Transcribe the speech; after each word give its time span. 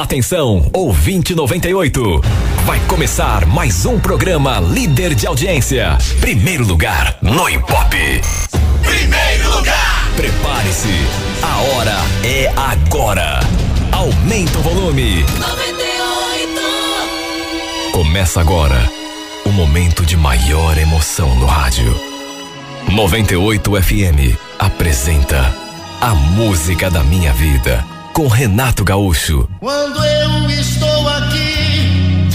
Atenção, 0.00 0.66
ouvinte 0.72 1.34
98. 1.34 2.22
Vai 2.64 2.80
começar 2.86 3.44
mais 3.44 3.84
um 3.84 4.00
programa 4.00 4.58
líder 4.58 5.14
de 5.14 5.26
audiência. 5.26 5.98
Primeiro 6.22 6.66
lugar 6.66 7.18
no 7.20 7.46
Ibope. 7.46 8.22
Primeiro 8.82 9.54
lugar. 9.54 10.10
Prepare-se. 10.16 10.88
A 11.42 11.58
hora 11.58 11.96
é 12.24 12.50
agora. 12.56 13.40
Aumenta 13.92 14.58
o 14.60 14.62
volume. 14.62 15.16
98. 15.38 15.42
Começa 17.92 18.40
agora 18.40 18.90
o 19.44 19.50
momento 19.50 20.06
de 20.06 20.16
maior 20.16 20.78
emoção 20.78 21.34
no 21.34 21.44
rádio. 21.44 21.94
98 22.90 23.70
FM 23.82 24.34
apresenta 24.58 25.54
A 26.00 26.14
Música 26.14 26.88
da 26.90 27.04
Minha 27.04 27.34
Vida 27.34 27.89
com 28.12 28.26
Renato 28.26 28.84
Gaúcho. 28.84 29.48
Quando 29.60 30.04
eu 30.04 30.50
estou 30.50 31.08
aqui, 31.08 32.28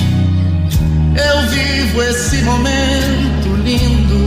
eu 1.15 1.49
vivo 1.49 2.01
esse 2.03 2.41
momento 2.43 3.55
lindo. 3.63 4.25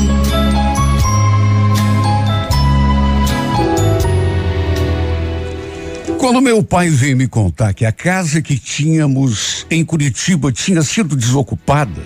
Quando 6.19 6.41
meu 6.43 6.63
pai 6.63 6.91
veio 6.91 7.17
me 7.17 7.27
contar 7.29 7.73
que 7.73 7.87
a 7.87 7.93
casa 7.93 8.43
que 8.43 8.59
tínhamos 8.59 9.67
em 9.71 9.85
Curitiba 9.85 10.53
tinha 10.53 10.83
sido 10.83 11.17
desocupada, 11.17 12.03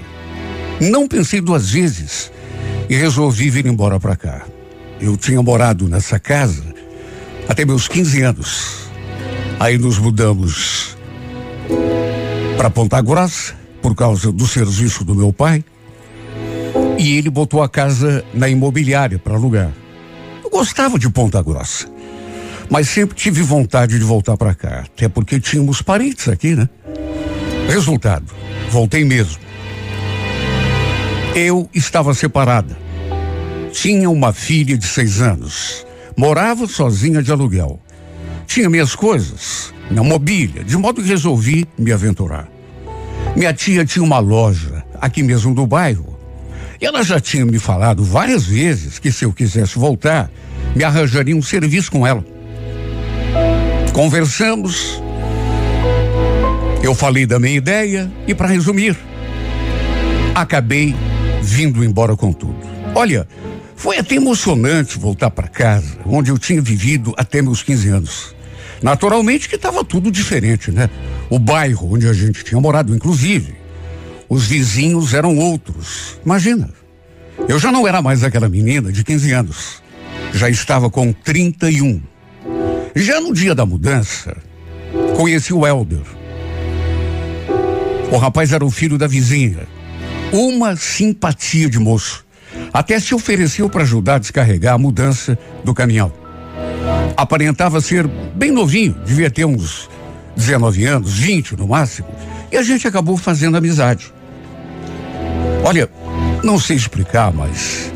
não 0.80 1.08
pensei 1.08 1.40
duas 1.40 1.70
vezes 1.70 2.30
e 2.88 2.94
resolvi 2.94 3.50
vir 3.50 3.66
embora 3.66 3.98
para 3.98 4.14
cá. 4.14 4.42
Eu 5.00 5.16
tinha 5.16 5.42
morado 5.42 5.88
nessa 5.88 6.18
casa 6.18 6.62
até 7.48 7.64
meus 7.64 7.88
15 7.88 8.22
anos. 8.22 8.81
Aí 9.62 9.78
nos 9.78 9.96
mudamos 9.96 10.96
para 12.56 12.68
Ponta 12.68 13.00
Grossa 13.00 13.54
por 13.80 13.94
causa 13.94 14.32
do 14.32 14.44
serviço 14.44 15.04
do 15.04 15.14
meu 15.14 15.32
pai. 15.32 15.64
E 16.98 17.16
ele 17.16 17.30
botou 17.30 17.62
a 17.62 17.68
casa 17.68 18.24
na 18.34 18.48
imobiliária 18.48 19.20
para 19.20 19.36
alugar. 19.36 19.70
Eu 20.42 20.50
gostava 20.50 20.98
de 20.98 21.08
Ponta 21.08 21.40
Grossa, 21.40 21.86
mas 22.68 22.88
sempre 22.88 23.14
tive 23.14 23.40
vontade 23.40 24.00
de 24.00 24.04
voltar 24.04 24.36
para 24.36 24.52
cá, 24.52 24.80
até 24.80 25.08
porque 25.08 25.38
tínhamos 25.38 25.80
parentes 25.80 26.28
aqui, 26.28 26.56
né? 26.56 26.68
Resultado, 27.68 28.34
voltei 28.68 29.04
mesmo. 29.04 29.38
Eu 31.36 31.70
estava 31.72 32.12
separada. 32.14 32.76
Tinha 33.70 34.10
uma 34.10 34.32
filha 34.32 34.76
de 34.76 34.86
seis 34.86 35.20
anos. 35.20 35.86
Morava 36.16 36.66
sozinha 36.66 37.22
de 37.22 37.30
aluguel. 37.30 37.80
Tinha 38.52 38.68
minhas 38.68 38.94
coisas, 38.94 39.72
minha 39.90 40.02
mobília, 40.02 40.62
de 40.62 40.76
modo 40.76 41.00
que 41.02 41.08
resolvi 41.08 41.66
me 41.78 41.90
aventurar. 41.90 42.50
Minha 43.34 43.54
tia 43.54 43.82
tinha 43.82 44.04
uma 44.04 44.18
loja 44.18 44.84
aqui 45.00 45.22
mesmo 45.22 45.54
do 45.54 45.66
bairro. 45.66 46.18
E 46.78 46.84
ela 46.84 47.02
já 47.02 47.18
tinha 47.18 47.46
me 47.46 47.58
falado 47.58 48.04
várias 48.04 48.44
vezes 48.44 48.98
que 48.98 49.10
se 49.10 49.24
eu 49.24 49.32
quisesse 49.32 49.78
voltar, 49.78 50.30
me 50.76 50.84
arranjaria 50.84 51.34
um 51.34 51.40
serviço 51.40 51.90
com 51.90 52.06
ela. 52.06 52.22
Conversamos. 53.94 55.02
Eu 56.82 56.94
falei 56.94 57.24
da 57.24 57.38
minha 57.38 57.56
ideia 57.56 58.12
e, 58.26 58.34
para 58.34 58.48
resumir, 58.48 58.98
acabei 60.34 60.94
vindo 61.40 61.82
embora 61.82 62.14
com 62.14 62.34
tudo. 62.34 62.58
Olha, 62.94 63.26
foi 63.74 63.96
até 63.96 64.16
emocionante 64.16 64.98
voltar 64.98 65.30
para 65.30 65.48
casa, 65.48 65.96
onde 66.04 66.30
eu 66.30 66.36
tinha 66.36 66.60
vivido 66.60 67.14
até 67.16 67.40
meus 67.40 67.62
15 67.62 67.88
anos. 67.88 68.41
Naturalmente 68.82 69.48
que 69.48 69.56
estava 69.56 69.84
tudo 69.84 70.10
diferente, 70.10 70.70
né? 70.70 70.90
O 71.30 71.38
bairro 71.38 71.94
onde 71.94 72.08
a 72.08 72.12
gente 72.12 72.44
tinha 72.44 72.60
morado, 72.60 72.94
inclusive. 72.94 73.54
Os 74.28 74.46
vizinhos 74.46 75.14
eram 75.14 75.36
outros. 75.38 76.18
Imagina. 76.24 76.70
Eu 77.48 77.58
já 77.58 77.70
não 77.70 77.86
era 77.86 78.02
mais 78.02 78.24
aquela 78.24 78.48
menina 78.48 78.90
de 78.90 79.04
15 79.04 79.32
anos. 79.32 79.82
Já 80.32 80.48
estava 80.48 80.90
com 80.90 81.12
31. 81.12 82.02
Já 82.94 83.20
no 83.20 83.32
dia 83.32 83.54
da 83.54 83.64
mudança, 83.64 84.36
conheci 85.16 85.52
o 85.52 85.66
Helder. 85.66 86.02
O 88.10 88.16
rapaz 88.16 88.52
era 88.52 88.64
o 88.64 88.70
filho 88.70 88.98
da 88.98 89.06
vizinha. 89.06 89.66
Uma 90.32 90.76
simpatia 90.76 91.68
de 91.68 91.78
moço. 91.78 92.24
Até 92.72 92.98
se 92.98 93.14
ofereceu 93.14 93.68
para 93.68 93.82
ajudar 93.82 94.16
a 94.16 94.18
descarregar 94.18 94.74
a 94.74 94.78
mudança 94.78 95.38
do 95.64 95.72
caminhão. 95.74 96.21
Aparentava 97.16 97.80
ser 97.80 98.06
bem 98.34 98.50
novinho, 98.50 98.94
devia 99.04 99.30
ter 99.30 99.44
uns 99.44 99.88
19 100.36 100.84
anos, 100.84 101.12
20 101.14 101.56
no 101.56 101.68
máximo, 101.68 102.08
e 102.50 102.56
a 102.56 102.62
gente 102.62 102.86
acabou 102.86 103.16
fazendo 103.16 103.56
amizade. 103.56 104.12
Olha, 105.64 105.88
não 106.42 106.58
sei 106.58 106.76
explicar, 106.76 107.32
mas 107.32 107.92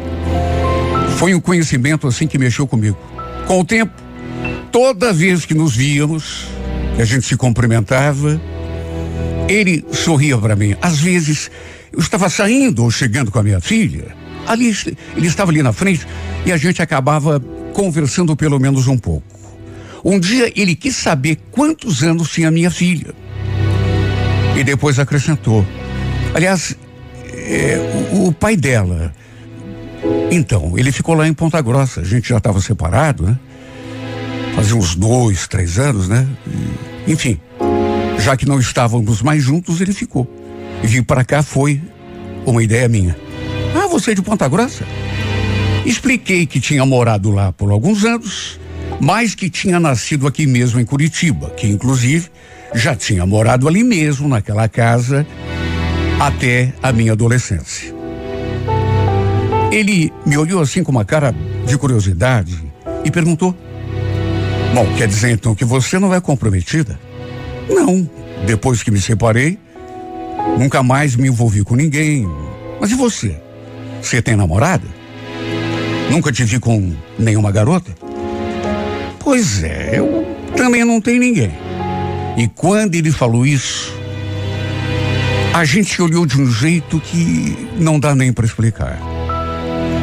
foi 1.19 1.35
um 1.35 1.41
conhecimento 1.41 2.07
assim 2.07 2.27
que 2.27 2.39
mexeu 2.39 2.67
comigo. 2.67 2.97
Com 3.47 3.61
o 3.61 3.65
tempo, 3.65 3.93
toda 4.71 5.13
vez 5.13 5.45
que 5.45 5.55
nos 5.55 5.75
víamos, 5.75 6.47
que 6.95 7.03
a 7.03 7.05
gente 7.05 7.27
se 7.27 7.37
cumprimentava, 7.37 8.41
ele 9.49 9.85
sorria 9.93 10.37
para 10.39 10.55
mim. 10.55 10.77
Às 10.81 10.99
vezes, 10.99 11.51
eu 11.93 12.01
estava 12.01 12.29
saindo 12.29 12.85
ou 12.85 12.91
chegando 12.91 13.31
com 13.31 13.39
a 13.39 13.43
minha 13.43 13.61
filha, 13.61 14.15
ali 14.47 14.75
ele 15.17 15.27
estava 15.27 15.51
ali 15.51 15.63
na 15.63 15.73
frente 15.73 16.07
e 16.45 16.53
a 16.53 16.57
gente 16.57 16.81
acabava 16.81 17.43
conversando 17.77 18.35
pelo 18.35 18.59
menos 18.59 18.87
um 18.87 18.97
pouco. 18.97 19.27
Um 20.03 20.19
dia 20.19 20.51
ele 20.57 20.75
quis 20.75 20.97
saber 20.97 21.39
quantos 21.51 22.03
anos 22.03 22.31
tinha 22.31 22.51
minha 22.51 22.71
filha. 22.71 23.15
E 24.59 24.65
depois 24.65 24.99
acrescentou. 24.99 25.63
Aliás, 26.35 26.75
é, 27.35 27.77
o, 28.15 28.29
o, 28.29 28.33
pai 28.33 28.57
dela. 28.57 29.13
Então, 30.31 30.73
ele 30.79 30.91
ficou 30.91 31.15
lá 31.15 31.29
em 31.29 31.35
Ponta 31.35 31.61
Grossa. 31.61 32.01
A 32.01 32.05
gente 32.05 32.31
já 32.31 32.39
estava 32.39 32.63
separado, 32.63 33.25
né? 33.25 33.39
Fazia 34.55 34.75
uns 34.75 34.95
dois, 34.95 35.47
três 35.47 35.79
anos, 35.79 36.09
né? 36.09 36.27
E, 37.07 37.13
enfim, 37.13 37.39
já 38.21 38.39
que 38.39 38.47
não 38.47 38.59
estávamos 38.59 39.21
mais 39.21 39.43
juntos, 39.43 39.83
ele 39.83 39.93
ficou. 39.93 40.27
E 40.83 40.87
vir 40.87 41.03
para 41.03 41.23
cá 41.23 41.43
foi 41.43 41.83
uma 42.47 42.63
ideia 42.63 42.89
minha. 42.89 43.15
Ah, 43.75 43.87
você 43.87 44.13
é 44.13 44.15
de 44.15 44.23
Ponta 44.23 44.49
Grossa? 44.49 44.87
Expliquei 45.87 46.47
que 46.47 46.59
tinha 46.59 46.85
morado 46.85 47.31
lá 47.31 47.53
por 47.53 47.71
alguns 47.71 48.05
anos, 48.05 48.59
mas 49.01 49.37
que 49.37 49.49
tinha 49.49 49.79
nascido 49.79 50.27
aqui 50.27 50.45
mesmo 50.45 50.81
em 50.81 50.85
Curitiba, 50.85 51.51
que 51.51 51.69
inclusive 51.69 52.29
já 52.75 52.97
tinha 52.97 53.25
morado 53.25 53.69
ali 53.69 53.85
mesmo, 53.85 54.29
naquela 54.29 54.69
casa, 54.69 55.25
até 56.19 56.75
a 56.83 56.93
minha 56.93 57.13
adolescência. 57.13 57.95
Ele 59.71 60.13
me 60.27 60.37
olhou 60.37 60.61
assim 60.61 60.83
com 60.83 60.91
uma 60.91 61.05
cara 61.05 61.33
de 61.65 61.79
curiosidade 61.79 62.61
e 63.05 63.11
perguntou: 63.11 63.57
Bom, 64.75 64.93
quer 64.99 65.07
dizer 65.07 65.31
então 65.31 65.55
que 65.55 65.65
você 65.65 66.01
não 66.01 66.13
é 66.13 66.21
comprometida? 66.21 66.99
Não. 67.69 68.11
Depois 68.45 68.83
que 68.83 68.91
me 68.91 69.01
separei, 69.01 69.57
nunca 70.59 70.83
mais 70.83 71.15
me 71.15 71.29
envolvi 71.29 71.63
com 71.63 71.77
ninguém. 71.77 72.29
Mas 72.81 72.91
e 72.91 72.97
você? 72.97 73.41
Você 74.03 74.21
tem 74.21 74.35
namorada? 74.35 74.96
Nunca 76.11 76.33
te 76.33 76.45
vi 76.45 76.59
com 76.59 76.93
nenhuma 77.19 77.51
garota? 77.51 77.93
Pois 79.19 79.63
é, 79.63 79.99
eu 79.99 80.27
também 80.57 80.85
não 80.85 81.01
tenho 81.01 81.21
ninguém. 81.21 81.53
E 82.37 82.47
quando 82.49 82.95
ele 82.95 83.11
falou 83.11 83.45
isso, 83.45 83.93
a 85.53 85.65
gente 85.65 86.01
olhou 86.01 86.25
de 86.25 86.41
um 86.41 86.51
jeito 86.51 87.01
que 87.01 87.69
não 87.79 87.99
dá 87.99 88.15
nem 88.15 88.33
para 88.33 88.47
explicar. 88.47 88.99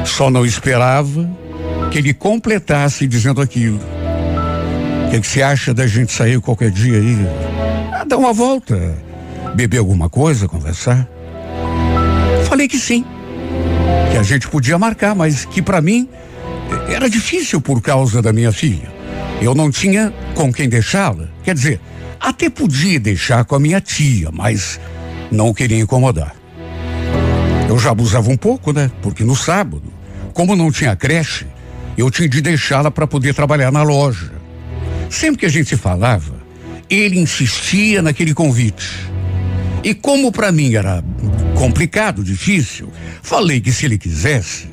Só 0.05 0.29
não 0.29 0.45
esperava 0.45 1.29
que 1.91 1.99
ele 1.99 2.13
completasse 2.13 3.07
dizendo 3.07 3.41
aquilo. 3.41 3.79
O 5.07 5.11
que, 5.11 5.21
que 5.21 5.27
você 5.27 5.41
acha 5.41 5.73
da 5.73 5.87
gente 5.87 6.11
sair 6.11 6.41
qualquer 6.41 6.71
dia 6.71 6.97
aí? 6.97 7.17
Ah, 7.93 8.03
dar 8.03 8.17
uma 8.17 8.33
volta, 8.33 8.97
beber 9.55 9.77
alguma 9.77 10.09
coisa, 10.09 10.47
conversar? 10.47 11.07
Falei 12.45 12.67
que 12.67 12.77
sim 12.77 13.05
que 14.11 14.17
a 14.17 14.23
gente 14.23 14.47
podia 14.47 14.77
marcar, 14.77 15.15
mas 15.15 15.45
que 15.45 15.61
para 15.61 15.81
mim 15.81 16.07
era 16.89 17.09
difícil 17.09 17.61
por 17.61 17.81
causa 17.81 18.21
da 18.21 18.33
minha 18.33 18.51
filha. 18.51 18.91
Eu 19.41 19.53
não 19.53 19.71
tinha 19.71 20.13
com 20.35 20.51
quem 20.51 20.69
deixá-la. 20.69 21.27
Quer 21.43 21.55
dizer, 21.55 21.79
até 22.19 22.49
podia 22.49 22.99
deixar 22.99 23.43
com 23.45 23.55
a 23.55 23.59
minha 23.59 23.81
tia, 23.81 24.29
mas 24.31 24.79
não 25.31 25.53
queria 25.53 25.79
incomodar. 25.79 26.35
Eu 27.67 27.77
já 27.79 27.91
abusava 27.91 28.29
um 28.29 28.37
pouco, 28.37 28.71
né? 28.71 28.91
Porque 29.01 29.23
no 29.23 29.35
sábado, 29.35 29.83
como 30.33 30.55
não 30.55 30.71
tinha 30.71 30.95
creche, 30.95 31.45
eu 31.97 32.09
tinha 32.09 32.29
de 32.29 32.41
deixá-la 32.41 32.91
para 32.91 33.07
poder 33.07 33.33
trabalhar 33.33 33.71
na 33.71 33.83
loja. 33.83 34.31
Sempre 35.09 35.39
que 35.39 35.45
a 35.45 35.49
gente 35.49 35.75
falava, 35.75 36.35
ele 36.89 37.19
insistia 37.19 38.01
naquele 38.01 38.33
convite. 38.33 39.11
E 39.83 39.93
como 39.93 40.31
para 40.31 40.51
mim 40.51 40.75
era 40.75 41.03
complicado, 41.63 42.25
difícil, 42.25 42.91
falei 43.21 43.61
que 43.61 43.71
se 43.71 43.85
ele 43.85 43.97
quisesse, 43.97 44.67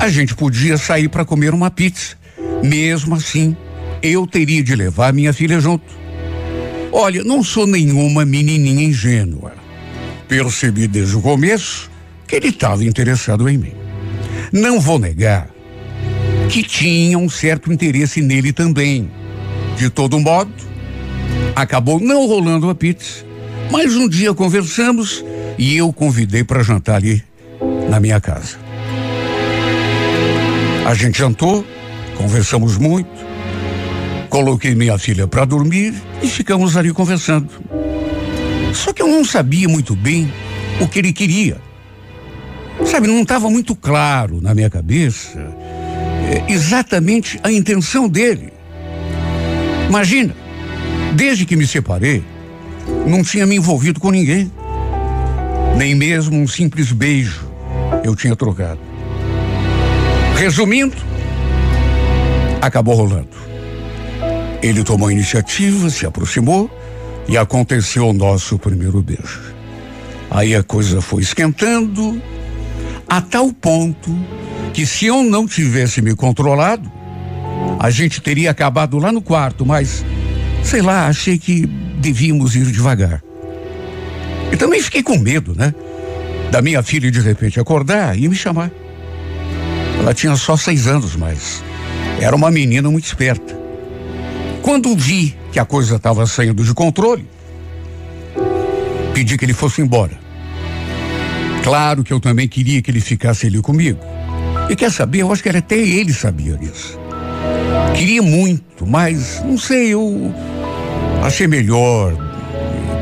a 0.00 0.08
gente 0.08 0.34
podia 0.34 0.78
sair 0.78 1.06
para 1.06 1.22
comer 1.22 1.52
uma 1.52 1.70
pizza. 1.70 2.16
Mesmo 2.62 3.14
assim, 3.14 3.54
eu 4.02 4.26
teria 4.26 4.62
de 4.62 4.74
levar 4.74 5.12
minha 5.12 5.34
filha 5.34 5.60
junto. 5.60 5.84
Olha, 6.90 7.22
não 7.22 7.44
sou 7.44 7.66
nenhuma 7.66 8.24
menininha 8.24 8.84
ingênua. 8.84 9.52
Percebi 10.26 10.88
desde 10.88 11.14
o 11.14 11.20
começo 11.20 11.90
que 12.26 12.36
ele 12.36 12.48
estava 12.48 12.82
interessado 12.82 13.46
em 13.46 13.58
mim. 13.58 13.74
Não 14.50 14.80
vou 14.80 14.98
negar 14.98 15.50
que 16.48 16.62
tinha 16.62 17.18
um 17.18 17.28
certo 17.28 17.70
interesse 17.70 18.22
nele 18.22 18.50
também. 18.50 19.10
De 19.76 19.90
todo 19.90 20.18
modo, 20.18 20.50
acabou 21.54 22.00
não 22.00 22.26
rolando 22.26 22.70
a 22.70 22.74
pizza, 22.74 23.26
mas 23.70 23.94
um 23.94 24.08
dia 24.08 24.32
conversamos 24.32 25.22
e 25.58 25.76
eu 25.76 25.92
convidei 25.92 26.44
para 26.44 26.62
jantar 26.62 26.96
ali 26.96 27.22
na 27.88 28.00
minha 28.00 28.20
casa. 28.20 28.56
A 30.86 30.94
gente 30.94 31.18
jantou, 31.18 31.64
conversamos 32.16 32.76
muito, 32.76 33.08
coloquei 34.28 34.74
minha 34.74 34.98
filha 34.98 35.26
para 35.26 35.44
dormir 35.44 35.94
e 36.22 36.28
ficamos 36.28 36.76
ali 36.76 36.92
conversando. 36.92 37.48
Só 38.72 38.92
que 38.92 39.00
eu 39.00 39.06
não 39.06 39.24
sabia 39.24 39.68
muito 39.68 39.94
bem 39.94 40.30
o 40.80 40.88
que 40.88 40.98
ele 40.98 41.12
queria. 41.12 41.56
Sabe, 42.84 43.06
não 43.06 43.22
estava 43.22 43.48
muito 43.48 43.74
claro 43.76 44.40
na 44.40 44.52
minha 44.52 44.68
cabeça 44.68 45.38
é, 46.28 46.52
exatamente 46.52 47.38
a 47.42 47.52
intenção 47.52 48.08
dele. 48.08 48.52
Imagina, 49.88 50.34
desde 51.14 51.44
que 51.44 51.56
me 51.56 51.66
separei, 51.66 52.24
não 53.06 53.22
tinha 53.22 53.46
me 53.46 53.56
envolvido 53.56 54.00
com 54.00 54.10
ninguém. 54.10 54.50
Nem 55.76 55.94
mesmo 55.94 56.36
um 56.36 56.46
simples 56.46 56.92
beijo 56.92 57.48
eu 58.04 58.14
tinha 58.14 58.36
trocado. 58.36 58.80
Resumindo, 60.36 60.96
acabou 62.60 62.94
rolando. 62.94 63.28
Ele 64.62 64.82
tomou 64.82 65.08
a 65.08 65.12
iniciativa, 65.12 65.90
se 65.90 66.06
aproximou 66.06 66.70
e 67.28 67.36
aconteceu 67.36 68.08
o 68.08 68.12
nosso 68.12 68.58
primeiro 68.58 69.02
beijo. 69.02 69.54
Aí 70.30 70.54
a 70.54 70.62
coisa 70.62 71.00
foi 71.00 71.22
esquentando 71.22 72.20
a 73.08 73.20
tal 73.20 73.52
ponto 73.52 74.10
que 74.72 74.84
se 74.84 75.06
eu 75.06 75.22
não 75.22 75.46
tivesse 75.46 76.02
me 76.02 76.14
controlado, 76.14 76.90
a 77.78 77.90
gente 77.90 78.20
teria 78.20 78.50
acabado 78.50 78.98
lá 78.98 79.12
no 79.12 79.22
quarto, 79.22 79.64
mas 79.64 80.04
sei 80.62 80.82
lá, 80.82 81.06
achei 81.06 81.38
que 81.38 81.66
devíamos 82.00 82.56
ir 82.56 82.66
devagar. 82.66 83.23
E 84.54 84.56
também 84.56 84.80
fiquei 84.80 85.02
com 85.02 85.18
medo, 85.18 85.52
né? 85.52 85.74
Da 86.52 86.62
minha 86.62 86.80
filha 86.80 87.10
de 87.10 87.18
repente 87.18 87.58
acordar 87.58 88.16
e 88.16 88.28
me 88.28 88.36
chamar. 88.36 88.70
Ela 89.98 90.14
tinha 90.14 90.36
só 90.36 90.56
seis 90.56 90.86
anos, 90.86 91.16
mas 91.16 91.60
era 92.20 92.36
uma 92.36 92.52
menina 92.52 92.88
muito 92.88 93.04
esperta. 93.04 93.58
Quando 94.62 94.94
vi 94.94 95.36
que 95.50 95.58
a 95.58 95.64
coisa 95.64 95.96
estava 95.96 96.24
saindo 96.24 96.62
de 96.62 96.72
controle, 96.72 97.28
pedi 99.12 99.36
que 99.36 99.44
ele 99.44 99.52
fosse 99.52 99.82
embora. 99.82 100.16
Claro 101.64 102.04
que 102.04 102.12
eu 102.12 102.20
também 102.20 102.46
queria 102.46 102.80
que 102.80 102.92
ele 102.92 103.00
ficasse 103.00 103.48
ali 103.48 103.60
comigo. 103.60 103.98
E 104.70 104.76
quer 104.76 104.92
saber? 104.92 105.22
Eu 105.22 105.32
acho 105.32 105.42
que 105.42 105.48
até 105.48 105.76
ele 105.76 106.12
sabia 106.12 106.56
disso. 106.56 106.96
Queria 107.96 108.22
muito, 108.22 108.86
mas 108.86 109.42
não 109.44 109.58
sei, 109.58 109.88
eu 109.88 110.32
achei 111.24 111.48
melhor, 111.48 112.33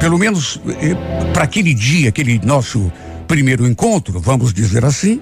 pelo 0.02 0.18
menos 0.18 0.60
eh, 0.66 0.96
para 1.32 1.44
aquele 1.44 1.72
dia, 1.72 2.08
aquele 2.08 2.40
nosso 2.44 2.90
primeiro 3.28 3.64
encontro, 3.64 4.18
vamos 4.18 4.52
dizer 4.52 4.84
assim, 4.84 5.20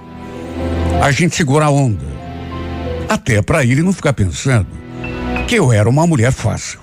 a 1.02 1.10
gente 1.10 1.36
segurar 1.36 1.66
a 1.66 1.70
onda. 1.70 2.06
Até 3.06 3.42
para 3.42 3.62
ele 3.62 3.82
não 3.82 3.92
ficar 3.92 4.14
pensando 4.14 4.66
que 5.46 5.54
eu 5.56 5.70
era 5.70 5.86
uma 5.86 6.06
mulher 6.06 6.32
fácil. 6.32 6.80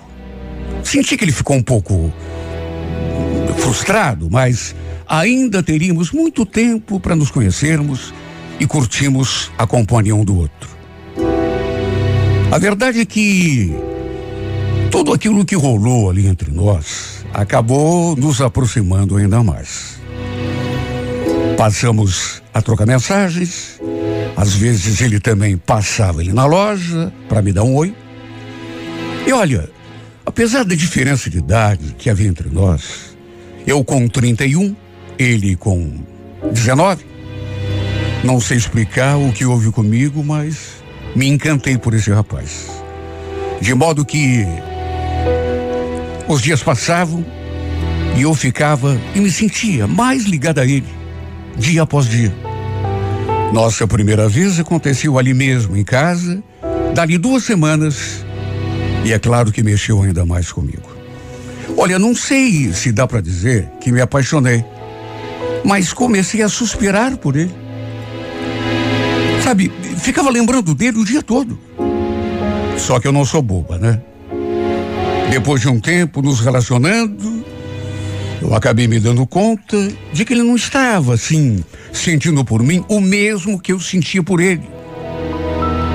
Senti 0.84 1.18
que 1.18 1.26
ele 1.26 1.32
ficou 1.32 1.56
um 1.56 1.64
pouco 1.64 2.14
frustrado, 3.58 4.30
mas 4.30 4.76
ainda 5.10 5.64
teríamos 5.64 6.12
muito 6.12 6.46
tempo 6.46 7.00
para 7.00 7.16
nos 7.16 7.32
conhecermos 7.32 8.14
e 8.60 8.68
curtimos 8.68 9.52
a 9.58 9.66
companhia 9.66 10.16
um 10.16 10.24
do 10.24 10.38
outro. 10.38 10.70
A 12.52 12.60
verdade 12.60 13.00
é 13.00 13.06
que 13.06 13.76
tudo 14.92 15.14
aquilo 15.14 15.46
que 15.46 15.56
rolou 15.56 16.10
ali 16.10 16.28
entre 16.28 16.52
nós 16.52 17.26
acabou 17.34 18.16
nos 18.16 18.42
aproximando 18.42 19.18
ainda 19.18 19.44
mais. 19.44 20.00
Passamos 21.58 22.42
a 22.54 22.62
trocar 22.62 22.86
mensagens, 22.86 23.80
às 24.36 24.54
vezes 24.54 25.02
ele 25.02 25.20
também 25.20 25.58
passava 25.58 26.22
ali 26.22 26.32
na 26.32 26.46
loja 26.46 27.12
para 27.28 27.42
me 27.42 27.52
dar 27.52 27.64
um 27.64 27.76
oi. 27.76 27.94
E 29.26 29.34
olha, 29.34 29.70
apesar 30.26 30.64
da 30.64 30.76
diferença 30.76 31.30
de 31.30 31.40
idade 31.40 31.96
que 31.98 32.10
havia 32.10 32.28
entre 32.28 32.50
nós, 32.50 33.16
eu 33.66 33.84
com 33.84 34.08
31, 34.08 34.76
ele 35.18 35.56
com 35.56 35.92
19, 36.52 37.06
não 38.24 38.40
sei 38.40 38.58
explicar 38.58 39.18
o 39.18 39.32
que 39.32 39.46
houve 39.46 39.72
comigo, 39.72 40.24
mas 40.24 40.84
me 41.16 41.28
encantei 41.28 41.78
por 41.78 41.94
esse 41.94 42.12
rapaz. 42.12 42.68
De 43.60 43.74
modo 43.74 44.06
que 44.06 44.46
os 46.28 46.42
dias 46.42 46.62
passavam 46.62 47.26
e 48.16 48.24
eu 48.24 48.34
ficava 48.34 49.00
e 49.16 49.20
me 49.20 49.32
sentia 49.32 49.88
mais 49.88 50.26
ligada 50.26 50.62
a 50.62 50.66
ele, 50.66 50.88
dia 51.56 51.84
após 51.84 52.08
dia. 52.08 52.34
Nossa 53.54 53.88
primeira 53.88 54.28
vez 54.28 54.60
aconteceu 54.60 55.18
ali 55.18 55.34
mesmo, 55.34 55.78
em 55.78 55.84
casa, 55.84 56.44
dali 56.94 57.18
duas 57.18 57.44
semanas, 57.44 58.26
e 59.06 59.14
é 59.14 59.20
claro 59.20 59.52
que 59.52 59.64
mexeu 59.64 60.02
ainda 60.02 60.26
mais 60.26 60.52
comigo. 60.52 60.98
Olha, 61.78 62.00
não 62.00 62.16
sei 62.16 62.74
se 62.74 62.92
dá 62.92 63.08
para 63.08 63.22
dizer 63.22 63.70
que 63.80 63.92
me 63.92 64.02
apaixonei, 64.02 64.66
mas 65.64 65.94
comecei 65.94 66.42
a 66.42 66.50
suspirar 66.50 67.16
por 67.18 67.36
ele. 67.36 67.54
Sabe, 69.44 69.72
ficava 69.98 70.30
lembrando 70.30 70.74
dele 70.74 70.98
o 70.98 71.06
dia 71.06 71.22
todo. 71.22 71.58
Só 72.78 73.00
que 73.00 73.08
eu 73.08 73.12
não 73.12 73.24
sou 73.24 73.42
boba, 73.42 73.78
né? 73.78 74.02
Depois 75.30 75.62
de 75.62 75.68
um 75.68 75.80
tempo 75.80 76.22
nos 76.22 76.40
relacionando, 76.40 77.46
eu 78.42 78.56
acabei 78.56 78.88
me 78.88 78.98
dando 78.98 79.28
conta 79.28 79.78
de 80.14 80.24
que 80.24 80.34
ele 80.34 80.42
não 80.42 80.56
estava 80.56 81.14
assim, 81.14 81.64
sentindo 81.92 82.46
por 82.46 82.64
mim 82.64 82.84
o 82.88 83.02
mesmo 83.02 83.60
que 83.60 83.74
eu 83.74 83.80
sentia 83.80 84.24
por 84.24 84.40
ele. 84.40 84.64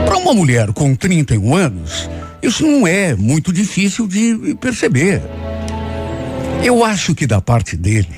Para 0.04 0.18
uma 0.18 0.34
mulher 0.34 0.70
com 0.72 0.94
31 0.94 1.56
anos, 1.56 2.10
isso 2.42 2.66
não 2.66 2.86
é 2.86 3.14
muito 3.14 3.52
difícil 3.52 4.06
de 4.06 4.54
perceber. 4.60 5.22
Eu 6.62 6.84
acho 6.84 7.14
que 7.14 7.26
da 7.26 7.40
parte 7.40 7.74
dele 7.74 8.14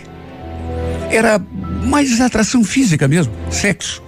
era 1.10 1.40
mais 1.84 2.20
atração 2.20 2.64
física 2.64 3.06
mesmo, 3.06 3.32
sexo. 3.50 4.02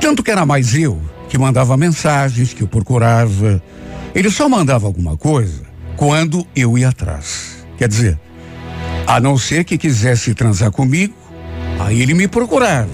Tanto 0.00 0.22
que 0.22 0.30
era 0.30 0.44
mais 0.44 0.74
eu 0.74 1.00
que 1.30 1.38
mandava 1.38 1.76
mensagens, 1.78 2.52
que 2.52 2.62
eu 2.62 2.68
procurava. 2.68 3.62
Ele 4.14 4.30
só 4.30 4.48
mandava 4.48 4.86
alguma 4.86 5.16
coisa 5.16 5.69
quando 6.00 6.46
eu 6.56 6.78
ia 6.78 6.88
atrás. 6.88 7.62
Quer 7.76 7.86
dizer, 7.86 8.18
a 9.06 9.20
não 9.20 9.36
ser 9.36 9.64
que 9.64 9.76
quisesse 9.76 10.32
transar 10.32 10.70
comigo, 10.70 11.12
aí 11.78 12.00
ele 12.00 12.14
me 12.14 12.26
procurava. 12.26 12.88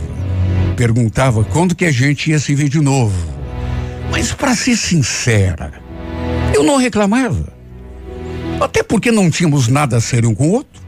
Perguntava 0.77 1.45
quando 1.45 1.77
que 1.77 1.85
a 1.85 1.93
gente 1.93 2.31
ia 2.31 2.41
se 2.41 2.53
ver 2.53 2.69
de 2.69 2.81
novo. 2.81 3.15
Mas 4.11 4.33
para 4.33 4.57
ser 4.57 4.75
sincera, 4.77 5.73
eu 6.53 6.65
não 6.65 6.79
reclamava. 6.79 7.55
Até 8.61 8.83
porque 8.83 9.13
não 9.13 9.31
tínhamos 9.31 9.69
nada 9.69 9.99
a 9.99 10.01
ser 10.01 10.27
um 10.27 10.35
com 10.35 10.49
o 10.49 10.53
outro. 10.55 10.83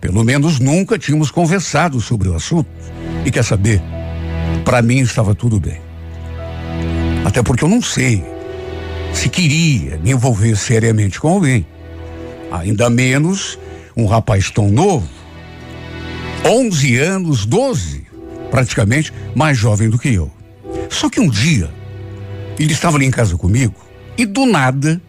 Pelo 0.00 0.24
menos 0.24 0.58
nunca 0.58 0.98
tínhamos 0.98 1.30
conversado 1.30 2.00
sobre 2.00 2.28
o 2.28 2.34
assunto. 2.34 2.68
E 3.24 3.30
quer 3.30 3.44
saber? 3.44 3.80
Para 4.64 4.82
mim 4.82 4.98
estava 4.98 5.36
tudo 5.36 5.60
bem. 5.60 5.80
Até 7.24 7.44
porque 7.44 7.62
eu 7.62 7.68
não 7.68 7.80
sei 7.80 8.33
se 9.14 9.28
queria 9.28 9.96
me 9.98 10.10
envolver 10.10 10.56
seriamente 10.56 11.20
com 11.20 11.28
alguém. 11.28 11.66
Ainda 12.50 12.90
menos 12.90 13.58
um 13.96 14.06
rapaz 14.06 14.50
tão 14.50 14.68
novo. 14.68 15.08
11 16.44 16.98
anos, 16.98 17.46
12, 17.46 18.06
praticamente 18.50 19.12
mais 19.34 19.56
jovem 19.56 19.88
do 19.88 19.98
que 19.98 20.12
eu. 20.12 20.30
Só 20.90 21.08
que 21.08 21.20
um 21.20 21.28
dia, 21.28 21.70
ele 22.58 22.72
estava 22.72 22.96
ali 22.96 23.06
em 23.06 23.10
casa 23.10 23.36
comigo 23.36 23.74
e 24.18 24.26
do 24.26 24.44
nada 24.44 25.00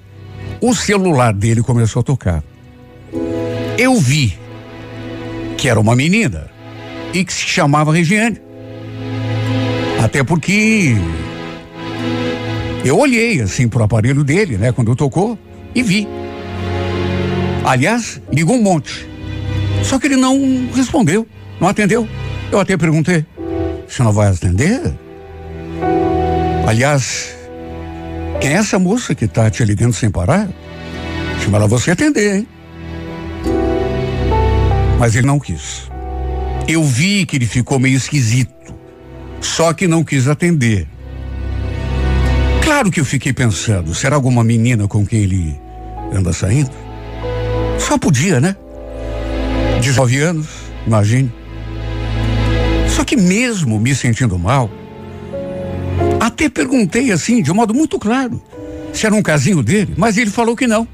o 0.61 0.73
celular 0.73 1.33
dele 1.33 1.61
começou 1.61 1.99
a 1.99 2.03
tocar. 2.03 2.43
Eu 3.77 3.99
vi 3.99 4.37
que 5.57 5.67
era 5.67 5.79
uma 5.79 5.95
menina 5.95 6.49
e 7.13 7.23
que 7.23 7.33
se 7.33 7.45
chamava 7.45 7.93
Regiane. 7.93 8.39
Até 10.01 10.23
porque 10.23 10.95
eu 12.85 12.97
olhei 12.99 13.41
assim 13.41 13.67
pro 13.67 13.83
aparelho 13.83 14.23
dele, 14.23 14.57
né, 14.57 14.71
quando 14.71 14.95
tocou 14.95 15.37
e 15.73 15.81
vi. 15.81 16.07
Aliás, 17.65 18.21
ligou 18.31 18.55
um 18.55 18.61
monte. 18.61 19.07
Só 19.83 19.97
que 19.97 20.05
ele 20.05 20.15
não 20.15 20.69
respondeu, 20.73 21.27
não 21.59 21.67
atendeu. 21.67 22.07
Eu 22.51 22.59
até 22.59 22.77
perguntei: 22.77 23.25
"Você 23.87 24.03
não 24.03 24.13
vai 24.13 24.27
atender?" 24.27 24.81
Aliás, 26.67 27.35
quem 28.39 28.51
é 28.51 28.57
essa 28.57 28.77
moça 28.77 29.15
que 29.15 29.27
tá 29.27 29.49
te 29.49 29.63
ligando 29.65 29.93
sem 29.93 30.09
parar? 30.09 30.47
Chama 31.43 31.57
ela 31.57 31.67
você 31.67 31.91
atender, 31.91 32.37
hein? 32.37 32.47
Mas 34.99 35.15
ele 35.15 35.27
não 35.27 35.39
quis. 35.39 35.89
Eu 36.67 36.83
vi 36.83 37.25
que 37.25 37.35
ele 37.35 37.45
ficou 37.45 37.79
meio 37.79 37.97
esquisito, 37.97 38.53
só 39.41 39.73
que 39.73 39.87
não 39.87 40.03
quis 40.03 40.27
atender. 40.27 40.87
Claro 42.75 42.91
que 42.91 42.99
eu 42.99 43.05
fiquei 43.05 43.31
pensando, 43.31 43.95
será 43.95 44.17
alguma 44.17 44.43
menina 44.43 44.85
com 44.85 45.05
quem 45.07 45.21
ele 45.21 45.57
anda 46.11 46.33
saindo? 46.33 46.71
Só 47.79 47.97
podia, 47.97 48.41
né? 48.41 48.53
19 49.81 50.17
anos, 50.17 50.47
imagine. 50.85 51.31
Só 52.89 53.05
que 53.05 53.15
mesmo 53.15 53.79
me 53.79 53.95
sentindo 53.95 54.37
mal, 54.37 54.69
até 56.19 56.49
perguntei 56.49 57.13
assim, 57.13 57.41
de 57.41 57.49
um 57.49 57.55
modo 57.55 57.73
muito 57.73 57.97
claro, 57.97 58.43
se 58.91 59.05
era 59.05 59.15
um 59.15 59.23
casinho 59.23 59.63
dele, 59.63 59.93
mas 59.95 60.17
ele 60.17 60.29
falou 60.29 60.53
que 60.53 60.67
não. 60.67 60.85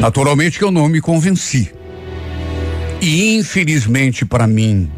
Naturalmente 0.00 0.58
que 0.58 0.64
eu 0.64 0.72
não 0.72 0.88
me 0.88 1.00
convenci. 1.00 1.72
E 3.00 3.36
infelizmente 3.36 4.24
para 4.24 4.48
mim, 4.48 4.90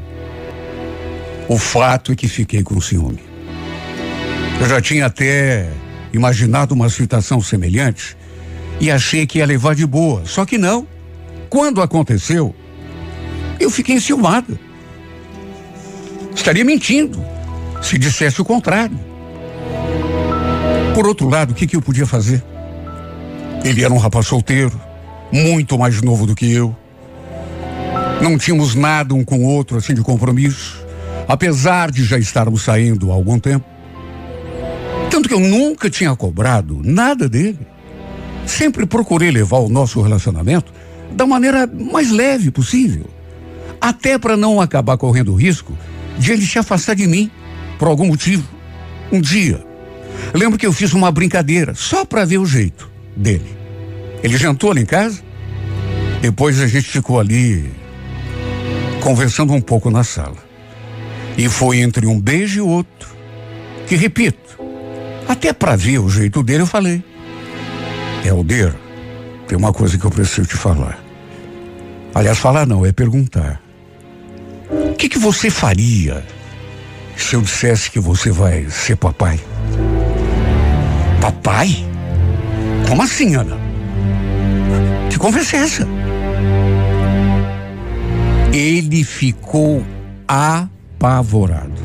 o 1.47 1.59
fato 1.59 2.13
é 2.13 2.17
que 2.17 2.29
fiquei 2.29 2.63
com 2.63 2.81
ciúme. 2.81 3.34
Eu 4.61 4.69
já 4.69 4.81
tinha 4.81 5.07
até 5.07 5.69
imaginado 6.13 6.75
uma 6.75 6.89
situação 6.89 7.41
semelhante 7.41 8.17
e 8.81 8.91
achei 8.91 9.27
que 9.27 9.39
ia 9.39 9.47
levar 9.47 9.75
de 9.75 9.87
boa. 9.87 10.25
Só 10.25 10.45
que 10.45 10.57
não. 10.57 10.87
Quando 11.51 11.83
aconteceu, 11.83 12.55
eu 13.61 13.71
fiquei 13.71 13.97
enciumada. 13.97 14.59
Estaria 16.35 16.65
mentindo 16.65 17.25
se 17.83 17.99
dissesse 17.99 18.41
o 18.41 18.45
contrário. 18.45 18.99
Por 20.95 21.07
outro 21.07 21.29
lado, 21.29 21.51
o 21.51 21.55
que, 21.55 21.67
que 21.67 21.77
eu 21.77 21.83
podia 21.83 22.07
fazer? 22.07 22.43
Ele 23.65 23.85
era 23.85 23.93
um 23.93 23.99
rapaz 23.99 24.27
solteiro, 24.27 24.81
muito 25.33 25.79
mais 25.79 26.01
novo 26.01 26.27
do 26.27 26.35
que 26.35 26.51
eu. 26.51 26.75
Não 28.23 28.39
tínhamos 28.39 28.75
nada 28.75 29.15
um 29.15 29.25
com 29.25 29.39
o 29.39 29.45
outro, 29.45 29.77
assim, 29.77 29.95
de 29.95 30.03
compromisso, 30.03 30.85
apesar 31.27 31.91
de 31.91 32.05
já 32.05 32.19
estarmos 32.19 32.63
saindo 32.63 33.11
há 33.11 33.15
algum 33.15 33.39
tempo. 33.39 33.74
Tanto 35.15 35.29
que 35.29 35.35
eu 35.35 35.39
nunca 35.39 35.89
tinha 35.89 36.13
cobrado 36.17 36.81
nada 36.83 37.29
dele. 37.29 37.61
Sempre 38.45 38.85
procurei 38.85 39.31
levar 39.31 39.59
o 39.59 39.69
nosso 39.69 40.03
relacionamento 40.03 40.73
da 41.13 41.25
maneira 41.25 41.69
mais 41.69 42.11
leve 42.11 42.51
possível. 42.51 43.09
Até 43.81 44.19
para 44.19 44.37
não 44.37 44.61
acabar 44.61 44.97
correndo 44.97 45.33
o 45.33 45.37
risco 45.37 45.73
de 46.19 46.33
ele 46.33 46.45
se 46.45 46.59
afastar 46.59 46.97
de 46.97 47.07
mim 47.07 47.31
por 47.79 47.87
algum 47.87 48.09
motivo. 48.09 48.43
Um 49.13 49.21
dia, 49.21 49.65
lembro 50.35 50.59
que 50.59 50.67
eu 50.67 50.73
fiz 50.73 50.93
uma 50.93 51.13
brincadeira 51.13 51.77
só 51.77 52.05
para 52.05 52.25
ver 52.25 52.39
o 52.39 52.45
jeito 52.45 52.91
dele. 53.17 53.57
Ele 54.21 54.37
jantou 54.37 54.73
ali 54.73 54.83
em 54.83 54.87
casa, 54.87 55.23
depois 56.21 56.61
a 56.61 56.67
gente 56.67 56.89
ficou 56.89 57.21
ali 57.21 57.71
conversando 59.01 59.53
um 59.53 59.61
pouco 59.61 59.93
na 59.93 60.03
sala. 60.03 60.39
E 61.39 61.49
foi 61.49 61.79
entre 61.79 62.05
um 62.05 62.21
beijo 62.21 62.59
e 62.59 62.61
outro 62.61 63.15
que, 63.87 63.95
repito, 63.95 64.74
até 65.35 65.53
para 65.53 65.77
ver 65.77 65.99
o 65.99 66.09
jeito 66.09 66.43
dele, 66.43 66.63
eu 66.63 66.67
falei: 66.67 67.05
Helder, 68.25 68.75
tem 69.47 69.59
uma 69.59 69.73
coisa 69.73 69.99
que 69.99 70.05
eu 70.05 70.11
preciso 70.11 70.49
te 70.49 70.57
falar. 70.57 70.99
Aliás, 72.15 72.39
falar 72.39 72.67
não, 72.67 72.87
é 72.87 72.93
perguntar. 72.93 73.61
O 74.71 74.95
que, 74.95 75.09
que 75.09 75.19
você 75.19 75.51
faria 75.51 76.25
se 77.17 77.35
eu 77.35 77.43
dissesse 77.43 77.91
que 77.91 78.01
você 78.01 78.31
vai 78.31 78.69
ser 78.71 78.97
papai? 78.97 79.39
Papai? 81.21 81.85
Como 82.89 83.03
assim, 83.03 83.35
Ana? 83.35 83.59
Que 85.11 85.19
conversa 85.19 85.57
é 85.57 85.61
essa? 85.61 85.89
Ele 88.53 89.03
ficou 89.03 89.85
apavorado. 90.29 91.83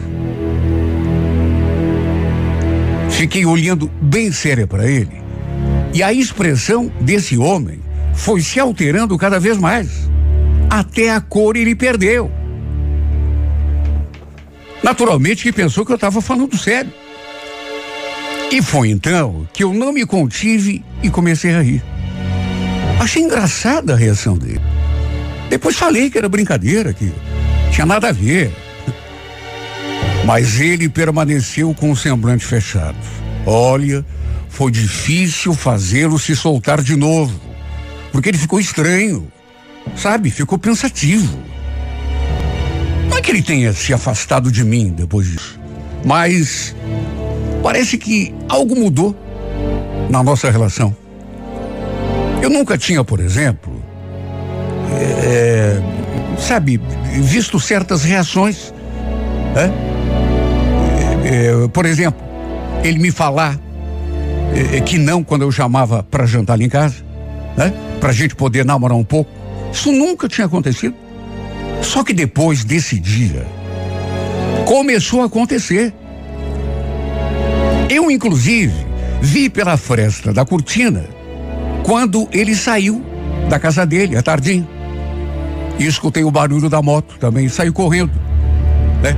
Fiquei 3.11 3.45
olhando 3.45 3.89
bem 4.01 4.31
séria 4.31 4.65
para 4.65 4.89
ele. 4.89 5.21
E 5.93 6.03
a 6.03 6.13
expressão 6.13 6.91
desse 7.01 7.37
homem 7.37 7.79
foi 8.13 8.41
se 8.41 8.59
alterando 8.59 9.17
cada 9.17 9.39
vez 9.39 9.57
mais. 9.57 10.09
Até 10.69 11.11
a 11.11 11.19
cor 11.19 11.55
ele 11.55 11.75
perdeu. 11.75 12.31
Naturalmente 14.83 15.43
que 15.43 15.51
pensou 15.51 15.85
que 15.85 15.91
eu 15.91 15.95
estava 15.95 16.21
falando 16.21 16.57
sério. 16.57 16.91
E 18.51 18.61
foi 18.61 18.89
então 18.89 19.47
que 19.53 19.63
eu 19.63 19.73
não 19.73 19.91
me 19.91 20.05
contive 20.05 20.83
e 21.03 21.09
comecei 21.09 21.53
a 21.53 21.61
rir. 21.61 21.83
Achei 22.99 23.21
engraçada 23.21 23.93
a 23.93 23.95
reação 23.95 24.37
dele. 24.37 24.61
Depois 25.49 25.75
falei 25.75 26.09
que 26.09 26.17
era 26.17 26.27
brincadeira, 26.29 26.93
que 26.93 27.11
tinha 27.71 27.85
nada 27.85 28.09
a 28.09 28.11
ver. 28.11 28.51
Mas 30.25 30.59
ele 30.59 30.87
permaneceu 30.87 31.73
com 31.73 31.91
o 31.91 31.95
semblante 31.95 32.45
fechado. 32.45 32.97
Olha, 33.45 34.05
foi 34.49 34.71
difícil 34.71 35.53
fazê-lo 35.53 36.19
se 36.19 36.35
soltar 36.35 36.81
de 36.81 36.95
novo, 36.95 37.39
porque 38.11 38.29
ele 38.29 38.37
ficou 38.37 38.59
estranho, 38.59 39.31
sabe? 39.95 40.29
Ficou 40.29 40.57
pensativo. 40.57 41.39
Não 43.09 43.17
é 43.17 43.21
que 43.21 43.31
ele 43.31 43.41
tenha 43.41 43.73
se 43.73 43.93
afastado 43.93 44.51
de 44.51 44.63
mim 44.63 44.89
depois 44.89 45.27
disso, 45.27 45.59
mas 46.05 46.75
parece 47.63 47.97
que 47.97 48.33
algo 48.47 48.75
mudou 48.75 49.15
na 50.09 50.21
nossa 50.21 50.51
relação. 50.51 50.95
Eu 52.41 52.49
nunca 52.49 52.77
tinha, 52.77 53.03
por 53.03 53.19
exemplo, 53.19 53.81
é, 55.23 55.81
sabe, 56.37 56.79
visto 57.21 57.59
certas 57.59 58.03
reações. 58.03 58.73
É, 59.55 59.88
é, 61.29 61.67
por 61.67 61.85
exemplo, 61.85 62.19
ele 62.83 62.97
me 62.97 63.11
falar 63.11 63.55
é, 64.51 64.77
é, 64.77 64.81
que 64.81 64.97
não 64.97 65.23
quando 65.23 65.43
eu 65.43 65.51
chamava 65.51 66.01
para 66.01 66.25
jantar 66.25 66.53
ali 66.53 66.65
em 66.65 66.69
casa, 66.69 66.95
né? 67.55 67.71
Para 67.99 68.09
a 68.09 68.13
gente 68.13 68.35
poder 68.35 68.65
namorar 68.65 68.97
um 68.97 69.03
pouco. 69.03 69.29
Isso 69.71 69.91
nunca 69.91 70.27
tinha 70.27 70.47
acontecido. 70.47 70.95
Só 71.83 72.03
que 72.03 72.13
depois 72.13 72.63
desse 72.63 72.99
dia, 72.99 73.45
começou 74.65 75.21
a 75.21 75.25
acontecer. 75.25 75.93
Eu, 77.87 78.09
inclusive, 78.09 78.73
vi 79.21 79.51
pela 79.51 79.77
fresta 79.77 80.33
da 80.33 80.43
cortina 80.43 81.05
quando 81.83 82.27
ele 82.31 82.55
saiu 82.55 83.05
da 83.47 83.59
casa 83.59 83.85
dele, 83.85 84.17
à 84.17 84.23
tardinha. 84.23 84.67
E 85.77 85.85
escutei 85.85 86.23
o 86.23 86.31
barulho 86.31 86.69
da 86.69 86.81
moto 86.81 87.17
também, 87.19 87.47
saiu 87.47 87.71
correndo, 87.71 88.11
né? 89.01 89.15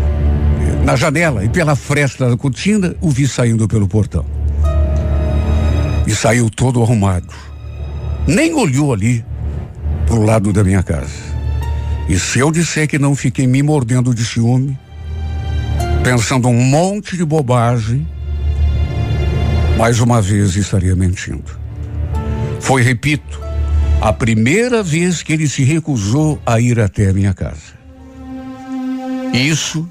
Na 0.91 0.97
janela 0.97 1.45
e 1.45 1.47
pela 1.47 1.73
fresta 1.73 2.29
da 2.29 2.35
cortina, 2.35 2.93
o 2.99 3.09
vi 3.09 3.25
saindo 3.25 3.65
pelo 3.65 3.87
portão. 3.87 4.25
E 6.05 6.13
saiu 6.13 6.49
todo 6.49 6.83
arrumado. 6.83 7.33
Nem 8.27 8.53
olhou 8.53 8.91
ali 8.91 9.23
pro 10.05 10.21
lado 10.21 10.51
da 10.51 10.65
minha 10.65 10.83
casa. 10.83 11.15
E 12.09 12.19
se 12.19 12.39
eu 12.39 12.51
disser 12.51 12.89
que 12.89 12.99
não 12.99 13.15
fiquei 13.15 13.47
me 13.47 13.63
mordendo 13.63 14.13
de 14.13 14.25
ciúme, 14.25 14.77
pensando 16.03 16.49
um 16.49 16.61
monte 16.61 17.15
de 17.15 17.23
bobagem, 17.23 18.05
mais 19.77 20.01
uma 20.01 20.21
vez 20.21 20.57
estaria 20.57 20.93
mentindo. 20.93 21.57
Foi, 22.59 22.81
repito, 22.81 23.39
a 24.01 24.11
primeira 24.11 24.83
vez 24.83 25.23
que 25.23 25.31
ele 25.31 25.47
se 25.47 25.63
recusou 25.63 26.37
a 26.45 26.59
ir 26.59 26.81
até 26.81 27.11
a 27.11 27.13
minha 27.13 27.33
casa. 27.33 27.79
Isso, 29.31 29.87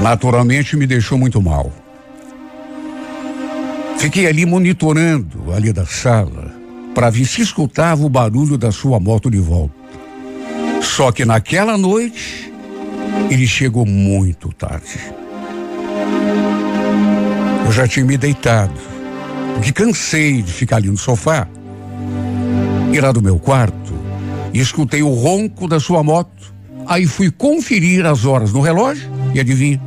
naturalmente, 0.00 0.76
me 0.76 0.86
deixou 0.86 1.18
muito 1.18 1.40
mal. 1.40 1.72
Fiquei 3.98 4.26
ali 4.26 4.44
monitorando, 4.44 5.52
ali 5.52 5.72
da 5.72 5.86
sala, 5.86 6.52
para 6.94 7.08
ver 7.08 7.24
se 7.24 7.40
escutava 7.40 8.04
o 8.04 8.08
barulho 8.08 8.58
da 8.58 8.72
sua 8.72 8.98
moto 8.98 9.30
de 9.30 9.38
volta. 9.38 9.74
Só 10.82 11.12
que 11.12 11.24
naquela 11.24 11.78
noite, 11.78 12.52
ele 13.30 13.46
chegou 13.46 13.86
muito 13.86 14.52
tarde. 14.52 14.98
Eu 17.64 17.72
já 17.72 17.86
tinha 17.86 18.04
me 18.04 18.18
deitado, 18.18 18.74
porque 19.54 19.72
cansei 19.72 20.42
de 20.42 20.52
ficar 20.52 20.76
ali 20.76 20.88
no 20.88 20.98
sofá. 20.98 21.46
Ir 22.92 23.00
lá 23.00 23.12
do 23.12 23.22
meu 23.22 23.38
quarto 23.38 23.94
e 24.52 24.60
escutei 24.60 25.02
o 25.02 25.14
ronco 25.14 25.66
da 25.66 25.80
sua 25.80 26.02
moto. 26.02 26.51
Aí 26.92 27.06
fui 27.06 27.30
conferir 27.30 28.04
as 28.04 28.26
horas 28.26 28.52
no 28.52 28.60
relógio 28.60 29.10
e 29.32 29.40
adivinha? 29.40 29.80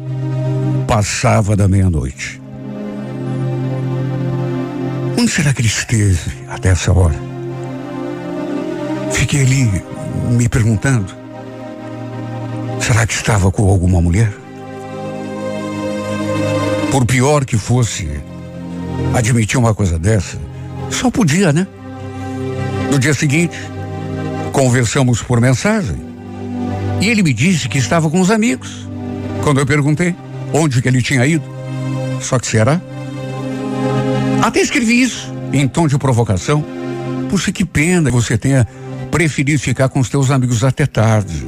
Passava 0.87 1.55
da 1.55 1.67
meia-noite. 1.67 2.41
Onde 5.15 5.29
será 5.29 5.53
que 5.53 5.61
ele 5.61 5.67
esteve 5.67 6.31
até 6.49 6.69
essa 6.69 6.91
hora? 6.91 7.13
Fiquei 9.11 9.41
ali 9.41 9.83
me 10.31 10.49
perguntando: 10.49 11.13
será 12.81 13.05
que 13.05 13.13
estava 13.13 13.51
com 13.51 13.69
alguma 13.69 14.01
mulher? 14.01 14.33
Por 16.91 17.05
pior 17.05 17.45
que 17.45 17.55
fosse 17.55 18.09
admitir 19.13 19.59
uma 19.59 19.75
coisa 19.75 19.99
dessa, 19.99 20.39
só 20.89 21.11
podia, 21.11 21.53
né? 21.53 21.67
No 22.91 22.97
dia 22.97 23.13
seguinte, 23.13 23.55
Conversamos 24.55 25.21
por 25.21 25.41
mensagem. 25.41 26.04
E 27.01 27.09
ele 27.09 27.23
me 27.23 27.33
disse 27.33 27.69
que 27.69 27.77
estava 27.77 28.09
com 28.09 28.19
os 28.19 28.31
amigos. 28.31 28.87
Quando 29.43 29.59
eu 29.59 29.65
perguntei 29.65 30.15
onde 30.53 30.81
que 30.81 30.87
ele 30.87 31.01
tinha 31.01 31.25
ido, 31.25 31.45
só 32.21 32.39
que 32.39 32.47
será? 32.47 32.81
Até 34.41 34.61
escrevi 34.61 35.01
isso 35.01 35.33
em 35.53 35.67
tom 35.67 35.87
de 35.87 35.97
provocação. 35.97 36.63
Puxa, 37.29 37.51
que 37.51 37.65
pena 37.65 38.09
que 38.09 38.15
você 38.15 38.37
tenha 38.37 38.67
preferido 39.11 39.59
ficar 39.59 39.89
com 39.89 39.99
os 39.99 40.09
teus 40.09 40.31
amigos 40.31 40.63
até 40.63 40.85
tarde. 40.85 41.47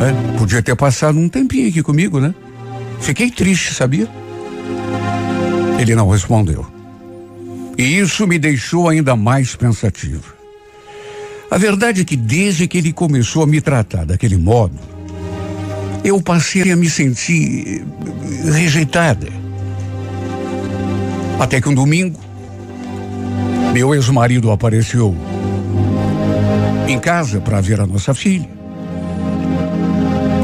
É, 0.00 0.38
podia 0.38 0.62
ter 0.62 0.76
passado 0.76 1.18
um 1.18 1.28
tempinho 1.28 1.68
aqui 1.68 1.82
comigo, 1.82 2.20
né? 2.20 2.34
Fiquei 3.00 3.30
triste, 3.30 3.74
sabia? 3.74 4.08
Ele 5.78 5.94
não 5.94 6.08
respondeu. 6.08 6.66
E 7.76 7.98
isso 7.98 8.26
me 8.26 8.38
deixou 8.38 8.88
ainda 8.88 9.14
mais 9.14 9.54
pensativo. 9.54 10.37
A 11.50 11.56
verdade 11.56 12.02
é 12.02 12.04
que 12.04 12.16
desde 12.16 12.68
que 12.68 12.76
ele 12.76 12.92
começou 12.92 13.42
a 13.42 13.46
me 13.46 13.60
tratar 13.60 14.04
daquele 14.04 14.36
modo, 14.36 14.74
eu 16.04 16.20
passei 16.20 16.70
a 16.70 16.76
me 16.76 16.90
sentir 16.90 17.84
rejeitada. 18.52 19.28
Até 21.40 21.60
que 21.60 21.68
um 21.68 21.74
domingo, 21.74 22.18
meu 23.72 23.94
ex-marido 23.94 24.50
apareceu 24.50 25.16
em 26.86 26.98
casa 26.98 27.40
para 27.40 27.60
ver 27.60 27.80
a 27.80 27.86
nossa 27.86 28.12
filha. 28.12 28.48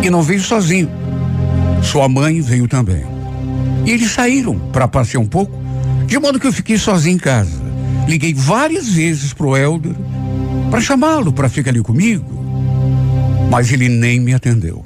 E 0.03 0.09
não 0.09 0.23
veio 0.23 0.41
sozinho. 0.41 0.91
Sua 1.83 2.09
mãe 2.09 2.41
veio 2.41 2.67
também. 2.67 3.05
E 3.85 3.91
eles 3.91 4.11
saíram 4.11 4.59
para 4.73 4.89
passear 4.89 5.21
um 5.21 5.27
pouco, 5.27 5.53
de 6.07 6.19
modo 6.19 6.41
que 6.41 6.47
eu 6.47 6.53
fiquei 6.53 6.79
sozinho 6.79 7.17
em 7.17 7.19
casa. 7.19 7.63
Liguei 8.09 8.33
várias 8.33 8.89
vezes 8.89 9.35
pro 9.35 9.57
Helder 9.57 9.95
para 10.75 10.81
chamá-lo 10.81 11.33
para 11.33 11.49
ficar 11.49 11.71
ali 11.71 11.81
comigo, 11.81 12.27
mas 13.49 13.71
ele 13.71 13.89
nem 13.89 14.19
me 14.19 14.35
atendeu. 14.35 14.85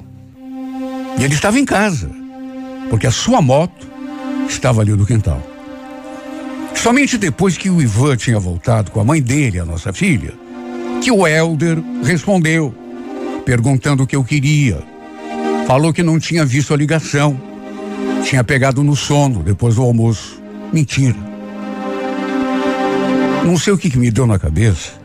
E 1.17 1.23
ele 1.23 1.33
estava 1.33 1.57
em 1.57 1.65
casa, 1.65 2.11
porque 2.91 3.07
a 3.07 3.11
sua 3.11 3.41
moto 3.41 3.87
estava 4.47 4.81
ali 4.81 4.91
no 4.91 5.03
quintal. 5.03 5.41
Somente 6.75 7.17
depois 7.17 7.57
que 7.57 7.71
o 7.71 7.81
Ivan 7.81 8.15
tinha 8.17 8.39
voltado 8.39 8.91
com 8.91 8.99
a 8.99 9.03
mãe 9.03 9.19
dele, 9.19 9.59
a 9.59 9.65
nossa 9.65 9.91
filha, 9.91 10.31
que 11.01 11.09
o 11.09 11.27
Helder 11.27 11.81
respondeu, 12.03 12.71
perguntando 13.43 14.03
o 14.03 14.05
que 14.05 14.15
eu 14.15 14.23
queria. 14.23 14.83
Falou 15.65 15.91
que 15.91 16.03
não 16.03 16.19
tinha 16.19 16.45
visto 16.45 16.71
a 16.71 16.77
ligação. 16.77 17.41
Tinha 18.23 18.43
pegado 18.43 18.83
no 18.83 18.95
sono 18.95 19.41
depois 19.41 19.73
do 19.73 19.81
almoço. 19.81 20.39
Mentira. 20.71 21.17
Não 23.43 23.57
sei 23.57 23.73
o 23.73 23.77
que, 23.79 23.89
que 23.89 23.97
me 23.97 24.11
deu 24.11 24.27
na 24.27 24.37
cabeça, 24.37 24.99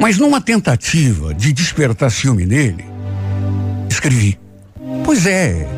mas 0.00 0.16
numa 0.16 0.40
tentativa 0.40 1.34
de 1.34 1.52
despertar 1.52 2.10
ciúme 2.10 2.46
nele, 2.46 2.84
escrevi. 3.88 4.38
Pois 5.04 5.26
é, 5.26 5.68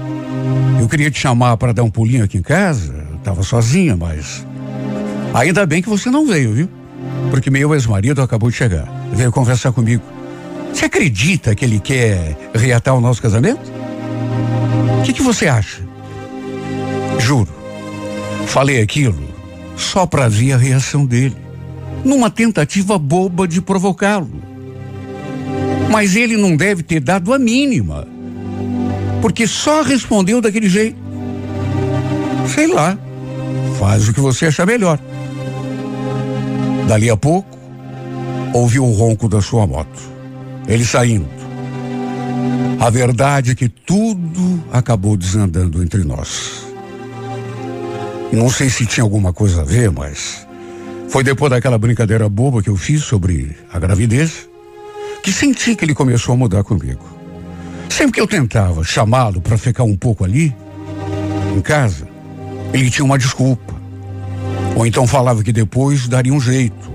eu 0.80 0.88
queria 0.88 1.10
te 1.10 1.18
chamar 1.18 1.56
para 1.56 1.72
dar 1.72 1.82
um 1.82 1.90
pulinho 1.90 2.24
aqui 2.24 2.38
em 2.38 2.42
casa. 2.42 3.04
Estava 3.18 3.42
sozinha, 3.42 3.96
mas. 3.96 4.46
Ainda 5.34 5.66
bem 5.66 5.82
que 5.82 5.88
você 5.88 6.08
não 6.08 6.26
veio, 6.26 6.52
viu? 6.52 6.68
Porque 7.30 7.50
meu 7.50 7.74
ex-marido 7.74 8.22
acabou 8.22 8.48
de 8.48 8.56
chegar. 8.56 8.86
Veio 9.12 9.32
conversar 9.32 9.72
comigo. 9.72 10.02
Você 10.72 10.84
acredita 10.84 11.54
que 11.54 11.64
ele 11.64 11.80
quer 11.80 12.36
reatar 12.54 12.94
o 12.94 13.00
nosso 13.00 13.20
casamento? 13.20 13.72
O 15.00 15.02
que, 15.02 15.12
que 15.12 15.22
você 15.22 15.48
acha? 15.48 15.82
Juro. 17.18 17.48
Falei 18.46 18.80
aquilo 18.80 19.18
só 19.76 20.06
para 20.06 20.28
ver 20.28 20.52
a 20.52 20.56
reação 20.56 21.04
dele. 21.04 21.41
Numa 22.04 22.30
tentativa 22.30 22.99
boba 22.99 23.47
de 23.47 23.61
provocá-lo. 23.61 24.30
Mas 25.90 26.16
ele 26.16 26.37
não 26.37 26.56
deve 26.56 26.82
ter 26.82 27.00
dado 27.00 27.32
a 27.32 27.38
mínima. 27.38 28.06
Porque 29.21 29.46
só 29.46 29.83
respondeu 29.83 30.40
daquele 30.40 30.68
jeito. 30.68 30.96
Sei 32.53 32.66
lá. 32.66 32.98
Faz 33.79 34.09
o 34.09 34.12
que 34.12 34.20
você 34.20 34.46
achar 34.46 34.66
melhor. 34.66 34.98
Dali 36.88 37.09
a 37.09 37.16
pouco, 37.16 37.57
ouvi 38.53 38.79
o 38.79 38.90
ronco 38.90 39.29
da 39.29 39.40
sua 39.40 39.66
moto. 39.66 40.00
Ele 40.66 40.85
saindo. 40.85 41.29
A 42.81 42.90
verdade 42.90 43.53
é 43.53 43.55
que 43.55 43.68
tudo 43.68 44.62
acabou 44.72 45.16
desandando 45.16 45.83
entre 45.83 46.03
nós. 46.03 46.66
Não 48.33 48.50
sei 48.50 48.68
se 48.68 48.87
tinha 48.87 49.05
alguma 49.05 49.33
coisa 49.33 49.61
a 49.61 49.64
ver, 49.64 49.90
mas 49.90 50.46
foi 51.12 51.22
depois 51.22 51.51
daquela 51.51 51.77
brincadeira 51.77 52.27
boba 52.27 52.62
que 52.62 52.70
eu 52.70 52.77
fiz 52.77 53.03
sobre 53.03 53.55
a 53.70 53.79
gravidez 53.79 54.48
que 55.22 55.31
senti 55.31 55.77
que 55.77 55.85
ele 55.85 55.94
começou 55.94 56.33
a 56.33 56.38
mudar 56.38 56.64
comigo. 56.64 57.07
Sempre 57.90 58.14
que 58.14 58.20
eu 58.22 58.27
tentava 58.27 58.83
chamá-lo 58.83 59.38
para 59.38 59.59
ficar 59.59 59.85
um 59.85 59.94
pouco 59.94 60.25
ali, 60.25 60.57
em 61.55 61.61
casa, 61.61 62.09
ele 62.72 62.90
tinha 62.90 63.05
uma 63.05 63.18
desculpa. 63.18 63.75
Ou 64.75 64.87
então 64.87 65.07
falava 65.07 65.44
que 65.44 65.53
depois 65.53 66.09
daria 66.09 66.33
um 66.33 66.40
jeito. 66.40 66.90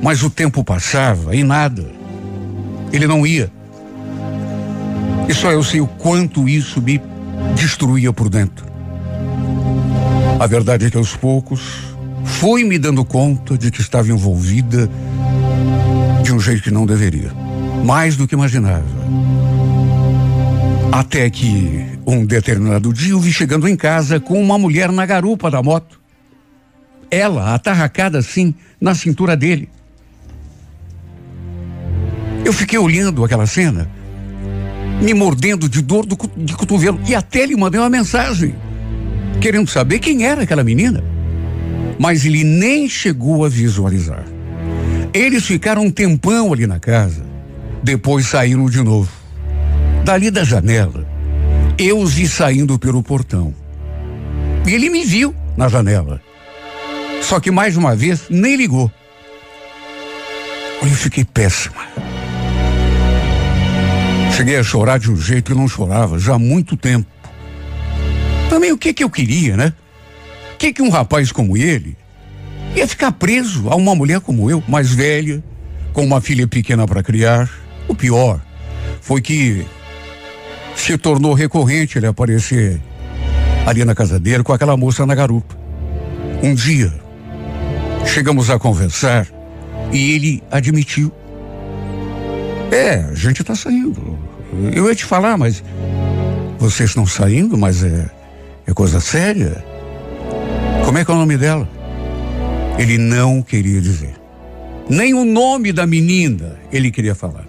Mas 0.00 0.22
o 0.22 0.30
tempo 0.30 0.62
passava 0.62 1.34
e 1.34 1.42
nada. 1.42 1.90
Ele 2.92 3.08
não 3.08 3.26
ia. 3.26 3.50
E 5.28 5.34
só 5.34 5.50
eu 5.50 5.64
sei 5.64 5.80
o 5.80 5.88
quanto 5.88 6.48
isso 6.48 6.80
me 6.80 7.02
destruía 7.56 8.12
por 8.12 8.28
dentro. 8.28 8.64
A 10.38 10.46
verdade 10.46 10.86
é 10.86 10.90
que 10.90 10.96
aos 10.96 11.16
poucos 11.16 11.91
fui 12.24 12.64
me 12.64 12.78
dando 12.78 13.04
conta 13.04 13.56
de 13.56 13.70
que 13.70 13.80
estava 13.80 14.08
envolvida 14.08 14.88
de 16.22 16.32
um 16.32 16.40
jeito 16.40 16.62
que 16.62 16.70
não 16.70 16.86
deveria. 16.86 17.32
Mais 17.84 18.16
do 18.16 18.26
que 18.28 18.34
imaginava. 18.34 18.84
Até 20.90 21.28
que 21.30 21.84
um 22.06 22.24
determinado 22.24 22.92
dia 22.92 23.12
eu 23.12 23.20
vi 23.20 23.32
chegando 23.32 23.68
em 23.68 23.76
casa 23.76 24.20
com 24.20 24.40
uma 24.40 24.58
mulher 24.58 24.92
na 24.92 25.06
garupa 25.06 25.50
da 25.50 25.62
moto 25.62 26.02
ela 27.12 27.54
atarracada 27.54 28.18
assim 28.18 28.54
na 28.80 28.94
cintura 28.94 29.36
dele. 29.36 29.68
Eu 32.42 32.54
fiquei 32.54 32.78
olhando 32.78 33.22
aquela 33.22 33.46
cena, 33.46 33.86
me 35.02 35.12
mordendo 35.12 35.68
de 35.68 35.82
dor 35.82 36.06
do, 36.06 36.16
de 36.34 36.54
cotovelo 36.54 36.98
e 37.06 37.14
até 37.14 37.44
lhe 37.44 37.54
mandei 37.54 37.78
uma 37.78 37.90
mensagem, 37.90 38.54
querendo 39.42 39.68
saber 39.68 39.98
quem 39.98 40.24
era 40.24 40.42
aquela 40.44 40.64
menina. 40.64 41.04
Mas 42.02 42.24
ele 42.24 42.42
nem 42.42 42.88
chegou 42.88 43.44
a 43.44 43.48
visualizar. 43.48 44.24
Eles 45.14 45.46
ficaram 45.46 45.82
um 45.82 45.90
tempão 45.90 46.52
ali 46.52 46.66
na 46.66 46.80
casa, 46.80 47.24
depois 47.80 48.26
saíram 48.26 48.68
de 48.68 48.82
novo. 48.82 49.08
Dali 50.04 50.28
da 50.28 50.42
janela, 50.42 51.06
eu 51.78 52.00
os 52.00 52.14
vi 52.14 52.26
saindo 52.26 52.76
pelo 52.76 53.04
portão. 53.04 53.54
E 54.66 54.72
ele 54.74 54.90
me 54.90 55.04
viu 55.04 55.32
na 55.56 55.68
janela. 55.68 56.20
Só 57.20 57.38
que 57.38 57.52
mais 57.52 57.76
uma 57.76 57.94
vez 57.94 58.22
nem 58.28 58.56
ligou. 58.56 58.90
Eu 60.82 60.88
fiquei 60.88 61.24
péssima. 61.24 61.86
Cheguei 64.36 64.56
a 64.56 64.64
chorar 64.64 64.98
de 64.98 65.08
um 65.08 65.16
jeito 65.16 65.52
que 65.52 65.56
não 65.56 65.68
chorava 65.68 66.18
já 66.18 66.34
há 66.34 66.38
muito 66.38 66.76
tempo. 66.76 67.06
Também 68.50 68.72
o 68.72 68.76
que 68.76 68.92
que 68.92 69.04
eu 69.04 69.08
queria, 69.08 69.56
né? 69.56 69.72
Que 70.62 70.72
que 70.72 70.80
um 70.80 70.90
rapaz 70.90 71.32
como 71.32 71.56
ele 71.56 71.96
ia 72.76 72.86
ficar 72.86 73.10
preso 73.10 73.68
a 73.68 73.74
uma 73.74 73.96
mulher 73.96 74.20
como 74.20 74.48
eu, 74.48 74.62
mais 74.68 74.94
velha, 74.94 75.42
com 75.92 76.04
uma 76.04 76.20
filha 76.20 76.46
pequena 76.46 76.86
para 76.86 77.02
criar? 77.02 77.50
O 77.88 77.96
pior 77.96 78.40
foi 79.00 79.20
que 79.20 79.66
se 80.76 80.96
tornou 80.96 81.34
recorrente 81.34 81.98
ele 81.98 82.06
aparecer 82.06 82.80
ali 83.66 83.84
na 83.84 83.92
casa 83.92 84.20
dele 84.20 84.44
com 84.44 84.52
aquela 84.52 84.76
moça 84.76 85.04
na 85.04 85.16
garupa. 85.16 85.58
Um 86.44 86.54
dia, 86.54 86.92
Chegamos 88.06 88.48
a 88.48 88.56
conversar 88.56 89.26
e 89.90 90.12
ele 90.12 90.44
admitiu. 90.48 91.10
É, 92.70 93.04
a 93.10 93.14
gente 93.14 93.42
está 93.42 93.56
saindo. 93.56 94.16
Eu 94.72 94.88
ia 94.88 94.94
te 94.94 95.04
falar, 95.04 95.36
mas 95.36 95.60
vocês 96.56 96.90
estão 96.90 97.04
saindo, 97.04 97.58
mas 97.58 97.82
é, 97.82 98.08
é 98.64 98.72
coisa 98.72 99.00
séria. 99.00 99.71
Como 100.92 101.00
é 101.00 101.06
que 101.06 101.10
é 101.10 101.14
o 101.14 101.16
nome 101.16 101.38
dela? 101.38 101.66
Ele 102.78 102.98
não 102.98 103.40
queria 103.40 103.80
dizer. 103.80 104.12
Nem 104.90 105.14
o 105.14 105.24
nome 105.24 105.72
da 105.72 105.86
menina 105.86 106.58
ele 106.70 106.90
queria 106.90 107.14
falar. 107.14 107.46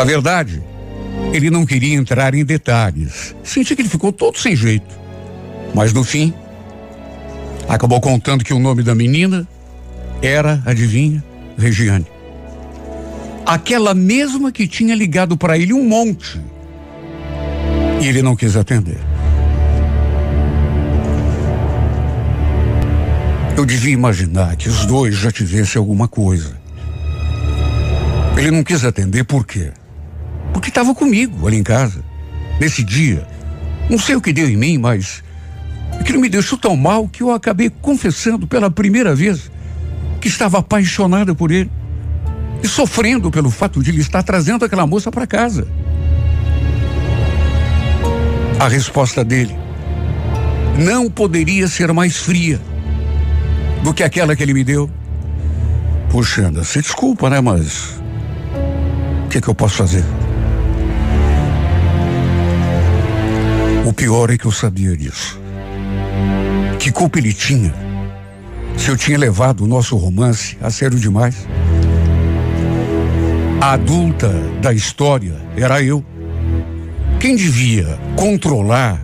A 0.00 0.04
verdade, 0.04 0.62
ele 1.32 1.50
não 1.50 1.66
queria 1.66 1.96
entrar 1.96 2.36
em 2.36 2.44
detalhes. 2.44 3.34
Senti 3.42 3.74
que 3.74 3.82
ele 3.82 3.88
ficou 3.88 4.12
todo 4.12 4.38
sem 4.38 4.54
jeito. 4.54 4.96
Mas 5.74 5.92
no 5.92 6.04
fim, 6.04 6.32
Acabou 7.68 8.00
contando 8.00 8.44
que 8.44 8.54
o 8.54 8.60
nome 8.60 8.84
da 8.84 8.94
menina 8.94 9.44
era, 10.22 10.62
adivinha, 10.64 11.24
Regiane. 11.58 12.06
Aquela 13.44 13.92
mesma 13.92 14.52
que 14.52 14.68
tinha 14.68 14.94
ligado 14.94 15.36
para 15.36 15.58
ele 15.58 15.72
um 15.72 15.82
monte. 15.82 16.40
E 18.00 18.06
ele 18.06 18.22
não 18.22 18.36
quis 18.36 18.54
atender. 18.54 18.98
Eu 23.54 23.66
devia 23.66 23.92
imaginar 23.92 24.56
que 24.56 24.68
os 24.68 24.86
dois 24.86 25.14
já 25.14 25.30
tivessem 25.30 25.78
alguma 25.78 26.08
coisa. 26.08 26.56
Ele 28.36 28.50
não 28.50 28.64
quis 28.64 28.82
atender 28.82 29.24
por 29.24 29.46
quê? 29.46 29.72
Porque 30.54 30.70
estava 30.70 30.94
comigo 30.94 31.46
ali 31.46 31.58
em 31.58 31.62
casa. 31.62 32.02
Nesse 32.58 32.82
dia. 32.82 33.26
Não 33.90 33.98
sei 33.98 34.16
o 34.16 34.22
que 34.22 34.32
deu 34.32 34.48
em 34.48 34.56
mim, 34.56 34.78
mas 34.78 35.22
aquilo 36.00 36.18
me 36.18 36.30
deixou 36.30 36.56
tão 36.56 36.74
mal 36.76 37.06
que 37.06 37.22
eu 37.22 37.30
acabei 37.30 37.68
confessando 37.68 38.46
pela 38.46 38.70
primeira 38.70 39.14
vez 39.14 39.50
que 40.18 40.28
estava 40.28 40.58
apaixonada 40.58 41.34
por 41.34 41.50
ele 41.50 41.70
e 42.62 42.68
sofrendo 42.68 43.30
pelo 43.30 43.50
fato 43.50 43.82
de 43.82 43.90
ele 43.90 44.00
estar 44.00 44.22
trazendo 44.22 44.64
aquela 44.64 44.86
moça 44.86 45.10
para 45.10 45.26
casa. 45.26 45.68
A 48.58 48.66
resposta 48.66 49.22
dele 49.22 49.54
não 50.78 51.10
poderia 51.10 51.68
ser 51.68 51.92
mais 51.92 52.16
fria 52.16 52.58
do 53.82 53.92
que 53.92 54.02
aquela 54.02 54.34
que 54.36 54.42
ele 54.42 54.54
me 54.54 54.64
deu. 54.64 54.90
Ana, 56.38 56.62
se 56.62 56.80
desculpa, 56.80 57.30
né? 57.30 57.40
Mas 57.40 58.00
o 59.24 59.28
que, 59.28 59.40
que 59.40 59.48
eu 59.48 59.54
posso 59.54 59.76
fazer? 59.76 60.04
O 63.86 63.92
pior 63.92 64.30
é 64.30 64.36
que 64.36 64.44
eu 64.44 64.52
sabia 64.52 64.96
disso. 64.96 65.40
Que 66.78 66.92
culpa 66.92 67.18
ele 67.18 67.32
tinha 67.32 67.74
se 68.76 68.90
eu 68.90 68.96
tinha 68.96 69.16
levado 69.16 69.64
o 69.64 69.66
nosso 69.66 69.96
romance 69.96 70.56
a 70.60 70.70
sério 70.70 70.98
demais. 70.98 71.46
A 73.60 73.72
adulta 73.72 74.28
da 74.60 74.72
história 74.72 75.36
era 75.56 75.82
eu. 75.82 76.04
Quem 77.20 77.36
devia 77.36 77.98
controlar 78.16 79.00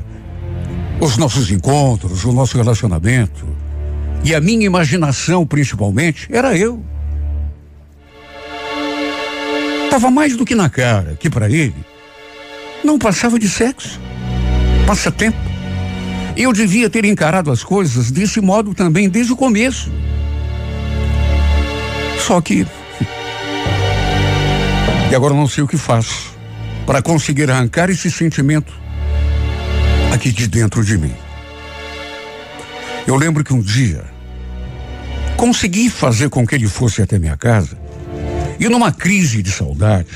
os 1.00 1.16
nossos 1.16 1.50
encontros, 1.50 2.24
o 2.24 2.32
nosso 2.32 2.56
relacionamento 2.56 3.46
e 4.24 4.35
a 4.35 4.40
minha 4.40 4.66
imaginação, 4.66 5.46
principalmente, 5.46 6.28
era 6.31 6.57
eu. 6.57 6.83
Estava 9.85 10.11
mais 10.11 10.37
do 10.37 10.44
que 10.44 10.54
na 10.54 10.68
cara 10.68 11.16
que 11.18 11.31
para 11.31 11.48
ele 11.48 11.74
não 12.85 12.98
passava 12.98 13.38
de 13.38 13.48
sexo, 13.48 14.00
passatempo. 14.87 15.38
Eu 16.37 16.52
devia 16.52 16.88
ter 16.88 17.04
encarado 17.04 17.50
as 17.50 17.64
coisas 17.64 18.11
desse 18.11 18.40
modo 18.40 18.74
também 18.74 19.09
desde 19.09 19.33
o 19.33 19.37
começo. 19.37 19.90
Só 22.20 22.40
que. 22.40 22.66
E 25.11 25.14
agora 25.14 25.35
não 25.35 25.48
sei 25.48 25.64
o 25.64 25.68
que 25.68 25.76
faço 25.76 26.37
para 26.87 27.02
conseguir 27.02 27.50
arrancar 27.50 27.90
esse 27.90 28.11
sentimento 28.11 28.72
aqui 30.12 30.31
de 30.31 30.46
dentro 30.46 30.85
de 30.85 30.96
mim. 30.96 31.14
Eu 33.08 33.16
lembro 33.16 33.42
que 33.42 33.54
um 33.54 33.62
dia 33.62 34.04
consegui 35.34 35.88
fazer 35.88 36.28
com 36.28 36.46
que 36.46 36.54
ele 36.54 36.68
fosse 36.68 37.00
até 37.00 37.18
minha 37.18 37.38
casa 37.38 37.78
e 38.60 38.68
numa 38.68 38.92
crise 38.92 39.42
de 39.42 39.50
saudade 39.50 40.08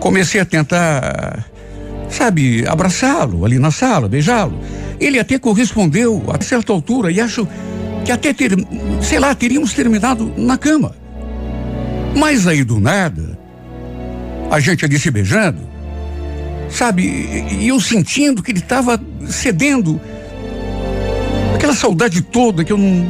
comecei 0.00 0.40
a 0.40 0.46
tentar, 0.46 1.44
sabe, 2.08 2.66
abraçá-lo 2.66 3.44
ali 3.44 3.58
na 3.58 3.70
sala, 3.70 4.08
beijá-lo. 4.08 4.58
Ele 4.98 5.18
até 5.18 5.38
correspondeu 5.38 6.24
a 6.32 6.42
certa 6.42 6.72
altura 6.72 7.12
e 7.12 7.20
acho 7.20 7.46
que 8.02 8.10
até 8.10 8.32
ter, 8.32 8.52
sei 9.02 9.18
lá, 9.18 9.34
teríamos 9.34 9.74
terminado 9.74 10.32
na 10.38 10.56
cama. 10.56 10.96
Mas 12.16 12.46
aí 12.46 12.64
do 12.64 12.80
nada, 12.80 13.38
a 14.50 14.58
gente 14.58 14.86
ali 14.86 14.98
se 14.98 15.10
beijando, 15.10 15.60
sabe? 16.70 17.02
E 17.60 17.68
eu 17.68 17.78
sentindo 17.78 18.42
que 18.42 18.52
ele 18.52 18.60
estava 18.60 18.98
cedendo. 19.28 20.00
Aquela 21.58 21.74
saudade 21.74 22.22
toda 22.22 22.62
que 22.62 22.72
eu 22.72 22.78
não, 22.78 23.04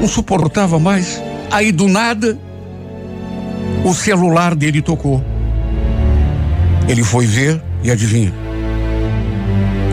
não 0.00 0.08
suportava 0.08 0.78
mais. 0.78 1.22
Aí 1.50 1.70
do 1.70 1.86
nada, 1.86 2.38
o 3.84 3.92
celular 3.92 4.54
dele 4.54 4.80
tocou. 4.80 5.22
Ele 6.88 7.04
foi 7.04 7.26
ver 7.26 7.60
e 7.84 7.90
adivinha? 7.90 8.32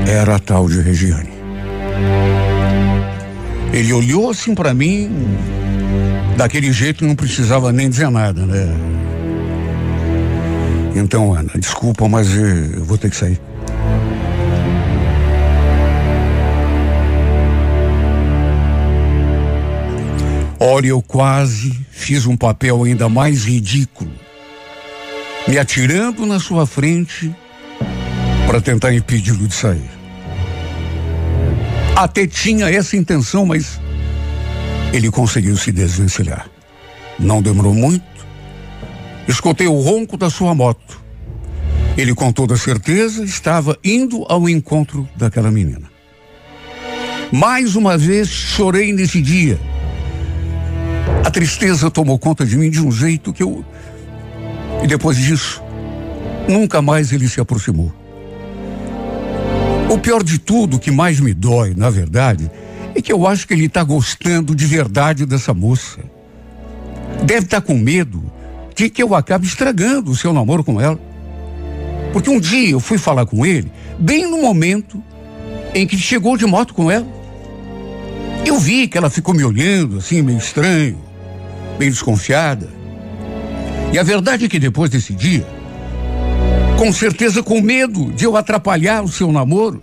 Era 0.07 0.37
a 0.37 0.39
tal 0.39 0.69
de 0.69 0.79
Regiane. 0.79 1.33
Ele 3.73 3.91
olhou 3.91 4.29
assim 4.29 4.55
para 4.55 4.73
mim, 4.73 5.11
daquele 6.37 6.71
jeito 6.71 7.05
não 7.05 7.15
precisava 7.15 7.73
nem 7.73 7.89
dizer 7.89 8.09
nada, 8.09 8.45
né? 8.45 8.65
Então, 10.95 11.33
Ana, 11.33 11.51
desculpa, 11.59 12.07
mas 12.07 12.29
eh, 12.31 12.77
eu 12.77 12.85
vou 12.85 12.97
ter 12.97 13.09
que 13.09 13.17
sair. 13.17 13.41
Olha, 20.65 20.87
eu 20.87 21.01
quase 21.01 21.77
fiz 21.91 22.25
um 22.25 22.37
papel 22.37 22.83
ainda 22.83 23.09
mais 23.09 23.43
ridículo, 23.43 24.11
me 25.47 25.57
atirando 25.59 26.25
na 26.25 26.39
sua 26.39 26.65
frente 26.65 27.35
para 28.47 28.61
tentar 28.61 28.93
impedi-lo 28.93 29.47
de 29.47 29.53
sair. 29.53 29.89
Até 31.95 32.25
tinha 32.25 32.69
essa 32.69 32.95
intenção, 32.95 33.45
mas 33.45 33.79
ele 34.93 35.11
conseguiu 35.11 35.57
se 35.57 35.71
desvencilhar. 35.71 36.47
Não 37.19 37.41
demorou 37.41 37.73
muito 37.73 38.13
Escutei 39.27 39.67
o 39.67 39.79
ronco 39.79 40.17
da 40.17 40.29
sua 40.29 40.53
moto. 40.53 41.01
Ele, 41.97 42.13
com 42.13 42.31
toda 42.31 42.57
certeza, 42.57 43.23
estava 43.23 43.77
indo 43.83 44.25
ao 44.27 44.49
encontro 44.49 45.07
daquela 45.15 45.49
menina. 45.49 45.89
Mais 47.31 47.75
uma 47.75 47.97
vez 47.97 48.27
chorei 48.27 48.91
nesse 48.91 49.21
dia. 49.21 49.59
A 51.23 51.31
tristeza 51.31 51.89
tomou 51.89 52.19
conta 52.19 52.45
de 52.45 52.57
mim 52.57 52.69
de 52.69 52.81
um 52.81 52.91
jeito 52.91 53.31
que 53.31 53.43
eu. 53.43 53.63
E 54.83 54.87
depois 54.87 55.17
disso, 55.17 55.61
nunca 56.47 56.81
mais 56.81 57.11
ele 57.11 57.27
se 57.27 57.39
aproximou. 57.39 57.93
O 59.89 59.97
pior 59.97 60.23
de 60.23 60.39
tudo, 60.39 60.79
que 60.79 60.91
mais 60.91 61.19
me 61.19 61.33
dói, 61.33 61.73
na 61.75 61.89
verdade, 61.89 62.49
é 62.95 63.01
que 63.01 63.11
eu 63.11 63.25
acho 63.27 63.47
que 63.47 63.53
ele 63.53 63.65
está 63.65 63.83
gostando 63.83 64.55
de 64.55 64.65
verdade 64.65 65.25
dessa 65.25 65.53
moça. 65.53 65.99
Deve 67.23 67.45
estar 67.45 67.61
tá 67.61 67.67
com 67.67 67.77
medo 67.77 68.23
de 68.75 68.89
que 68.89 69.01
eu 69.01 69.15
acabe 69.15 69.45
estragando 69.45 70.11
o 70.11 70.15
seu 70.15 70.33
namoro 70.33 70.63
com 70.63 70.81
ela. 70.81 70.99
Porque 72.11 72.29
um 72.29 72.39
dia 72.39 72.71
eu 72.71 72.79
fui 72.79 72.97
falar 72.97 73.25
com 73.25 73.45
ele, 73.45 73.71
bem 73.97 74.29
no 74.29 74.41
momento 74.41 75.01
em 75.73 75.87
que 75.87 75.97
chegou 75.97 76.37
de 76.37 76.45
moto 76.45 76.73
com 76.73 76.91
ela. 76.91 77.07
Eu 78.45 78.59
vi 78.59 78.87
que 78.87 78.97
ela 78.97 79.09
ficou 79.09 79.33
me 79.33 79.43
olhando 79.43 79.97
assim, 79.97 80.21
meio 80.21 80.37
estranho, 80.37 80.97
meio 81.79 81.91
desconfiada. 81.91 82.69
E 83.91 83.99
a 83.99 84.03
verdade 84.03 84.45
é 84.45 84.49
que 84.49 84.59
depois 84.59 84.89
desse 84.89 85.13
dia, 85.13 85.45
com 86.77 86.91
certeza 86.91 87.43
com 87.43 87.61
medo 87.61 88.11
de 88.11 88.25
eu 88.25 88.35
atrapalhar 88.35 89.03
o 89.03 89.07
seu 89.07 89.31
namoro, 89.31 89.81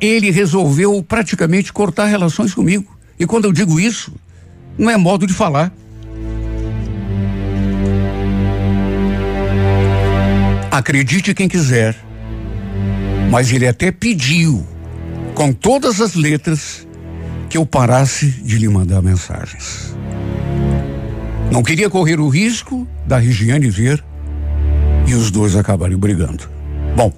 ele 0.00 0.30
resolveu 0.30 1.02
praticamente 1.02 1.72
cortar 1.72 2.06
relações 2.06 2.54
comigo. 2.54 2.96
E 3.18 3.26
quando 3.26 3.44
eu 3.44 3.52
digo 3.52 3.78
isso, 3.78 4.12
não 4.78 4.90
é 4.90 4.96
modo 4.96 5.26
de 5.26 5.34
falar. 5.34 5.72
Acredite 10.70 11.34
quem 11.34 11.48
quiser, 11.48 11.96
mas 13.30 13.52
ele 13.52 13.66
até 13.66 13.90
pediu, 13.90 14.66
com 15.34 15.52
todas 15.52 16.00
as 16.00 16.14
letras, 16.14 16.86
que 17.50 17.58
eu 17.58 17.66
parasse 17.66 18.26
de 18.26 18.56
lhe 18.56 18.68
mandar 18.68 19.02
mensagens. 19.02 19.94
Não 21.50 21.62
queria 21.62 21.90
correr 21.90 22.20
o 22.20 22.28
risco 22.28 22.86
da 23.06 23.18
Regiane 23.18 23.68
ver 23.68 24.02
e 25.06 25.14
os 25.14 25.30
dois 25.30 25.56
acabarem 25.56 25.96
brigando. 25.96 26.48
Bom, 26.96 27.12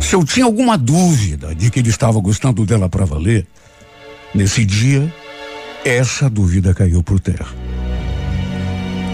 se 0.00 0.14
eu 0.14 0.24
tinha 0.24 0.46
alguma 0.46 0.78
dúvida 0.78 1.54
de 1.54 1.70
que 1.70 1.80
ele 1.80 1.90
estava 1.90 2.18
gostando 2.18 2.64
dela 2.64 2.88
para 2.88 3.04
valer, 3.04 3.46
nesse 4.34 4.64
dia, 4.64 5.12
essa 5.84 6.30
dúvida 6.30 6.72
caiu 6.72 7.02
por 7.02 7.20
terra. 7.20 7.48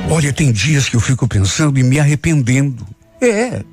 Olha, 0.09 0.33
tem 0.33 0.53
dias 0.53 0.89
que 0.89 0.95
eu 0.95 1.01
fico 1.01 1.27
pensando 1.27 1.79
e 1.79 1.83
me 1.83 1.99
arrependendo. 1.99 2.87
É. 3.21 3.65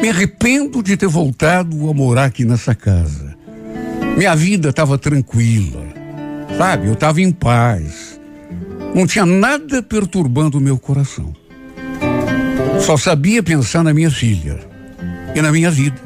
Me 0.00 0.08
arrependo 0.08 0.82
de 0.82 0.96
ter 0.96 1.08
voltado 1.08 1.90
a 1.90 1.94
morar 1.94 2.24
aqui 2.24 2.44
nessa 2.44 2.74
casa. 2.74 3.36
Minha 4.16 4.34
vida 4.34 4.70
estava 4.70 4.96
tranquila. 4.96 5.84
Sabe, 6.56 6.86
eu 6.86 6.94
estava 6.94 7.20
em 7.20 7.32
paz. 7.32 8.18
Não 8.96 9.06
tinha 9.06 9.26
nada 9.26 9.82
perturbando 9.82 10.56
o 10.56 10.60
meu 10.60 10.78
coração. 10.78 11.36
Só 12.80 12.96
sabia 12.96 13.42
pensar 13.42 13.84
na 13.84 13.92
minha 13.92 14.10
filha 14.10 14.58
e 15.34 15.42
na 15.42 15.52
minha 15.52 15.70
vida. 15.70 16.00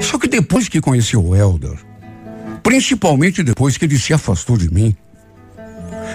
Só 0.00 0.18
que 0.18 0.26
depois 0.26 0.66
que 0.66 0.80
conheci 0.80 1.14
o 1.14 1.36
Helder, 1.36 1.78
principalmente 2.62 3.42
depois 3.42 3.76
que 3.76 3.84
ele 3.84 3.98
se 3.98 4.14
afastou 4.14 4.56
de 4.56 4.72
mim, 4.72 4.96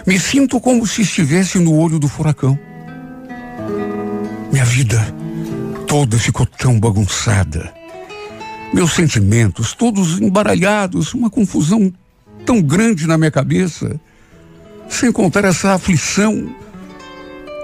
me 0.07 0.19
sinto 0.19 0.59
como 0.59 0.87
se 0.87 1.03
estivesse 1.03 1.59
no 1.59 1.75
olho 1.75 1.99
do 1.99 2.07
furacão. 2.07 2.57
Minha 4.51 4.65
vida 4.65 4.99
toda 5.85 6.17
ficou 6.17 6.47
tão 6.47 6.79
bagunçada. 6.79 7.71
Meus 8.73 8.93
sentimentos 8.93 9.75
todos 9.75 10.19
embaralhados, 10.19 11.13
uma 11.13 11.29
confusão 11.29 11.93
tão 12.43 12.59
grande 12.59 13.05
na 13.05 13.19
minha 13.19 13.29
cabeça, 13.29 13.99
sem 14.89 15.11
contar 15.11 15.45
essa 15.45 15.73
aflição 15.73 16.55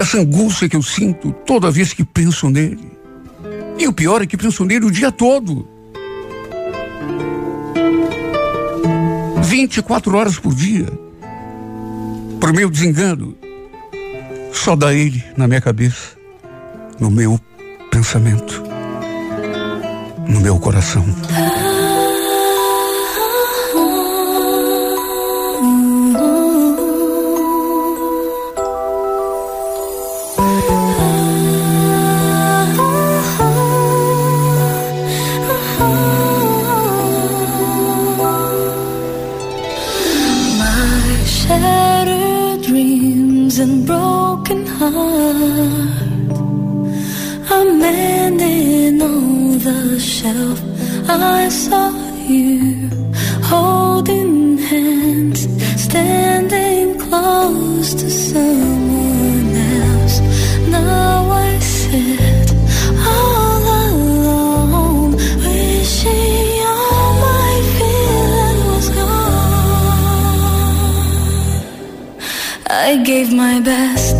essa 0.02 0.18
angústia 0.18 0.68
que 0.68 0.76
eu 0.76 0.82
sinto 0.82 1.32
toda 1.46 1.70
vez 1.70 1.94
que 1.94 2.04
penso 2.04 2.50
nele. 2.50 2.92
E 3.78 3.88
o 3.88 3.94
pior 3.94 4.22
é 4.22 4.26
que 4.26 4.36
penso 4.36 4.66
nele 4.66 4.86
o 4.86 4.92
dia 4.92 5.12
todo. 5.12 5.68
24 9.44 10.18
horas 10.18 10.40
por 10.40 10.56
dia. 10.56 10.88
Por 12.40 12.52
meu 12.52 12.70
desengano. 12.70 13.38
Só 14.52 14.76
dá 14.76 14.94
ele 14.94 15.24
na 15.38 15.48
minha 15.48 15.62
cabeça, 15.62 16.18
no 17.00 17.10
meu 17.10 17.40
pensamento, 17.92 18.64
no 20.28 20.42
meu 20.42 20.60
coração. 20.60 21.06
I 51.22 51.50
saw 51.50 51.92
you 52.28 52.90
holding 53.44 54.58
hands, 54.58 55.48
standing 55.82 56.98
close 57.00 57.94
to 57.94 58.10
someone 58.10 59.56
else. 59.56 60.20
Now 60.68 61.30
I 61.32 61.60
sit 61.60 62.54
all 63.06 63.64
alone, 63.84 65.12
wishing 65.46 66.62
all 66.74 67.14
my 67.30 67.52
feeling 67.78 68.60
was 68.72 68.88
gone. 68.90 70.22
I 72.68 72.98
gave 73.06 73.32
my 73.32 73.60
best 73.60 74.11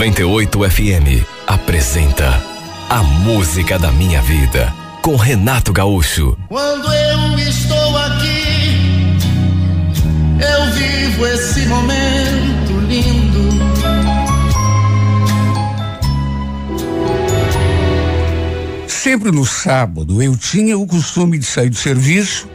98 0.00 0.70
FM 0.70 1.26
apresenta 1.46 2.42
A 2.88 3.02
Música 3.02 3.78
da 3.78 3.92
Minha 3.92 4.22
Vida 4.22 4.72
com 5.02 5.14
Renato 5.14 5.74
Gaúcho. 5.74 6.38
Quando 6.48 6.90
eu 6.90 7.38
estou 7.38 7.98
aqui, 7.98 9.18
eu 10.40 10.72
vivo 10.72 11.26
esse 11.26 11.66
momento 11.66 12.80
lindo. 12.88 13.50
Sempre 18.88 19.30
no 19.30 19.44
sábado 19.44 20.22
eu 20.22 20.34
tinha 20.34 20.78
o 20.78 20.86
costume 20.86 21.36
de 21.36 21.44
sair 21.44 21.68
do 21.68 21.76
serviço 21.76 22.48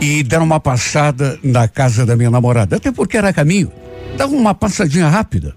e 0.00 0.22
dar 0.22 0.40
uma 0.40 0.60
passada 0.60 1.36
na 1.42 1.66
casa 1.66 2.06
da 2.06 2.14
minha 2.14 2.30
namorada, 2.30 2.76
até 2.76 2.92
porque 2.92 3.16
era 3.16 3.32
caminho. 3.32 3.72
Dava 4.16 4.32
uma 4.36 4.54
passadinha 4.54 5.08
rápida 5.08 5.52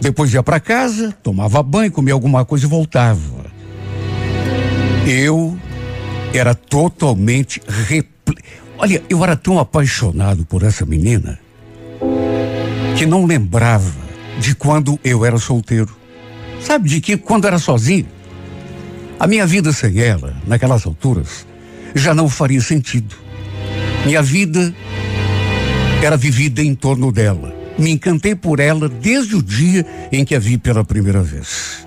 depois 0.00 0.32
ia 0.32 0.42
para 0.42 0.60
casa, 0.60 1.12
tomava 1.22 1.62
banho, 1.62 1.90
comia 1.90 2.14
alguma 2.14 2.44
coisa 2.44 2.66
e 2.66 2.68
voltava. 2.68 3.46
Eu 5.06 5.58
era 6.32 6.54
totalmente 6.54 7.60
repl... 7.66 8.32
Olha, 8.78 9.02
eu 9.08 9.24
era 9.24 9.36
tão 9.36 9.58
apaixonado 9.58 10.44
por 10.44 10.62
essa 10.62 10.86
menina 10.86 11.38
que 12.96 13.06
não 13.06 13.24
lembrava 13.24 13.92
de 14.38 14.54
quando 14.54 14.98
eu 15.02 15.24
era 15.24 15.38
solteiro. 15.38 15.96
Sabe 16.60 16.88
de 16.88 17.00
que 17.00 17.16
quando 17.16 17.46
era 17.46 17.58
sozinho? 17.58 18.06
A 19.18 19.26
minha 19.26 19.46
vida 19.46 19.72
sem 19.72 20.00
ela, 20.00 20.36
naquelas 20.46 20.86
alturas, 20.86 21.46
já 21.94 22.14
não 22.14 22.28
faria 22.28 22.60
sentido. 22.60 23.16
Minha 24.04 24.22
vida 24.22 24.72
era 26.02 26.16
vivida 26.16 26.62
em 26.62 26.74
torno 26.74 27.10
dela. 27.10 27.57
Me 27.78 27.90
encantei 27.92 28.34
por 28.34 28.58
ela 28.58 28.88
desde 28.88 29.36
o 29.36 29.42
dia 29.42 29.86
em 30.10 30.24
que 30.24 30.34
a 30.34 30.38
vi 30.38 30.58
pela 30.58 30.84
primeira 30.84 31.22
vez. 31.22 31.86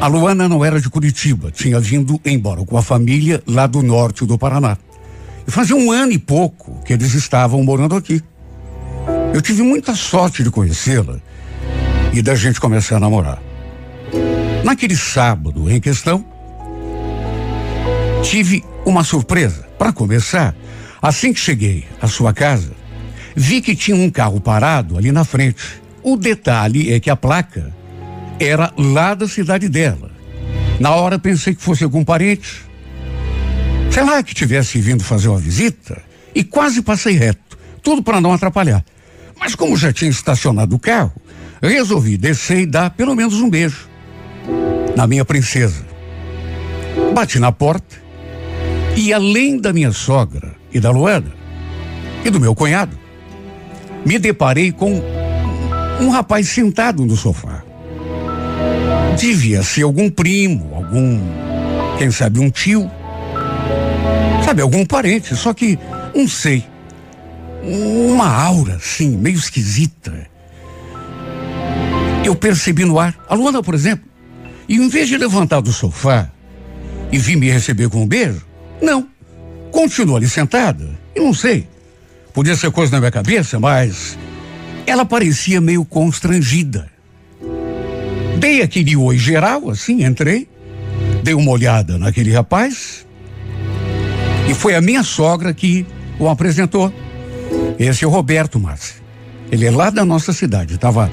A 0.00 0.06
Luana 0.08 0.48
não 0.48 0.64
era 0.64 0.80
de 0.80 0.90
Curitiba, 0.90 1.50
tinha 1.50 1.78
vindo 1.78 2.20
embora 2.24 2.64
com 2.64 2.76
a 2.76 2.82
família 2.82 3.42
lá 3.46 3.66
do 3.66 3.82
norte 3.82 4.26
do 4.26 4.36
Paraná. 4.36 4.76
E 5.46 5.50
fazia 5.50 5.76
um 5.76 5.90
ano 5.90 6.12
e 6.12 6.18
pouco 6.18 6.82
que 6.84 6.92
eles 6.92 7.14
estavam 7.14 7.62
morando 7.62 7.94
aqui. 7.94 8.20
Eu 9.32 9.40
tive 9.40 9.62
muita 9.62 9.94
sorte 9.94 10.42
de 10.42 10.50
conhecê-la 10.50 11.18
e 12.12 12.20
da 12.20 12.34
gente 12.34 12.60
começar 12.60 12.96
a 12.96 13.00
namorar. 13.00 13.40
Naquele 14.64 14.96
sábado 14.96 15.70
em 15.70 15.80
questão, 15.80 16.24
tive 18.22 18.62
uma 18.84 19.04
surpresa. 19.04 19.66
Para 19.78 19.92
começar, 19.92 20.54
assim 21.00 21.32
que 21.32 21.40
cheguei 21.40 21.84
à 22.00 22.06
sua 22.06 22.32
casa, 22.32 22.72
vi 23.34 23.60
que 23.60 23.74
tinha 23.74 23.96
um 23.96 24.10
carro 24.10 24.40
parado 24.40 24.96
ali 24.96 25.12
na 25.12 25.24
frente. 25.24 25.56
O 26.02 26.16
detalhe 26.16 26.92
é 26.92 27.00
que 27.00 27.10
a 27.10 27.16
placa 27.16 27.72
era 28.38 28.72
lá 28.76 29.14
da 29.14 29.28
cidade 29.28 29.68
dela. 29.68 30.10
Na 30.80 30.94
hora 30.94 31.18
pensei 31.18 31.54
que 31.54 31.62
fosse 31.62 31.84
algum 31.84 32.04
parente. 32.04 32.64
Sei 33.90 34.02
lá 34.02 34.22
que 34.22 34.34
tivesse 34.34 34.80
vindo 34.80 35.04
fazer 35.04 35.28
uma 35.28 35.38
visita 35.38 36.02
e 36.34 36.42
quase 36.42 36.82
passei 36.82 37.14
reto, 37.14 37.58
tudo 37.82 38.02
para 38.02 38.20
não 38.20 38.32
atrapalhar. 38.32 38.84
Mas 39.38 39.54
como 39.54 39.76
já 39.76 39.92
tinha 39.92 40.10
estacionado 40.10 40.74
o 40.74 40.78
carro, 40.78 41.12
resolvi 41.60 42.16
descer 42.16 42.60
e 42.60 42.66
dar 42.66 42.90
pelo 42.90 43.14
menos 43.14 43.34
um 43.40 43.50
beijo 43.50 43.88
na 44.96 45.06
minha 45.06 45.24
princesa. 45.24 45.84
Bati 47.14 47.38
na 47.38 47.52
porta 47.52 47.96
e 48.96 49.12
além 49.12 49.58
da 49.58 49.72
minha 49.72 49.92
sogra 49.92 50.54
e 50.72 50.80
da 50.80 50.90
Luana 50.90 51.32
e 52.24 52.30
do 52.30 52.40
meu 52.40 52.54
cunhado, 52.54 52.96
me 54.04 54.18
deparei 54.18 54.72
com 54.72 55.00
um 56.00 56.08
rapaz 56.10 56.48
sentado 56.48 57.04
no 57.04 57.16
sofá. 57.16 57.62
Devia 59.18 59.62
ser 59.62 59.82
algum 59.82 60.10
primo, 60.10 60.74
algum, 60.74 61.20
quem 61.98 62.10
sabe, 62.10 62.40
um 62.40 62.50
tio. 62.50 62.90
Sabe, 64.44 64.62
algum 64.62 64.84
parente, 64.84 65.36
só 65.36 65.52
que 65.54 65.78
não 66.14 66.26
sei. 66.26 66.64
Uma 67.62 68.28
aura, 68.28 68.74
assim, 68.74 69.16
meio 69.16 69.36
esquisita. 69.36 70.12
Eu 72.24 72.34
percebi 72.34 72.84
no 72.84 72.98
ar. 72.98 73.14
A 73.28 73.34
Luana, 73.34 73.62
por 73.62 73.74
exemplo. 73.74 74.08
E 74.68 74.76
em 74.76 74.88
vez 74.88 75.08
de 75.08 75.16
levantar 75.16 75.60
do 75.60 75.72
sofá 75.72 76.30
e 77.10 77.18
vir 77.18 77.36
me 77.36 77.50
receber 77.50 77.88
com 77.88 78.02
um 78.02 78.06
beijo, 78.06 78.44
não. 78.80 79.06
Continua 79.70 80.16
ali 80.18 80.28
sentada. 80.28 80.88
E 81.14 81.20
não 81.20 81.32
sei. 81.32 81.68
Podia 82.34 82.56
ser 82.56 82.70
coisa 82.70 82.92
na 82.92 82.98
minha 82.98 83.10
cabeça, 83.10 83.60
mas 83.60 84.18
ela 84.86 85.04
parecia 85.04 85.60
meio 85.60 85.84
constrangida. 85.84 86.90
Dei 88.38 88.62
aquele 88.62 88.96
oi 88.96 89.18
geral, 89.18 89.68
assim, 89.68 90.04
entrei, 90.04 90.48
dei 91.22 91.34
uma 91.34 91.50
olhada 91.50 91.98
naquele 91.98 92.32
rapaz 92.32 93.06
e 94.48 94.54
foi 94.54 94.74
a 94.74 94.80
minha 94.80 95.02
sogra 95.02 95.52
que 95.52 95.86
o 96.18 96.28
apresentou. 96.28 96.92
Esse 97.78 98.04
é 98.04 98.06
o 98.08 98.10
Roberto 98.10 98.58
Márcio. 98.58 98.96
Ele 99.50 99.66
é 99.66 99.70
lá 99.70 99.90
da 99.90 100.04
nossa 100.04 100.32
cidade, 100.32 100.74
estava 100.74 101.12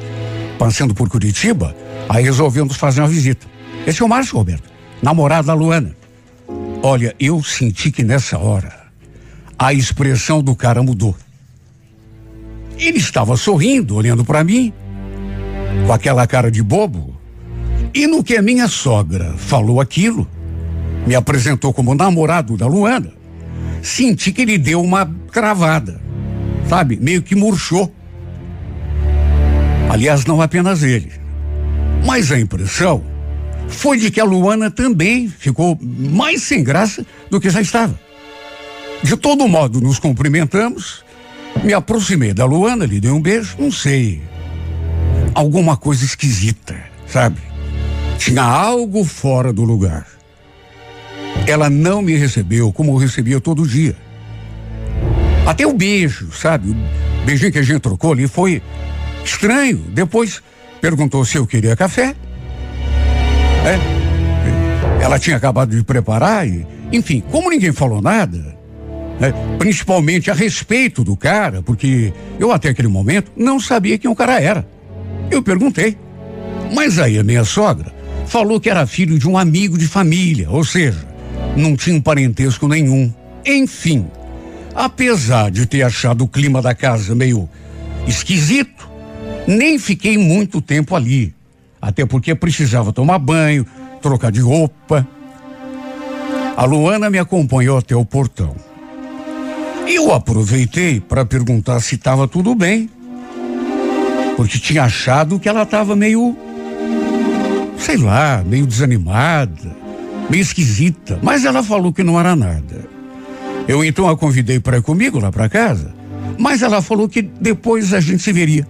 passando 0.58 0.94
por 0.94 1.10
Curitiba, 1.10 1.76
aí 2.08 2.24
resolvemos 2.24 2.78
fazer 2.78 3.02
uma 3.02 3.08
visita. 3.08 3.46
Esse 3.86 4.02
é 4.02 4.06
o 4.06 4.10
Márcio 4.10 4.38
Roberto, 4.38 4.70
namorado 5.02 5.48
da 5.48 5.54
Luana. 5.54 5.96
Olha, 6.82 7.14
eu 7.20 7.44
senti 7.44 7.92
que 7.92 8.04
nessa 8.04 8.38
hora 8.38 8.79
a 9.60 9.74
expressão 9.74 10.42
do 10.42 10.56
cara 10.56 10.82
mudou. 10.82 11.14
Ele 12.78 12.98
estava 12.98 13.36
sorrindo, 13.36 13.94
olhando 13.94 14.24
para 14.24 14.42
mim, 14.42 14.72
com 15.86 15.92
aquela 15.92 16.26
cara 16.26 16.50
de 16.50 16.64
bobo. 16.64 17.14
E 17.94 18.08
no 18.08 18.24
que 18.24 18.38
a 18.38 18.42
minha 18.42 18.70
sogra 18.70 19.34
falou 19.36 19.82
aquilo, 19.82 20.26
me 21.06 21.14
apresentou 21.14 21.74
como 21.74 21.94
namorado 21.94 22.56
da 22.56 22.68
Luana, 22.68 23.12
senti 23.82 24.32
que 24.32 24.44
ele 24.44 24.58
deu 24.58 24.82
uma 24.82 25.06
cravada, 25.30 26.00
sabe? 26.70 26.96
Meio 26.96 27.22
que 27.22 27.36
murchou. 27.36 27.94
Aliás, 29.90 30.24
não 30.26 30.42
apenas 30.42 30.84
ele. 30.84 31.12
Mas 32.06 32.32
a 32.32 32.40
impressão 32.40 33.04
foi 33.68 33.98
de 33.98 34.10
que 34.10 34.22
a 34.22 34.24
Luana 34.24 34.72
também 34.72 35.28
ficou 35.28 35.78
mais 35.82 36.44
sem 36.44 36.64
graça 36.64 37.06
do 37.30 37.42
que 37.42 37.50
já 37.50 37.60
estava. 37.60 38.00
De 39.04 39.16
todo 39.16 39.48
modo, 39.48 39.80
nos 39.82 39.98
cumprimentamos, 40.00 41.04
me 41.64 41.74
aproximei 41.74 42.34
da 42.34 42.46
Luana, 42.46 42.86
lhe 42.86 43.00
dei 43.00 43.12
um 43.12 43.22
beijo, 43.22 43.56
não 43.58 43.72
sei. 43.72 44.22
Alguma 45.34 45.78
coisa 45.78 46.04
esquisita, 46.04 46.76
sabe? 47.08 47.40
Tinha 48.18 48.44
algo 48.44 49.04
fora 49.04 49.54
do 49.54 49.64
lugar. 49.64 50.06
Ela 51.48 51.70
não 51.70 52.02
me 52.02 52.16
recebeu 52.16 52.72
como 52.72 52.98
recebia 52.98 53.40
todo 53.40 53.68
dia. 53.68 53.96
Até 55.46 55.66
o 55.66 55.74
beijo, 55.74 56.32
sabe? 56.32 56.70
O 56.70 57.26
beijinho 57.26 57.52
que 57.52 57.60
a 57.60 57.64
gente 57.64 57.80
trocou 57.80 58.12
ali 58.12 58.28
foi 58.28 58.62
estranho. 59.24 59.78
Depois 59.94 60.42
perguntou 60.82 61.24
se 61.26 61.38
eu 61.38 61.48
queria 61.48 61.76
café. 61.76 62.16
É. 63.66 65.04
Ela 65.04 65.18
tinha 65.18 65.38
acabado 65.38 65.76
de 65.76 65.84
preparar 65.84 66.48
e, 66.48 66.68
enfim, 66.92 67.24
como 67.32 67.50
ninguém 67.50 67.72
falou 67.72 68.02
nada, 68.02 68.59
né, 69.20 69.34
principalmente 69.58 70.32
a 70.32 70.34
respeito 70.34 71.04
do 71.04 71.16
cara, 71.16 71.62
porque 71.62 72.14
eu 72.40 72.52
até 72.52 72.70
aquele 72.70 72.88
momento 72.88 73.32
não 73.36 73.60
sabia 73.60 73.98
quem 73.98 74.10
o 74.10 74.16
cara 74.16 74.42
era. 74.42 74.68
Eu 75.30 75.44
perguntei. 75.44 75.98
Mas 76.74 77.00
aí 77.00 77.18
a 77.20 77.24
minha 77.24 77.44
sogra 77.44 77.94
falou 78.26 78.60
que 78.60 78.70
era 78.70 78.86
filho 78.88 79.18
de 79.18 79.28
um 79.28 79.38
amigo 79.38 79.78
de 79.78 79.88
família, 79.88 80.50
ou 80.50 80.64
seja, 80.64 81.06
não 81.56 81.76
tinha 81.76 81.96
um 81.96 82.02
parentesco 82.02 82.68
nenhum. 82.68 83.14
Enfim, 83.46 84.08
apesar 84.76 85.52
de 85.52 85.66
ter 85.66 85.82
achado 85.82 86.24
o 86.24 86.28
clima 86.28 86.62
da 86.62 86.74
casa 86.74 87.16
meio 87.16 87.50
esquisito, 88.08 88.90
nem 89.48 89.80
fiquei 89.80 90.18
muito 90.18 90.62
tempo 90.62 90.96
ali. 90.96 91.34
Até 91.82 92.06
porque 92.06 92.36
precisava 92.36 92.94
tomar 92.94 93.20
banho, 93.20 93.66
trocar 94.02 94.32
de 94.32 94.42
roupa. 94.42 95.08
A 96.56 96.66
Luana 96.66 97.10
me 97.10 97.18
acompanhou 97.18 97.78
até 97.78 97.96
o 97.96 98.06
portão. 98.06 98.69
Eu 99.92 100.14
aproveitei 100.14 101.00
para 101.00 101.26
perguntar 101.26 101.80
se 101.80 101.96
estava 101.96 102.28
tudo 102.28 102.54
bem. 102.54 102.88
Porque 104.38 104.60
tinha 104.60 104.84
achado 104.84 105.40
que 105.40 105.50
ela 105.50 105.64
estava 105.64 105.96
meio. 105.96 106.38
sei 107.76 107.98
lá, 107.98 108.44
meio 108.46 108.68
desanimada, 108.68 109.76
meio 110.30 110.42
esquisita. 110.44 111.20
Mas 111.24 111.44
ela 111.44 111.64
falou 111.64 111.92
que 111.92 112.04
não 112.04 112.20
era 112.20 112.36
nada. 112.36 112.88
Eu 113.68 113.84
então 113.84 114.08
a 114.08 114.16
convidei 114.16 114.60
para 114.60 114.78
ir 114.78 114.84
comigo 114.84 115.18
lá 115.18 115.32
para 115.32 115.50
casa. 115.50 115.92
Mas 116.38 116.62
ela 116.62 116.84
falou 116.84 117.10
que 117.10 117.24
depois 117.24 117.92
a 117.92 118.00
gente 118.00 118.22
se 118.22 118.32
veria. 118.32 118.68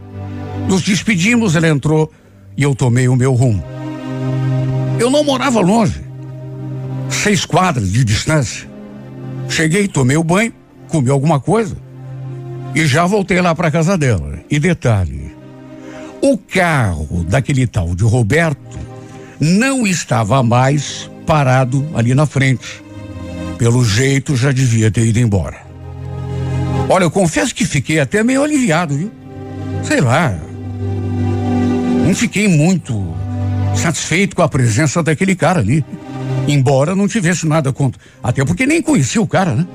Nos 0.69 0.81
despedimos, 0.81 1.53
ela 1.53 1.67
entrou 1.67 2.09
e 2.55 2.63
eu 2.63 2.73
tomei 2.73 3.09
o 3.09 3.15
meu 3.15 3.33
rumo. 3.33 3.61
Eu 4.97 5.09
não 5.09 5.23
morava 5.23 5.59
longe, 5.59 6.01
seis 7.09 7.43
quadras 7.43 7.91
de 7.91 8.05
distância. 8.05 8.69
Cheguei, 9.49 9.87
tomei 9.87 10.15
o 10.15 10.23
banho, 10.23 10.53
comi 10.89 11.09
alguma 11.09 11.39
coisa 11.39 11.77
e 12.75 12.85
já 12.85 13.05
voltei 13.05 13.39
lá 13.41 13.55
para 13.55 13.71
casa 13.71 13.97
dela. 13.97 14.39
E 14.49 14.59
detalhe: 14.59 15.35
o 16.21 16.37
carro 16.37 17.23
daquele 17.23 17.65
tal 17.65 17.95
de 17.95 18.03
Roberto 18.03 18.77
não 19.39 19.87
estava 19.87 20.43
mais 20.43 21.09
parado 21.25 21.87
ali 21.95 22.13
na 22.13 22.25
frente. 22.25 22.83
Pelo 23.57 23.83
jeito 23.83 24.35
já 24.35 24.51
devia 24.51 24.89
ter 24.89 25.05
ido 25.05 25.19
embora. 25.19 25.57
Olha, 26.87 27.03
eu 27.03 27.11
confesso 27.11 27.53
que 27.53 27.65
fiquei 27.65 27.99
até 27.99 28.23
meio 28.23 28.43
aliviado, 28.43 28.97
viu? 28.97 29.11
Sei 29.83 30.01
lá, 30.01 30.37
não 32.05 32.15
fiquei 32.15 32.47
muito 32.47 33.13
satisfeito 33.75 34.35
com 34.35 34.41
a 34.41 34.49
presença 34.49 35.03
daquele 35.03 35.35
cara 35.35 35.59
ali. 35.59 35.85
Embora 36.47 36.95
não 36.95 37.07
tivesse 37.07 37.45
nada 37.45 37.71
contra. 37.71 38.01
Até 38.23 38.43
porque 38.43 38.65
nem 38.65 38.81
conhecia 38.81 39.21
o 39.21 39.27
cara, 39.27 39.53
né? 39.53 39.67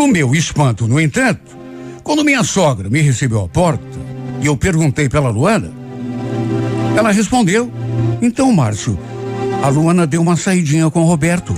Pro 0.00 0.08
meu 0.08 0.34
espanto, 0.34 0.88
no 0.88 0.98
entanto, 0.98 1.58
quando 2.02 2.24
minha 2.24 2.42
sogra 2.42 2.88
me 2.88 3.02
recebeu 3.02 3.44
à 3.44 3.46
porta 3.46 3.84
e 4.40 4.46
eu 4.46 4.56
perguntei 4.56 5.10
pela 5.10 5.28
Luana, 5.28 5.70
ela 6.96 7.12
respondeu: 7.12 7.70
Então, 8.22 8.50
Márcio, 8.50 8.98
a 9.62 9.68
Luana 9.68 10.06
deu 10.06 10.22
uma 10.22 10.38
saidinha 10.38 10.88
com 10.88 11.02
o 11.02 11.04
Roberto. 11.04 11.52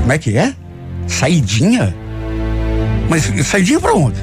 Como 0.00 0.12
é 0.12 0.18
que 0.18 0.36
é? 0.36 0.54
Saidinha? 1.06 1.96
Mas 3.08 3.24
saidinha 3.46 3.80
para 3.80 3.94
onde? 3.94 4.20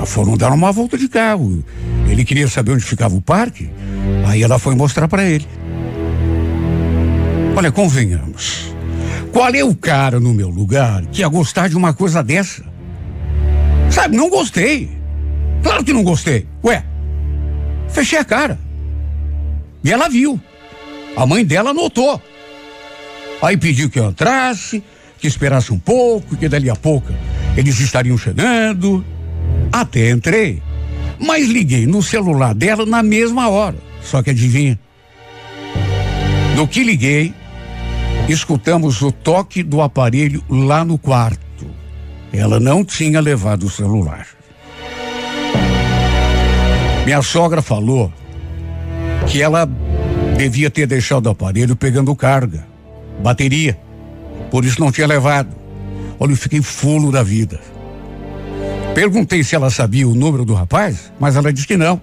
Ah, 0.00 0.06
foram 0.06 0.38
dar 0.38 0.52
uma 0.52 0.72
volta 0.72 0.96
de 0.96 1.10
carro. 1.10 1.62
Ele 2.08 2.24
queria 2.24 2.48
saber 2.48 2.72
onde 2.72 2.84
ficava 2.84 3.14
o 3.14 3.20
parque. 3.20 3.68
Aí 4.26 4.42
ela 4.42 4.58
foi 4.58 4.74
mostrar 4.74 5.08
para 5.08 5.24
ele. 5.24 5.46
Olha, 7.54 7.70
convenhamos. 7.70 8.79
Qual 9.32 9.54
é 9.54 9.62
o 9.62 9.74
cara 9.74 10.18
no 10.18 10.34
meu 10.34 10.48
lugar 10.48 11.06
que 11.06 11.20
ia 11.20 11.28
gostar 11.28 11.68
de 11.68 11.76
uma 11.76 11.94
coisa 11.94 12.22
dessa? 12.22 12.64
Sabe, 13.90 14.16
não 14.16 14.28
gostei. 14.28 14.90
Claro 15.62 15.84
que 15.84 15.92
não 15.92 16.02
gostei. 16.02 16.46
Ué, 16.64 16.84
fechei 17.88 18.18
a 18.18 18.24
cara. 18.24 18.58
E 19.84 19.92
ela 19.92 20.08
viu. 20.08 20.40
A 21.16 21.26
mãe 21.26 21.44
dela 21.44 21.72
notou. 21.72 22.20
Aí 23.42 23.56
pediu 23.56 23.88
que 23.88 23.98
eu 23.98 24.10
entrasse, 24.10 24.82
que 25.18 25.26
esperasse 25.26 25.72
um 25.72 25.78
pouco, 25.78 26.36
que 26.36 26.48
dali 26.48 26.68
a 26.68 26.76
pouco 26.76 27.12
eles 27.56 27.78
estariam 27.80 28.16
chegando. 28.16 29.04
Até 29.72 30.10
entrei. 30.10 30.62
Mas 31.18 31.48
liguei 31.48 31.86
no 31.86 32.02
celular 32.02 32.54
dela 32.54 32.86
na 32.86 33.02
mesma 33.02 33.48
hora. 33.48 33.76
Só 34.02 34.22
que 34.22 34.30
adivinha? 34.30 34.78
No 36.56 36.66
que 36.66 36.82
liguei, 36.82 37.34
escutamos 38.32 39.02
o 39.02 39.10
toque 39.10 39.62
do 39.62 39.80
aparelho 39.80 40.42
lá 40.48 40.84
no 40.84 40.98
quarto. 40.98 41.66
Ela 42.32 42.60
não 42.60 42.84
tinha 42.84 43.20
levado 43.20 43.64
o 43.64 43.70
celular. 43.70 44.26
Minha 47.04 47.22
sogra 47.22 47.60
falou 47.60 48.12
que 49.26 49.42
ela 49.42 49.68
devia 50.36 50.70
ter 50.70 50.86
deixado 50.86 51.26
o 51.26 51.30
aparelho 51.30 51.74
pegando 51.74 52.14
carga, 52.14 52.66
bateria. 53.22 53.78
Por 54.50 54.64
isso 54.64 54.80
não 54.80 54.92
tinha 54.92 55.06
levado. 55.06 55.54
Olha, 56.18 56.32
eu 56.32 56.36
fiquei 56.36 56.62
fulo 56.62 57.10
da 57.10 57.22
vida. 57.22 57.60
Perguntei 58.94 59.42
se 59.42 59.54
ela 59.54 59.70
sabia 59.70 60.06
o 60.06 60.14
número 60.14 60.44
do 60.44 60.54
rapaz, 60.54 61.12
mas 61.18 61.36
ela 61.36 61.52
disse 61.52 61.66
que 61.66 61.76
não. 61.76 62.00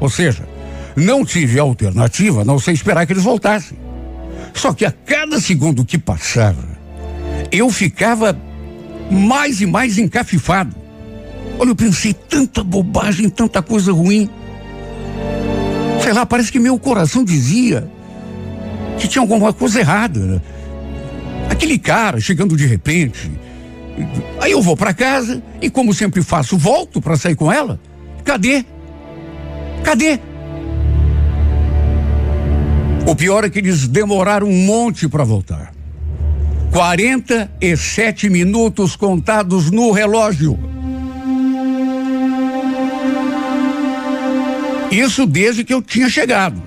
Ou 0.00 0.08
seja, 0.08 0.46
não 0.94 1.24
tive 1.24 1.58
alternativa 1.58 2.44
não 2.44 2.58
sei 2.58 2.74
esperar 2.74 3.06
que 3.06 3.12
eles 3.12 3.24
voltassem. 3.24 3.85
Só 4.56 4.72
que 4.72 4.86
a 4.86 4.90
cada 4.90 5.38
segundo 5.38 5.84
que 5.84 5.98
passava, 5.98 6.66
eu 7.52 7.70
ficava 7.70 8.36
mais 9.10 9.60
e 9.60 9.66
mais 9.66 9.98
encafifado. 9.98 10.74
Olha, 11.58 11.68
eu 11.68 11.76
pensei 11.76 12.14
tanta 12.14 12.64
bobagem, 12.64 13.28
tanta 13.28 13.62
coisa 13.62 13.92
ruim. 13.92 14.28
Sei 16.02 16.12
lá, 16.12 16.24
parece 16.24 16.50
que 16.50 16.58
meu 16.58 16.78
coração 16.78 17.22
dizia 17.22 17.88
que 18.98 19.06
tinha 19.06 19.22
alguma 19.22 19.52
coisa 19.52 19.78
errada. 19.78 20.42
Aquele 21.50 21.78
cara 21.78 22.18
chegando 22.18 22.56
de 22.56 22.66
repente. 22.66 23.30
Aí 24.40 24.52
eu 24.52 24.62
vou 24.62 24.76
para 24.76 24.94
casa 24.94 25.42
e, 25.60 25.68
como 25.68 25.92
sempre 25.92 26.22
faço, 26.22 26.56
volto 26.56 27.00
para 27.00 27.16
sair 27.16 27.36
com 27.36 27.52
ela. 27.52 27.78
Cadê? 28.24 28.64
Cadê? 29.84 30.18
O 33.06 33.14
pior 33.14 33.44
é 33.44 33.50
que 33.50 33.60
eles 33.60 33.86
demoraram 33.86 34.48
um 34.48 34.66
monte 34.66 35.08
para 35.08 35.22
voltar. 35.22 35.72
47 36.72 38.28
minutos 38.28 38.96
contados 38.96 39.70
no 39.70 39.92
relógio. 39.92 40.58
Isso 44.90 45.24
desde 45.24 45.62
que 45.62 45.72
eu 45.72 45.80
tinha 45.80 46.10
chegado. 46.10 46.60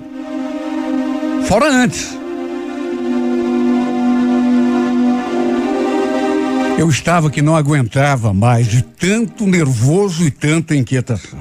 Fora 1.46 1.70
antes. 1.70 2.18
Eu 6.78 6.90
estava 6.90 7.30
que 7.30 7.42
não 7.42 7.58
aguentava 7.58 8.34
mais 8.34 8.68
de 8.68 8.82
tanto 8.82 9.46
nervoso 9.46 10.24
e 10.24 10.32
tanta 10.32 10.74
inquietação. 10.74 11.40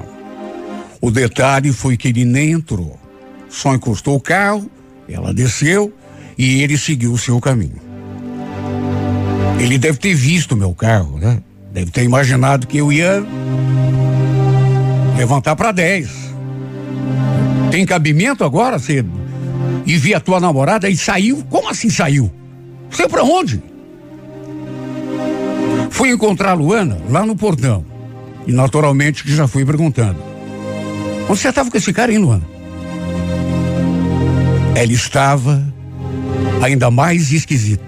O 0.99 1.09
detalhe 1.09 1.71
foi 1.71 1.95
que 1.95 2.09
ele 2.09 2.25
nem 2.25 2.51
entrou. 2.51 2.99
Só 3.47 3.73
encostou 3.73 4.17
o 4.17 4.19
carro, 4.19 4.69
ela 5.13 5.33
desceu 5.33 5.93
e 6.37 6.61
ele 6.61 6.77
seguiu 6.77 7.11
o 7.11 7.17
seu 7.17 7.39
caminho. 7.39 7.79
Ele 9.59 9.77
deve 9.77 9.97
ter 9.97 10.13
visto 10.13 10.55
meu 10.55 10.73
carro, 10.73 11.17
né? 11.17 11.41
Deve 11.73 11.91
ter 11.91 12.03
imaginado 12.03 12.65
que 12.65 12.77
eu 12.77 12.91
ia 12.91 13.23
levantar 15.17 15.55
para 15.55 15.71
10. 15.71 16.09
Tem 17.69 17.85
cabimento 17.85 18.43
agora, 18.43 18.79
cedo? 18.79 19.11
E 19.85 19.97
vi 19.97 20.13
a 20.13 20.19
tua 20.19 20.39
namorada 20.39 20.89
e 20.89 20.95
saiu? 20.95 21.43
Como 21.49 21.69
assim 21.69 21.89
saiu? 21.89 22.31
Sei 22.89 23.07
para 23.07 23.23
onde? 23.23 23.61
Fui 25.89 26.09
encontrar 26.09 26.51
a 26.51 26.53
Luana 26.53 26.97
lá 27.09 27.25
no 27.25 27.35
portão. 27.35 27.85
E 28.47 28.51
naturalmente 28.51 29.23
já 29.31 29.47
fui 29.47 29.65
perguntando. 29.65 30.19
Onde 31.29 31.39
você 31.39 31.49
estava 31.49 31.69
com 31.69 31.77
esse 31.77 31.93
cara, 31.93 32.11
hein, 32.11 32.17
Luana? 32.17 32.58
Ela 34.75 34.93
estava 34.93 35.63
ainda 36.61 36.89
mais 36.89 37.31
esquisita. 37.31 37.83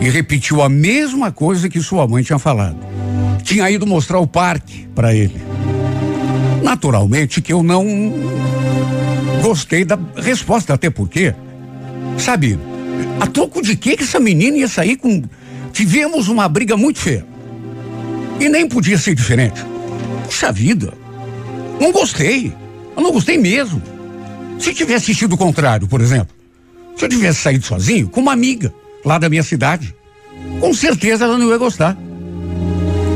E 0.00 0.08
repetiu 0.08 0.62
a 0.62 0.68
mesma 0.68 1.32
coisa 1.32 1.68
que 1.68 1.80
sua 1.80 2.06
mãe 2.06 2.22
tinha 2.22 2.38
falado. 2.38 2.78
Tinha 3.42 3.70
ido 3.70 3.86
mostrar 3.86 4.18
o 4.18 4.26
parque 4.26 4.88
para 4.94 5.14
ele. 5.14 5.40
Naturalmente 6.62 7.40
que 7.40 7.52
eu 7.52 7.62
não 7.62 7.84
gostei 9.42 9.84
da 9.84 9.98
resposta, 10.16 10.74
até 10.74 10.90
porque, 10.90 11.34
sabe, 12.16 12.58
a 13.20 13.26
troco 13.26 13.62
de 13.62 13.76
que 13.76 13.96
que 13.96 14.04
essa 14.04 14.20
menina 14.20 14.58
ia 14.58 14.68
sair 14.68 14.96
com 14.96 15.22
Tivemos 15.78 16.26
uma 16.26 16.48
briga 16.48 16.76
muito 16.76 16.98
feia. 16.98 17.24
E 18.40 18.48
nem 18.48 18.68
podia 18.68 18.98
ser 18.98 19.14
diferente. 19.14 19.64
Puxa 20.24 20.50
vida. 20.50 20.92
Não 21.80 21.92
gostei. 21.92 22.52
Eu 22.96 23.00
não 23.00 23.12
gostei 23.12 23.38
mesmo. 23.38 23.80
Se 24.58 24.74
tivesse 24.74 25.14
sido 25.14 25.34
o 25.34 25.38
contrário, 25.38 25.86
por 25.86 26.00
exemplo. 26.00 26.34
Se 26.96 27.04
eu 27.04 27.08
tivesse 27.08 27.40
saído 27.40 27.64
sozinho 27.64 28.08
com 28.08 28.20
uma 28.20 28.32
amiga 28.32 28.74
lá 29.04 29.18
da 29.18 29.28
minha 29.28 29.42
cidade, 29.42 29.94
com 30.60 30.74
certeza 30.74 31.24
ela 31.24 31.38
não 31.38 31.48
ia 31.48 31.58
gostar. 31.58 31.96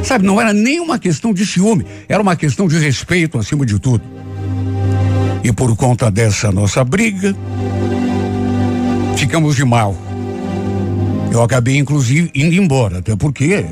Sabe, 0.04 0.24
não 0.24 0.40
era 0.40 0.52
nem 0.52 0.80
uma 0.80 0.98
questão 0.98 1.32
de 1.32 1.46
ciúme, 1.46 1.86
era 2.08 2.22
uma 2.22 2.36
questão 2.36 2.66
de 2.66 2.78
respeito 2.78 3.38
acima 3.38 3.66
de 3.66 3.78
tudo. 3.78 4.02
E 5.42 5.52
por 5.52 5.74
conta 5.76 6.10
dessa 6.10 6.52
nossa 6.52 6.84
briga, 6.84 7.34
ficamos 9.16 9.56
de 9.56 9.64
mal. 9.64 9.96
Eu 11.32 11.42
acabei, 11.42 11.76
inclusive, 11.78 12.30
indo 12.34 12.54
embora, 12.54 12.98
até 12.98 13.16
porque 13.16 13.64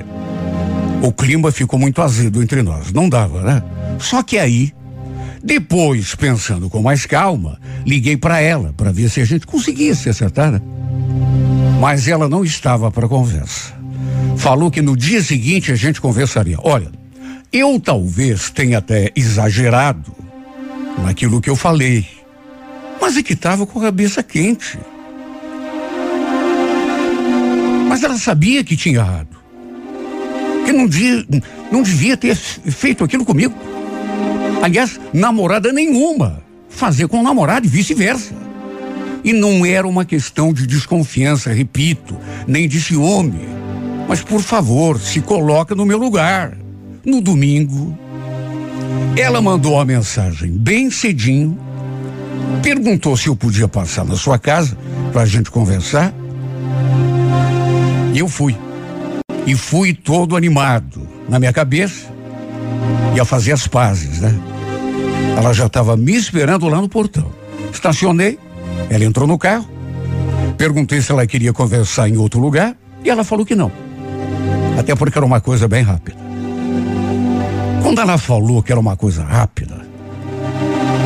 o 1.02 1.12
clima 1.12 1.52
ficou 1.52 1.78
muito 1.78 2.02
azedo 2.02 2.42
entre 2.42 2.62
nós. 2.62 2.92
Não 2.92 3.08
dava, 3.08 3.42
né? 3.42 3.62
Só 3.98 4.22
que 4.22 4.38
aí, 4.38 4.72
depois, 5.42 6.14
pensando 6.14 6.68
com 6.68 6.82
mais 6.82 7.06
calma, 7.06 7.58
liguei 7.86 8.16
para 8.16 8.40
ela 8.40 8.74
para 8.76 8.92
ver 8.92 9.08
se 9.08 9.20
a 9.20 9.24
gente 9.24 9.46
conseguia 9.46 9.94
se 9.94 10.08
acertar. 10.08 10.52
Né? 10.52 10.60
Mas 11.80 12.06
ela 12.06 12.28
não 12.28 12.44
estava 12.44 12.90
para 12.90 13.08
conversa. 13.08 13.72
Falou 14.36 14.70
que 14.70 14.82
no 14.82 14.96
dia 14.96 15.22
seguinte 15.22 15.72
a 15.72 15.76
gente 15.76 16.00
conversaria. 16.00 16.58
Olha, 16.62 16.90
eu 17.52 17.80
talvez 17.80 18.50
tenha 18.50 18.78
até 18.78 19.10
exagerado 19.16 20.14
naquilo 21.02 21.40
que 21.40 21.48
eu 21.48 21.56
falei, 21.56 22.06
mas 23.00 23.16
é 23.16 23.22
que 23.22 23.32
estava 23.32 23.66
com 23.66 23.78
a 23.78 23.82
cabeça 23.82 24.22
quente. 24.22 24.78
Mas 27.88 28.02
ela 28.02 28.18
sabia 28.18 28.62
que 28.62 28.76
tinha 28.76 28.98
errado. 28.98 29.40
Que 30.64 30.72
não, 30.72 30.86
não 31.72 31.82
devia 31.82 32.16
ter 32.16 32.36
feito 32.36 33.02
aquilo 33.02 33.24
comigo. 33.24 33.54
Aliás, 34.62 35.00
namorada 35.12 35.72
nenhuma. 35.72 36.42
Fazer 36.68 37.08
com 37.08 37.20
o 37.20 37.22
namorado 37.22 37.66
e 37.66 37.68
vice-versa. 37.68 38.34
E 39.24 39.32
não 39.32 39.66
era 39.66 39.86
uma 39.86 40.04
questão 40.04 40.52
de 40.52 40.66
desconfiança, 40.66 41.52
repito, 41.52 42.16
nem 42.46 42.68
de 42.68 42.80
ciúme. 42.80 43.48
Mas, 44.08 44.22
por 44.22 44.40
favor, 44.40 44.98
se 44.98 45.20
coloca 45.20 45.74
no 45.74 45.86
meu 45.86 45.98
lugar. 45.98 46.56
No 47.04 47.20
domingo, 47.20 47.96
ela 49.16 49.40
mandou 49.40 49.74
uma 49.74 49.84
mensagem 49.84 50.50
bem 50.50 50.90
cedinho, 50.90 51.58
perguntou 52.62 53.16
se 53.16 53.28
eu 53.28 53.36
podia 53.36 53.68
passar 53.68 54.04
na 54.04 54.16
sua 54.16 54.38
casa 54.38 54.76
para 55.12 55.22
a 55.22 55.26
gente 55.26 55.50
conversar. 55.50 56.12
E 58.12 58.18
eu 58.18 58.28
fui. 58.28 58.56
E 59.46 59.54
fui 59.54 59.94
todo 59.94 60.36
animado. 60.36 61.06
Na 61.28 61.38
minha 61.38 61.52
cabeça, 61.52 62.06
ia 63.14 63.24
fazer 63.24 63.52
as 63.52 63.66
pazes, 63.66 64.20
né? 64.20 64.34
Ela 65.40 65.54
já 65.54 65.64
estava 65.64 65.96
me 65.96 66.14
esperando 66.14 66.68
lá 66.68 66.82
no 66.82 66.88
portão. 66.88 67.32
Estacionei, 67.72 68.38
ela 68.90 69.02
entrou 69.06 69.26
no 69.26 69.38
carro, 69.38 69.66
perguntei 70.58 71.00
se 71.00 71.10
ela 71.10 71.26
queria 71.26 71.50
conversar 71.50 72.10
em 72.10 72.18
outro 72.18 72.38
lugar 72.38 72.76
e 73.02 73.08
ela 73.08 73.24
falou 73.24 73.46
que 73.46 73.54
não. 73.54 73.72
Até 74.78 74.94
porque 74.94 75.16
era 75.16 75.24
uma 75.24 75.40
coisa 75.40 75.66
bem 75.66 75.82
rápida. 75.82 76.18
Quando 77.82 78.02
ela 78.02 78.18
falou 78.18 78.62
que 78.62 78.70
era 78.70 78.78
uma 78.78 78.98
coisa 78.98 79.24
rápida, 79.24 79.80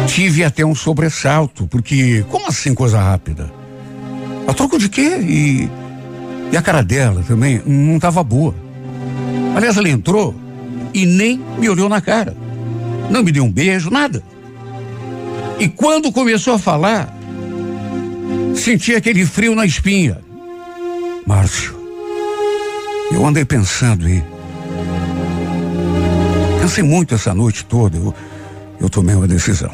tive 0.09 0.43
até 0.43 0.67
um 0.67 0.75
sobressalto, 0.75 1.69
porque 1.69 2.25
como 2.29 2.49
assim 2.49 2.75
coisa 2.75 3.01
rápida? 3.01 3.53
A 4.49 4.53
troco 4.53 4.81
de 4.81 4.89
quê? 4.89 5.17
E, 5.21 5.71
e 6.51 6.57
a 6.57 6.61
cara 6.61 6.83
dela 6.83 7.23
também 7.23 7.63
não 7.65 7.95
estava 7.95 8.21
boa. 8.25 8.53
Aliás, 9.55 9.77
ela 9.77 9.89
entrou 9.89 10.35
e 10.93 11.07
nem 11.07 11.41
me 11.57 11.69
olhou 11.69 11.89
na 11.89 12.01
cara. 12.01 12.43
Não 13.11 13.23
me 13.23 13.33
deu 13.33 13.45
um 13.45 13.51
beijo, 13.51 13.91
nada. 13.91 14.23
E 15.59 15.69
quando 15.69 16.11
começou 16.13 16.55
a 16.55 16.59
falar, 16.59 17.15
senti 18.55 18.95
aquele 18.95 19.25
frio 19.25 19.55
na 19.55 19.65
espinha. 19.65 20.21
Márcio, 21.27 21.75
eu 23.13 23.25
andei 23.25 23.45
pensando 23.45 24.09
e. 24.09 24.23
Pensei 26.61 26.83
muito 26.83 27.15
essa 27.15 27.35
noite 27.35 27.65
toda. 27.65 27.97
Eu, 27.97 28.15
eu 28.81 28.89
tomei 28.89 29.15
uma 29.15 29.29
decisão. 29.29 29.71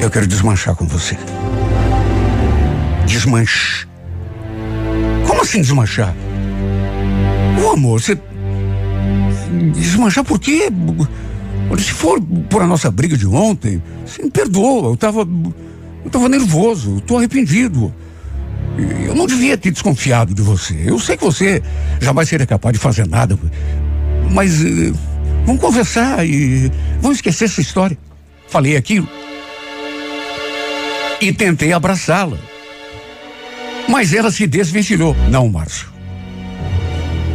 Eu 0.00 0.10
quero 0.10 0.26
desmanchar 0.26 0.74
com 0.74 0.86
você. 0.86 1.16
Desmanche. 3.06 3.86
Como 5.26 5.40
assim 5.40 5.60
desmanchar? 5.60 6.14
Ô 7.64 7.70
amor, 7.70 8.00
você. 8.00 8.18
Desmanchar 9.74 10.24
por 10.24 10.38
quê? 10.38 10.68
Se 11.78 11.92
for 11.92 12.20
por 12.20 12.62
a 12.62 12.66
nossa 12.66 12.90
briga 12.90 13.16
de 13.16 13.26
ontem, 13.26 13.82
você 14.04 14.22
me 14.22 14.30
perdoa. 14.30 14.90
Eu 14.90 14.96
tava. 14.96 15.26
Eu 16.04 16.10
tava 16.10 16.28
nervoso, 16.28 17.00
tô 17.00 17.16
arrependido. 17.16 17.94
Eu 19.06 19.14
não 19.14 19.26
devia 19.26 19.56
ter 19.56 19.70
desconfiado 19.70 20.34
de 20.34 20.42
você. 20.42 20.74
Eu 20.84 20.98
sei 20.98 21.16
que 21.16 21.24
você 21.24 21.62
jamais 22.00 22.28
seria 22.28 22.46
capaz 22.46 22.72
de 22.72 22.78
fazer 22.78 23.06
nada. 23.06 23.38
Mas 24.30 24.60
uh, 24.60 24.94
vamos 25.46 25.60
conversar 25.60 26.26
e 26.26 26.70
vamos 27.00 27.18
esquecer 27.18 27.44
essa 27.44 27.60
história. 27.60 27.96
Falei 28.48 28.76
aquilo. 28.76 29.08
E 31.20 31.32
tentei 31.32 31.72
abraçá-la. 31.72 32.36
Mas 33.88 34.12
ela 34.12 34.30
se 34.30 34.46
desvencilhou. 34.46 35.14
Não, 35.30 35.48
Márcio. 35.48 35.88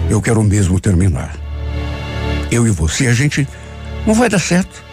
Eu 0.10 0.22
quero 0.22 0.44
mesmo 0.44 0.80
terminar. 0.80 1.49
Eu 2.52 2.68
e 2.68 2.72
você, 2.72 3.08
a 3.08 3.14
gente 3.14 3.48
não 4.06 4.14
vai 4.14 4.30
dar 4.30 4.40
certo. 4.40 4.84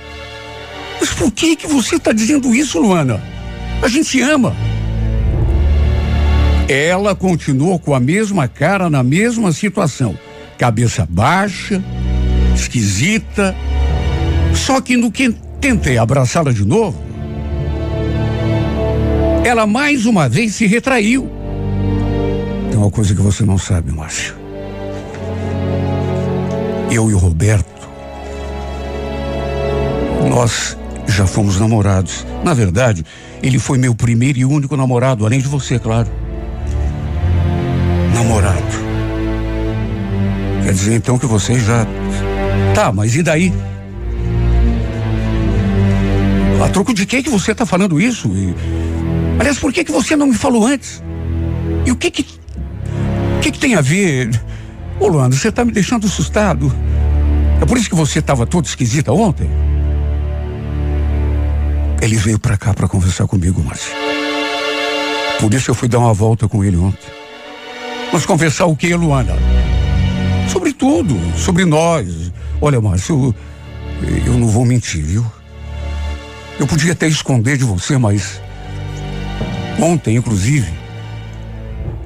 Mas 1.01 1.11
por 1.11 1.31
que 1.31 1.57
que 1.57 1.67
você 1.67 1.97
está 1.97 2.13
dizendo 2.13 2.55
isso, 2.55 2.81
Luana? 2.81 3.23
A 3.83 3.89
gente 3.89 4.09
se 4.09 4.21
ama. 4.21 4.55
Ela 6.69 7.15
continuou 7.15 7.79
com 7.79 7.95
a 7.95 8.01
mesma 8.01 8.49
cara 8.49 8.91
na 8.91 9.03
mesma 9.03 9.53
situação. 9.53 10.19
Cabeça 10.59 11.07
baixa, 11.09 11.83
esquisita. 12.55 13.55
Só 14.55 14.81
que 14.81 14.97
no 14.97 15.13
que 15.13 15.35
tentei 15.61 15.99
abraçá-la 15.99 16.53
de 16.53 16.65
novo, 16.65 17.01
ela 19.45 19.67
mais 19.67 20.07
uma 20.07 20.29
vez 20.29 20.55
se 20.55 20.67
retraiu. 20.67 21.31
Tem 22.71 22.79
uma 22.79 22.91
coisa 22.91 23.15
que 23.15 23.21
você 23.21 23.45
não 23.45 23.59
sabe, 23.59 23.93
Márcio. 23.93 24.46
Eu 26.91 27.11
e 27.11 27.15
o 27.15 27.19
Roberto, 27.19 27.89
nós 30.29 30.77
já 31.07 31.27
fomos 31.27 31.59
namorados. 31.59 32.27
Na 32.45 32.55
verdade, 32.55 33.05
ele 33.43 33.59
foi 33.59 33.79
meu 33.79 33.95
primeiro 33.95 34.39
e 34.39 34.45
único 34.45 34.77
namorado, 34.77 35.25
além 35.25 35.41
de 35.41 35.49
você, 35.49 35.79
claro. 35.79 36.09
Namorado. 38.15 38.87
Quer 40.63 40.73
dizer 40.73 40.95
então 40.95 41.19
que 41.19 41.27
você 41.27 41.59
já. 41.59 41.87
Tá, 42.75 42.93
mas 42.93 43.15
e 43.15 43.23
daí? 43.23 43.53
A 46.65 46.69
troco 46.69 46.93
de 46.93 47.07
que 47.07 47.23
que 47.23 47.31
você 47.31 47.53
está 47.53 47.65
falando 47.67 48.01
isso? 48.01 48.29
E... 48.29 48.55
Aliás, 49.39 49.59
por 49.59 49.73
que 49.73 49.85
que 49.85 49.93
você 49.93 50.17
não 50.17 50.27
me 50.27 50.35
falou 50.35 50.67
antes? 50.67 51.03
E 51.85 51.93
o 51.93 51.97
que 51.97 52.11
que. 52.11 52.27
O 53.37 53.41
que 53.41 53.53
que 53.53 53.59
tem 53.59 53.75
a 53.75 53.81
ver? 53.81 54.31
Ô, 54.99 55.09
Luana, 55.09 55.35
você 55.35 55.49
está 55.49 55.65
me 55.65 55.73
deixando 55.73 56.07
assustado. 56.07 56.73
É 57.61 57.67
por 57.67 57.77
isso 57.77 57.89
que 57.89 57.95
você 57.95 58.19
estava 58.19 58.47
toda 58.47 58.67
esquisita 58.67 59.13
ontem? 59.13 59.51
Ele 62.01 62.17
veio 62.17 62.39
para 62.39 62.57
cá 62.57 62.75
para 62.75 62.89
conversar 62.89 63.27
comigo, 63.27 63.63
Márcio. 63.63 63.93
Por 65.41 65.53
isso 65.53 65.71
eu 65.71 65.75
fui 65.75 65.89
dar 65.89 65.99
uma 65.99 66.15
volta 66.15 66.49
com 66.49 66.65
ele 66.65 66.77
ontem. 66.77 67.11
Mas 68.13 68.25
conversar 68.25 68.67
o 68.67 68.77
que, 68.77 68.95
Luana? 68.95 69.35
Sobre 70.49 70.73
tudo, 70.73 71.15
sobre 71.37 71.65
nós. 71.65 72.33
Olha, 72.61 72.81
Márcio, 72.81 73.35
eu, 74.03 74.33
eu 74.33 74.39
não 74.39 74.49
vou 74.49 74.65
mentir, 74.65 75.03
viu? 75.03 75.27
Eu 76.59 76.67
podia 76.67 76.93
até 76.93 77.07
esconder 77.07 77.59
de 77.59 77.65
você, 77.65 77.99
mas 77.99 78.41
ontem, 79.79 80.17
inclusive, 80.17 80.73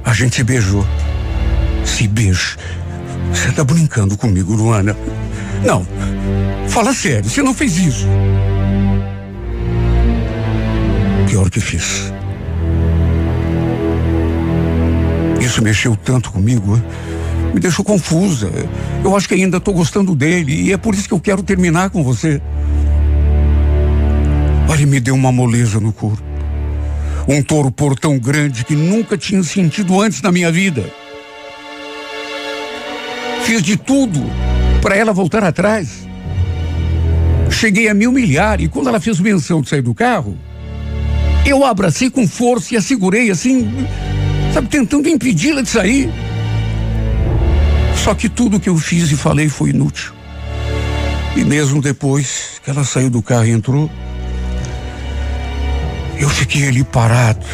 a 0.05 0.13
gente 0.13 0.37
se 0.37 0.45
beijou. 0.45 0.87
Se 1.85 2.09
beija. 2.09 2.57
Você 3.33 3.53
tá 3.53 3.65
brincando 3.65 4.17
comigo, 4.17 4.55
Luana? 4.55 4.97
Não. 5.65 5.87
Fala 6.69 6.93
sério, 6.95 7.29
você 7.29 7.43
não 7.43 7.55
fez 7.55 7.77
isso. 7.79 8.07
Pior 11.29 11.51
que 11.51 11.61
fiz. 11.61 12.13
Isso 15.41 15.63
mexeu 15.63 15.97
tanto 15.97 16.31
comigo, 16.31 16.81
me 17.53 17.61
deixou 17.61 17.85
confusa. 17.85 18.51
Eu 19.03 19.17
acho 19.17 19.29
que 19.29 19.35
ainda 19.35 19.57
estou 19.57 19.75
gostando 19.75 20.15
dele 20.15 20.53
e 20.53 20.73
é 20.73 20.77
por 20.77 20.95
isso 20.95 21.09
que 21.09 21.15
eu 21.15 21.21
quero 21.21 21.43
terminar 21.43 21.91
com 21.91 22.05
você. 22.05 22.41
Olha, 24.69 24.87
me 24.87 25.01
deu 25.01 25.15
uma 25.15 25.33
moleza 25.33 25.81
no 25.81 25.93
corpo. 25.93 26.23
Um 27.27 27.43
torpor 27.43 27.99
tão 27.99 28.19
grande 28.19 28.65
que 28.65 28.75
nunca 28.75 29.19
tinha 29.19 29.43
sentido 29.43 30.01
antes 30.01 30.23
na 30.23 30.31
minha 30.31 30.51
vida. 30.53 30.85
Fiz 33.51 33.65
de 33.65 33.77
tudo 33.77 34.21
para 34.81 34.95
ela 34.95 35.13
voltar 35.13 35.43
atrás. 35.43 36.07
Cheguei 37.51 37.89
a 37.89 37.95
me 37.95 38.07
humilhar 38.07 38.61
e 38.61 38.69
quando 38.69 38.89
ela 38.89 39.01
fez 39.01 39.19
menção 39.19 39.61
de 39.61 39.69
sair 39.69 39.83
do 39.83 39.93
carro, 39.93 40.39
eu 41.45 41.65
a 41.65 41.71
abracei 41.71 42.09
com 42.09 42.29
força 42.29 42.75
e 42.75 42.77
a 42.77 42.81
segurei 42.81 43.29
assim, 43.29 43.69
sabe, 44.55 44.69
tentando 44.69 45.09
impedi-la 45.09 45.63
de 45.63 45.69
sair. 45.69 46.09
Só 47.97 48.15
que 48.15 48.29
tudo 48.29 48.61
que 48.61 48.69
eu 48.69 48.77
fiz 48.77 49.11
e 49.11 49.17
falei 49.17 49.49
foi 49.49 49.71
inútil. 49.71 50.13
E 51.35 51.43
mesmo 51.43 51.83
depois 51.83 52.61
que 52.63 52.71
ela 52.71 52.85
saiu 52.85 53.11
do 53.11 53.21
carro 53.21 53.47
e 53.47 53.51
entrou, 53.51 53.91
eu 56.21 56.29
fiquei 56.29 56.69
ali 56.69 56.85
parado, 56.85 57.45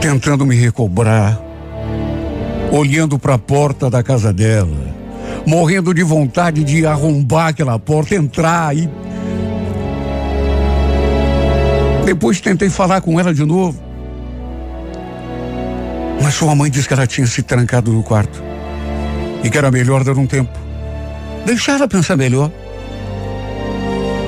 tentando 0.00 0.46
me 0.46 0.54
recobrar, 0.54 1.45
olhando 2.70 3.18
para 3.18 3.34
a 3.34 3.38
porta 3.38 3.88
da 3.88 4.02
casa 4.02 4.32
dela, 4.32 4.94
morrendo 5.46 5.94
de 5.94 6.02
vontade 6.02 6.64
de 6.64 6.86
arrombar 6.86 7.48
aquela 7.48 7.78
porta, 7.78 8.14
entrar 8.14 8.76
e 8.76 8.88
depois 12.04 12.40
tentei 12.40 12.70
falar 12.70 13.00
com 13.00 13.18
ela 13.18 13.34
de 13.34 13.44
novo. 13.44 13.82
Mas 16.22 16.34
sua 16.34 16.54
mãe 16.54 16.70
disse 16.70 16.86
que 16.86 16.94
ela 16.94 17.06
tinha 17.06 17.26
se 17.26 17.42
trancado 17.42 17.92
no 17.92 18.02
quarto. 18.02 18.42
E 19.42 19.50
que 19.50 19.58
era 19.58 19.70
melhor 19.70 20.02
dar 20.02 20.16
um 20.16 20.26
tempo. 20.26 20.56
Deixar 21.44 21.74
ela 21.74 21.88
pensar 21.88 22.16
melhor. 22.16 22.50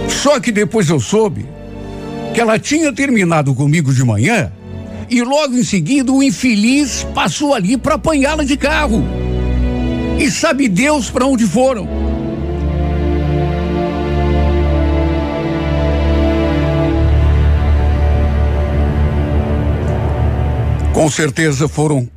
Só 0.08 0.40
que 0.40 0.52
depois 0.52 0.88
eu 0.88 1.00
soube 1.00 1.46
que 2.34 2.40
ela 2.40 2.58
tinha 2.58 2.92
terminado 2.92 3.54
comigo 3.54 3.92
de 3.92 4.04
manhã 4.04 4.52
e 5.10 5.22
logo 5.22 5.56
em 5.56 5.64
seguida 5.64 6.12
o 6.12 6.22
infeliz 6.22 7.06
passou 7.14 7.54
ali 7.54 7.76
para 7.76 7.94
apanhá-la 7.94 8.44
de 8.44 8.56
carro. 8.56 9.02
E 10.18 10.30
sabe 10.30 10.68
Deus 10.68 11.10
para 11.10 11.26
onde 11.26 11.46
foram. 11.46 11.88
Com 20.92 21.08
certeza 21.08 21.68
foram 21.68 22.08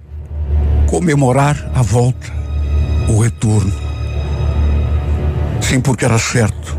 comemorar 0.88 1.72
a 1.76 1.84
volta, 1.84 2.34
o 3.08 3.22
retorno. 3.22 3.72
Sim, 5.62 5.80
porque 5.80 6.04
era 6.04 6.18
certo 6.18 6.78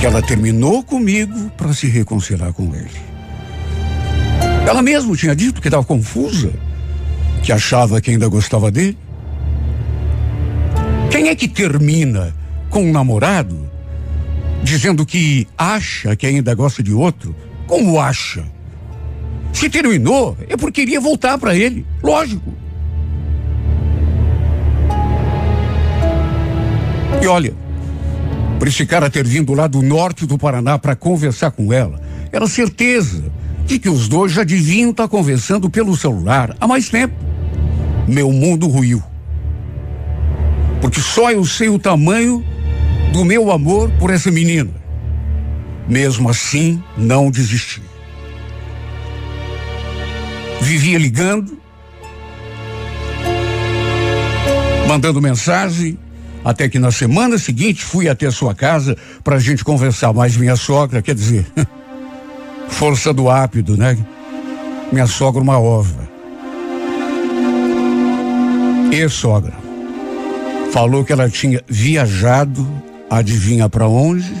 que 0.00 0.04
ela 0.04 0.20
terminou 0.20 0.82
comigo 0.82 1.48
para 1.56 1.72
se 1.72 1.86
reconciliar 1.86 2.52
com 2.52 2.74
ele. 2.74 3.15
Ela 4.66 4.82
mesma 4.82 5.16
tinha 5.16 5.34
dito 5.34 5.60
que 5.60 5.68
estava 5.68 5.84
confusa, 5.84 6.52
que 7.42 7.52
achava 7.52 8.00
que 8.00 8.10
ainda 8.10 8.28
gostava 8.28 8.70
dele. 8.70 8.98
Quem 11.10 11.28
é 11.28 11.34
que 11.36 11.46
termina 11.46 12.34
com 12.68 12.82
um 12.82 12.92
namorado 12.92 13.70
dizendo 14.62 15.06
que 15.06 15.46
acha 15.56 16.16
que 16.16 16.26
ainda 16.26 16.52
gosta 16.54 16.82
de 16.82 16.92
outro. 16.92 17.34
Como 17.68 18.00
acha? 18.00 18.44
Se 19.52 19.70
terminou, 19.70 20.36
é 20.48 20.56
porque 20.56 20.84
queria 20.84 21.00
voltar 21.00 21.38
para 21.38 21.54
ele. 21.54 21.86
Lógico. 22.02 22.52
E 27.22 27.26
olha, 27.26 27.54
por 28.58 28.68
esse 28.68 28.84
cara 28.84 29.08
ter 29.08 29.24
vindo 29.24 29.54
lá 29.54 29.66
do 29.66 29.82
norte 29.82 30.26
do 30.26 30.36
Paraná 30.36 30.78
para 30.78 30.96
conversar 30.96 31.52
com 31.52 31.72
ela, 31.72 32.00
era 32.32 32.46
certeza 32.46 33.32
de 33.66 33.78
que 33.78 33.88
os 33.88 34.08
dois 34.08 34.32
já 34.32 34.44
deviam 34.44 34.90
estar 34.90 35.04
tá 35.04 35.08
conversando 35.08 35.68
pelo 35.68 35.96
celular 35.96 36.56
há 36.60 36.66
mais 36.66 36.88
tempo. 36.88 37.14
Meu 38.06 38.30
mundo 38.30 38.68
ruiu. 38.68 39.02
Porque 40.80 41.00
só 41.00 41.32
eu 41.32 41.44
sei 41.44 41.68
o 41.68 41.78
tamanho 41.78 42.44
do 43.12 43.24
meu 43.24 43.50
amor 43.50 43.90
por 43.98 44.10
essa 44.10 44.30
menina. 44.30 44.70
Mesmo 45.88 46.28
assim, 46.28 46.82
não 46.96 47.30
desisti. 47.30 47.82
Vivia 50.60 50.98
ligando, 50.98 51.58
mandando 54.86 55.20
mensagem, 55.20 55.98
até 56.44 56.68
que 56.68 56.78
na 56.78 56.90
semana 56.90 57.38
seguinte 57.38 57.84
fui 57.84 58.08
até 58.08 58.30
sua 58.30 58.54
casa 58.54 58.96
para 59.24 59.36
a 59.36 59.40
gente 59.40 59.64
conversar. 59.64 60.12
Mas 60.12 60.36
minha 60.36 60.56
sogra, 60.56 61.02
quer 61.02 61.14
dizer, 61.14 61.46
força 62.68 63.12
do 63.12 63.28
ápido, 63.28 63.76
né? 63.76 63.96
Minha 64.92 65.06
sogra, 65.06 65.42
uma 65.42 65.58
ova. 65.58 66.08
E 68.92 69.08
sogra, 69.08 69.54
falou 70.72 71.04
que 71.04 71.12
ela 71.12 71.28
tinha 71.28 71.62
viajado, 71.68 72.66
adivinha 73.10 73.68
para 73.68 73.86
onde? 73.86 74.32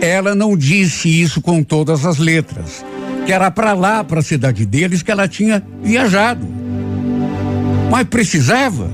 Ela 0.00 0.34
não 0.34 0.56
disse 0.56 1.08
isso 1.08 1.40
com 1.40 1.62
todas 1.62 2.04
as 2.04 2.18
letras, 2.18 2.84
que 3.24 3.32
era 3.32 3.50
para 3.50 3.72
lá, 3.72 4.04
para 4.04 4.20
a 4.20 4.22
cidade 4.22 4.64
deles, 4.64 5.02
que 5.02 5.10
ela 5.10 5.26
tinha 5.26 5.62
viajado. 5.82 6.46
Mas 7.90 8.04
precisava, 8.04 8.90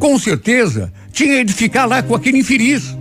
com 0.00 0.18
certeza, 0.18 0.92
tinha 1.12 1.44
de 1.44 1.52
ficar 1.52 1.84
lá 1.84 2.02
com 2.02 2.14
aquele 2.14 2.38
infeliz. 2.38 2.96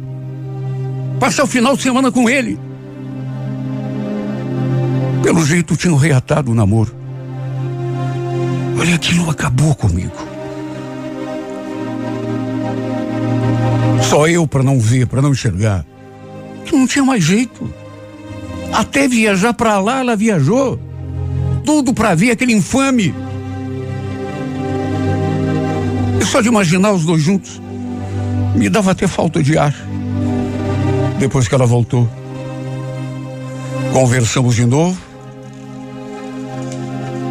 Passar 1.20 1.44
o 1.44 1.48
final 1.48 1.76
de 1.76 1.82
semana 1.82 2.12
com 2.12 2.30
ele. 2.30 2.60
Pelo 5.24 5.44
jeito 5.44 5.76
tinham 5.76 5.98
reatado 5.98 6.52
o 6.52 6.56
namoro. 6.56 6.94
Olha, 8.80 8.94
aquilo 8.94 9.30
acabou 9.32 9.74
comigo. 9.74 10.16
Só 14.04 14.28
eu 14.28 14.46
para 14.46 14.62
não 14.62 14.80
ver, 14.80 15.08
para 15.08 15.22
não 15.22 15.32
enxergar 15.32 15.86
não 16.84 16.88
tinha 16.88 17.06
mais 17.06 17.24
jeito. 17.24 17.74
Até 18.72 19.08
viajar 19.08 19.54
para 19.54 19.80
lá, 19.80 20.00
ela 20.00 20.16
viajou. 20.16 20.80
Tudo 21.64 21.94
para 21.94 22.16
ver 22.16 22.32
aquele 22.32 22.54
infame. 22.54 23.14
E 26.20 26.26
só 26.26 26.42
de 26.42 26.48
imaginar 26.48 26.92
os 26.92 27.06
dois 27.06 27.22
juntos, 27.22 27.62
me 28.56 28.70
dava 28.70 28.92
até 28.92 29.08
falta 29.08 29.42
de 29.42 29.58
ar. 29.58 29.74
Depois 31.20 31.48
que 31.48 31.56
ela 31.56 31.66
voltou, 31.66 32.10
conversamos 33.94 34.56
de 34.56 34.66
novo. 34.66 35.13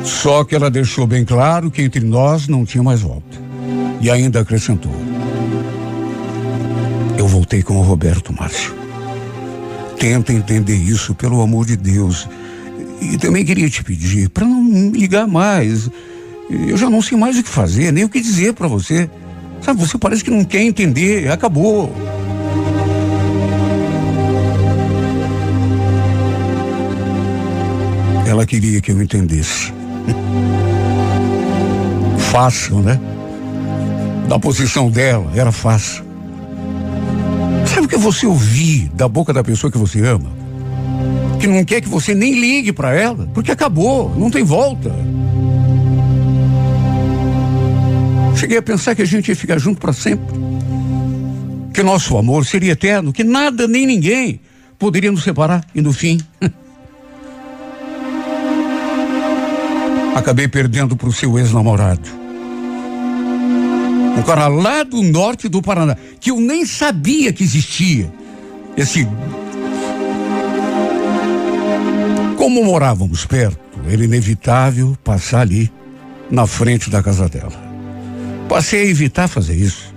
Só 0.05 0.45
que 0.45 0.55
ela 0.55 0.71
deixou 0.71 1.07
bem 1.07 1.25
claro 1.25 1.71
que 1.71 1.83
entre 1.83 2.05
nós 2.05 2.49
não 2.49 2.65
tinha 2.65 2.83
mais 2.83 3.01
volta. 3.01 3.41
E 4.01 4.11
ainda 4.11 4.41
acrescentou: 4.41 4.95
Eu 7.17 7.27
voltei 7.29 7.63
com 7.63 7.77
o 7.77 7.83
Roberto 7.83 8.33
Márcio 8.33 8.83
tenta 10.03 10.33
entender 10.33 10.75
isso, 10.75 11.15
pelo 11.15 11.41
amor 11.41 11.65
de 11.65 11.77
Deus. 11.77 12.29
E 13.01 13.17
também 13.19 13.45
queria 13.45 13.71
te 13.71 13.85
pedir 13.85 14.29
para 14.31 14.45
não 14.45 14.91
ligar 14.91 15.29
mais. 15.29 15.89
Eu 16.51 16.77
já 16.77 16.91
não 16.91 17.01
sei 17.01 17.17
mais 17.17 17.39
o 17.39 17.43
que 17.45 17.49
fazer, 17.49 17.93
nem 17.93 18.03
o 18.03 18.09
que 18.09 18.21
dizer 18.21 18.53
para 18.53 18.67
você. 18.67 19.09
Sabe, 19.61 19.81
você 19.81 19.97
parece 19.97 20.25
que 20.25 20.31
não 20.31 20.45
quer 20.45 20.61
entender, 20.61 21.31
acabou. 21.31 21.95
Ela 28.27 28.45
queria 28.45 28.81
que 28.81 28.91
eu 28.91 29.01
entendesse. 29.01 29.73
Fácil, 32.31 32.81
né? 32.81 32.99
Da 34.29 34.39
posição 34.39 34.91
dela, 34.91 35.31
era 35.35 35.53
fácil. 35.53 36.05
Sabe 37.67 37.87
o 37.87 37.89
que 37.89 37.97
você 37.97 38.27
ouvir 38.27 38.89
da 38.95 39.09
boca 39.09 39.33
da 39.33 39.45
pessoa 39.45 39.71
que 39.71 39.79
você 39.79 40.01
ama? 40.01 40.31
Que 41.39 41.47
não 41.47 41.65
quer 41.65 41.81
que 41.81 41.89
você 41.89 42.15
nem 42.15 42.39
ligue 42.39 42.73
para 42.73 42.95
ela, 42.95 43.29
porque 43.35 43.51
acabou, 43.51 44.15
não 44.17 44.31
tem 44.31 44.45
volta. 44.45 44.93
Cheguei 48.37 48.59
a 48.59 48.63
pensar 48.63 48.95
que 48.95 49.03
a 49.03 49.07
gente 49.07 49.29
ia 49.29 49.37
ficar 49.37 49.59
junto 49.59 49.81
para 49.81 49.93
sempre. 49.93 50.35
Que 51.73 51.83
nosso 51.83 52.17
amor 52.17 52.45
seria 52.45 52.73
eterno, 52.73 53.13
que 53.13 53.25
nada 53.25 53.67
nem 53.67 53.87
ninguém 53.87 54.41
poderia 54.79 55.11
nos 55.11 55.23
separar. 55.23 55.65
E 55.75 55.81
no 55.81 55.93
fim. 55.93 56.21
acabei 60.15 60.49
perdendo 60.49 60.97
para 60.97 61.09
o 61.09 61.13
seu 61.13 61.39
ex-namorado. 61.39 62.09
Um 64.17 64.23
cara 64.23 64.47
lá 64.47 64.83
do 64.83 65.03
norte 65.03 65.49
do 65.49 65.63
Paraná, 65.63 65.97
que 66.21 66.31
eu 66.31 66.41
nem 66.41 66.67
sabia 66.67 67.33
que 67.33 67.43
existia. 67.43 68.13
Esse. 68.77 69.09
Como 72.37 72.65
morávamos 72.65 73.25
perto, 73.25 73.59
era 73.91 74.05
inevitável 74.05 74.97
passar 75.03 75.41
ali, 75.41 75.73
na 76.31 76.47
frente 76.47 76.91
da 76.91 77.03
casa 77.03 77.29
dela. 77.29 77.53
Passei 78.49 78.83
a 78.83 78.87
evitar 78.87 79.29
fazer 79.29 79.55
isso. 79.55 79.95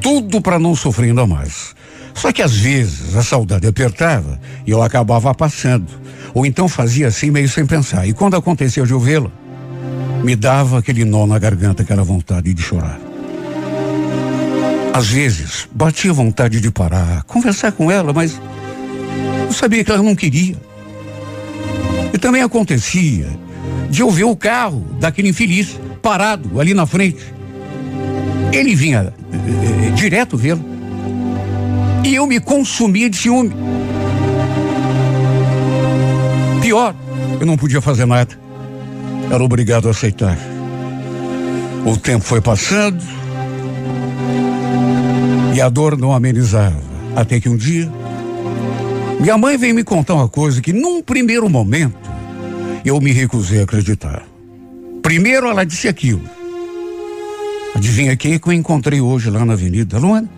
Tudo 0.00 0.40
para 0.40 0.58
não 0.58 0.74
sofrer 0.74 1.08
ainda 1.08 1.26
mais. 1.26 1.74
Só 2.14 2.32
que 2.32 2.42
às 2.42 2.56
vezes 2.56 3.14
a 3.16 3.22
saudade 3.22 3.66
apertava 3.66 4.40
e 4.66 4.70
eu 4.70 4.82
acabava 4.82 5.34
passando. 5.34 5.86
Ou 6.36 6.44
então 6.44 6.68
fazia 6.68 7.08
assim 7.08 7.30
meio 7.30 7.48
sem 7.48 7.64
pensar. 7.64 8.06
E 8.06 8.12
quando 8.12 8.36
acontecia 8.36 8.84
de 8.84 8.92
eu 8.92 9.00
vê-la, 9.00 9.30
me 10.22 10.36
dava 10.36 10.78
aquele 10.78 11.02
nó 11.02 11.26
na 11.26 11.38
garganta, 11.38 11.82
aquela 11.82 12.04
vontade 12.04 12.52
de 12.52 12.60
chorar. 12.60 13.00
Às 14.92 15.06
vezes, 15.06 15.66
batia 15.72 16.12
vontade 16.12 16.60
de 16.60 16.70
parar, 16.70 17.22
conversar 17.22 17.72
com 17.72 17.90
ela, 17.90 18.12
mas 18.12 18.38
eu 19.46 19.52
sabia 19.54 19.82
que 19.82 19.90
ela 19.90 20.02
não 20.02 20.14
queria. 20.14 20.56
E 22.12 22.18
também 22.18 22.42
acontecia 22.42 23.28
de 23.88 24.02
eu 24.02 24.10
ver 24.10 24.24
o 24.24 24.36
carro 24.36 24.84
daquele 25.00 25.30
infeliz 25.30 25.80
parado 26.02 26.60
ali 26.60 26.74
na 26.74 26.84
frente. 26.84 27.32
Ele 28.52 28.74
vinha 28.74 29.10
eh, 29.32 29.90
direto 29.92 30.36
vê-lo. 30.36 30.62
E 32.04 32.14
eu 32.14 32.26
me 32.26 32.38
consumia 32.40 33.08
de 33.08 33.16
ciúme. 33.16 33.54
Pior, 36.66 36.96
eu 37.38 37.46
não 37.46 37.56
podia 37.56 37.80
fazer 37.80 38.06
nada. 38.06 38.36
Era 39.30 39.40
obrigado 39.40 39.86
a 39.86 39.92
aceitar. 39.92 40.36
O 41.86 41.96
tempo 41.96 42.24
foi 42.24 42.40
passando, 42.40 43.00
e 45.54 45.60
a 45.60 45.68
dor 45.68 45.96
não 45.96 46.12
amenizava. 46.12 46.82
Até 47.14 47.38
que 47.38 47.48
um 47.48 47.56
dia, 47.56 47.88
minha 49.20 49.38
mãe 49.38 49.56
veio 49.56 49.76
me 49.76 49.84
contar 49.84 50.14
uma 50.14 50.28
coisa 50.28 50.60
que, 50.60 50.72
num 50.72 51.00
primeiro 51.00 51.48
momento, 51.48 52.10
eu 52.84 53.00
me 53.00 53.12
recusei 53.12 53.60
a 53.60 53.62
acreditar. 53.62 54.24
Primeiro, 55.04 55.46
ela 55.46 55.64
disse 55.64 55.86
aquilo. 55.86 56.22
Adivinha 57.76 58.16
quem 58.16 58.40
que 58.40 58.48
eu 58.48 58.52
encontrei 58.52 59.00
hoje 59.00 59.30
lá 59.30 59.44
na 59.44 59.52
avenida? 59.52 60.00
Luana? 60.00 60.28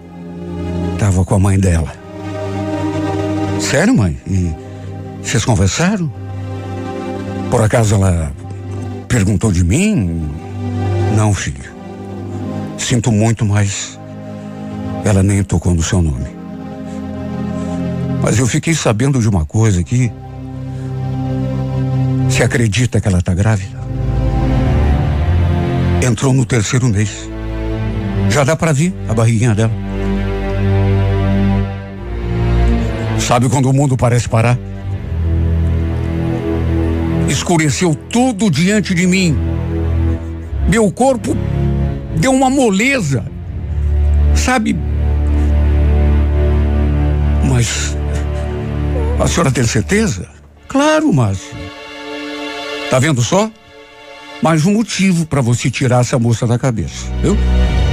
Tava 0.98 1.24
com 1.24 1.36
a 1.36 1.38
mãe 1.38 1.58
dela. 1.58 1.90
Sério, 3.62 3.96
mãe? 3.96 4.18
E 4.26 4.52
vocês 5.22 5.42
conversaram? 5.42 6.17
Por 7.51 7.62
acaso 7.62 7.94
ela 7.94 8.32
perguntou 9.09 9.51
de 9.51 9.64
mim? 9.64 10.28
Não, 11.16 11.32
filho. 11.32 11.72
Sinto 12.76 13.11
muito, 13.11 13.44
mas 13.44 13.99
ela 15.05 15.22
nem 15.22 15.42
tocou 15.42 15.74
no 15.74 15.82
seu 15.82 16.03
nome. 16.03 16.26
Mas 18.22 18.38
eu 18.38 18.46
fiquei 18.46 18.74
sabendo 18.74 19.20
de 19.20 19.28
uma 19.28 19.44
coisa 19.44 19.82
que. 19.82 20.12
Se 22.28 22.42
acredita 22.42 23.01
que 23.01 23.09
ela 23.09 23.18
está 23.18 23.32
grávida? 23.34 23.78
Entrou 26.07 26.32
no 26.32 26.44
terceiro 26.44 26.86
mês. 26.86 27.28
Já 28.30 28.44
dá 28.44 28.55
para 28.55 28.72
ver 28.72 28.94
a 29.09 29.14
barriguinha 29.14 29.55
dela. 29.55 29.72
Sabe 33.18 33.49
quando 33.49 33.70
o 33.70 33.72
mundo 33.72 33.96
parece 33.96 34.28
parar? 34.28 34.59
Escureceu 37.28 37.94
tudo 37.94 38.50
diante 38.50 38.94
de 38.94 39.06
mim. 39.06 39.36
Meu 40.68 40.90
corpo 40.90 41.36
deu 42.16 42.32
uma 42.32 42.50
moleza. 42.50 43.24
Sabe, 44.34 44.76
Mas 47.58 47.96
a 49.18 49.26
senhora 49.26 49.50
tem 49.50 49.64
certeza? 49.64 50.28
Claro, 50.68 51.12
Márcio. 51.12 51.56
Tá 52.90 52.98
vendo 52.98 53.22
só? 53.22 53.50
Mais 54.40 54.64
um 54.64 54.74
motivo 54.74 55.26
para 55.26 55.40
você 55.40 55.70
tirar 55.70 56.02
essa 56.02 56.18
moça 56.18 56.46
da 56.46 56.58
cabeça, 56.58 57.06
viu? 57.20 57.36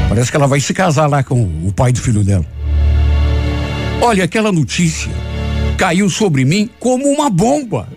Parece 0.07 0.29
que 0.29 0.37
ela 0.37 0.45
vai 0.45 0.59
se 0.59 0.73
casar 0.73 1.07
lá 1.07 1.23
com 1.23 1.41
o 1.65 1.73
pai 1.73 1.91
do 1.91 1.99
filho 1.99 2.23
dela. 2.23 2.45
Olha, 4.01 4.25
aquela 4.25 4.51
notícia 4.51 5.11
caiu 5.77 6.09
sobre 6.09 6.45
mim 6.45 6.69
como 6.79 7.07
uma 7.07 7.29
bomba. 7.29 7.87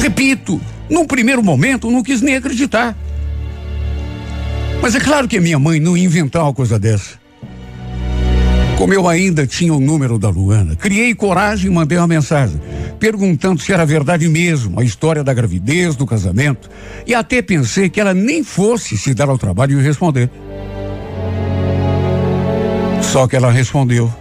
Repito, 0.00 0.60
num 0.88 1.06
primeiro 1.06 1.42
momento 1.42 1.90
não 1.90 2.02
quis 2.02 2.22
nem 2.22 2.36
acreditar. 2.36 2.96
Mas 4.80 4.94
é 4.94 5.00
claro 5.00 5.26
que 5.26 5.40
minha 5.40 5.58
mãe 5.58 5.80
não 5.80 5.96
ia 5.96 6.04
inventar 6.04 6.42
uma 6.42 6.54
coisa 6.54 6.78
dessa. 6.78 7.18
Como 8.78 8.94
eu 8.94 9.08
ainda 9.08 9.44
tinha 9.44 9.74
o 9.74 9.80
número 9.80 10.20
da 10.20 10.28
Luana, 10.28 10.76
criei 10.76 11.12
coragem 11.12 11.68
e 11.68 11.74
mandei 11.74 11.98
uma 11.98 12.06
mensagem, 12.06 12.60
perguntando 13.00 13.60
se 13.60 13.72
era 13.72 13.84
verdade 13.84 14.28
mesmo 14.28 14.78
a 14.78 14.84
história 14.84 15.24
da 15.24 15.34
gravidez, 15.34 15.96
do 15.96 16.06
casamento, 16.06 16.70
e 17.04 17.12
até 17.12 17.42
pensei 17.42 17.88
que 17.88 18.00
ela 18.00 18.14
nem 18.14 18.44
fosse 18.44 18.96
se 18.96 19.12
dar 19.14 19.28
ao 19.28 19.36
trabalho 19.36 19.76
de 19.76 19.82
responder. 19.82 20.30
Só 23.02 23.26
que 23.26 23.34
ela 23.34 23.50
respondeu. 23.50 24.14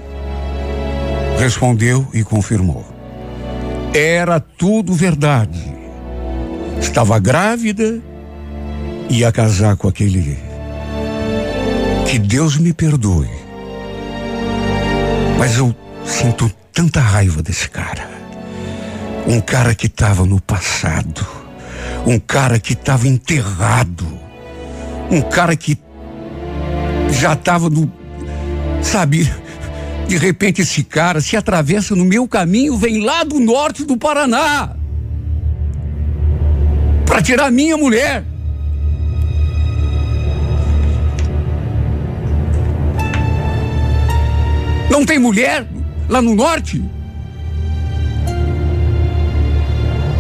Respondeu 1.38 2.08
e 2.12 2.24
confirmou. 2.24 2.97
Era 3.94 4.40
tudo 4.40 4.94
verdade. 4.94 5.76
Estava 6.80 7.18
grávida 7.20 8.00
e 9.10 9.20
ia 9.20 9.32
casar 9.32 9.76
com 9.76 9.88
aquele. 9.88 10.38
Que 12.06 12.20
Deus 12.20 12.58
me 12.58 12.74
perdoe 12.74 13.48
mas 15.38 15.56
eu 15.58 15.74
sinto 16.04 16.52
tanta 16.74 17.00
raiva 17.00 17.44
desse 17.44 17.70
cara. 17.70 18.10
Um 19.28 19.40
cara 19.40 19.76
que 19.76 19.86
estava 19.86 20.26
no 20.26 20.42
passado. 20.42 21.26
Um 22.06 22.20
cara 22.20 22.60
que 22.60 22.74
estava 22.74 23.08
enterrado. 23.08 24.06
Um 25.12 25.22
cara 25.22 25.56
que 25.56 25.78
já 27.12 27.34
estava 27.34 27.70
no. 27.70 27.92
Sabe? 28.82 29.32
De 30.08 30.18
repente 30.18 30.62
esse 30.62 30.84
cara 30.84 31.20
se 31.20 31.36
atravessa 31.36 31.96
no 31.96 32.06
meu 32.06 32.28
caminho, 32.28 32.78
vem 32.78 33.04
lá 33.04 33.24
do 33.24 33.40
norte 33.40 33.84
do 33.84 33.98
Paraná. 33.98 34.76
Para 37.06 37.22
tirar 37.22 37.52
minha 37.52 37.78
mulher. 37.78 38.24
Não 44.90 45.06
tem 45.06 45.20
mulher 45.20 45.68
lá 46.08 46.22
no 46.22 46.34
norte? 46.34 46.84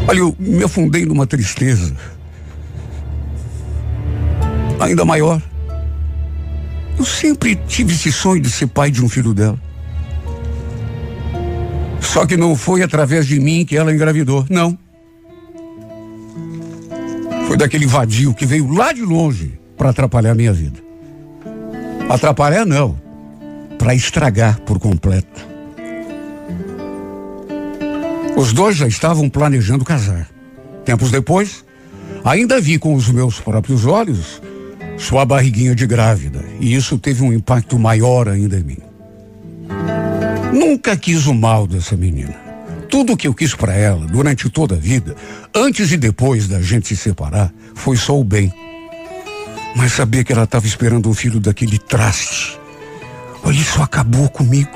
Olha, 0.07 0.19
eu 0.19 0.35
me 0.37 0.63
afundei 0.63 1.05
numa 1.05 1.25
tristeza 1.25 1.95
ainda 4.79 5.05
maior. 5.05 5.41
Eu 6.97 7.05
sempre 7.05 7.55
tive 7.67 7.93
esse 7.93 8.11
sonho 8.11 8.41
de 8.41 8.49
ser 8.49 8.67
pai 8.67 8.89
de 8.89 9.03
um 9.03 9.09
filho 9.09 9.33
dela. 9.33 9.66
Só 12.07 12.25
que 12.25 12.37
não 12.37 12.55
foi 12.55 12.81
através 12.81 13.27
de 13.27 13.37
mim 13.37 13.65
que 13.65 13.75
ela 13.75 13.93
engravidou, 13.93 14.45
não. 14.49 14.77
Foi 17.47 17.57
daquele 17.57 17.85
vadio 17.85 18.33
que 18.33 18.45
veio 18.45 18.71
lá 18.71 18.93
de 18.93 19.01
longe 19.01 19.59
para 19.77 19.89
atrapalhar 19.89 20.33
minha 20.33 20.53
vida. 20.53 20.79
Atrapalhar 22.09 22.65
não, 22.65 22.97
para 23.77 23.93
estragar 23.93 24.59
por 24.61 24.79
completo. 24.79 25.45
Os 28.37 28.53
dois 28.53 28.77
já 28.77 28.87
estavam 28.87 29.29
planejando 29.29 29.83
casar. 29.83 30.29
Tempos 30.85 31.11
depois, 31.11 31.65
ainda 32.23 32.61
vi 32.61 32.79
com 32.79 32.93
os 32.95 33.09
meus 33.09 33.39
próprios 33.39 33.85
olhos 33.85 34.41
sua 34.97 35.25
barriguinha 35.25 35.75
de 35.75 35.85
grávida, 35.85 36.43
e 36.59 36.73
isso 36.73 36.97
teve 36.97 37.21
um 37.21 37.33
impacto 37.33 37.77
maior 37.77 38.29
ainda 38.29 38.57
em 38.57 38.63
mim. 38.63 38.77
Nunca 40.57 40.97
quis 40.97 41.27
o 41.27 41.33
mal 41.33 41.67
dessa 41.67 41.95
menina. 41.95 42.35
Tudo 42.89 43.13
o 43.13 43.17
que 43.17 43.27
eu 43.27 43.33
quis 43.33 43.53
para 43.53 43.75
ela 43.75 44.07
durante 44.07 44.49
toda 44.49 44.73
a 44.75 44.79
vida, 44.79 45.15
antes 45.53 45.91
e 45.91 45.97
depois 45.97 46.47
da 46.47 46.59
gente 46.61 46.87
se 46.87 46.95
separar, 46.95 47.53
foi 47.75 47.95
só 47.95 48.19
o 48.19 48.23
bem. 48.23 48.51
Mas 49.75 49.91
sabia 49.91 50.23
que 50.23 50.33
ela 50.33 50.45
estava 50.45 50.65
esperando 50.65 51.09
um 51.09 51.13
filho 51.13 51.39
daquele 51.39 51.77
traste 51.77 52.57
Olha, 53.43 53.55
isso 53.55 53.81
acabou 53.81 54.27
comigo. 54.29 54.71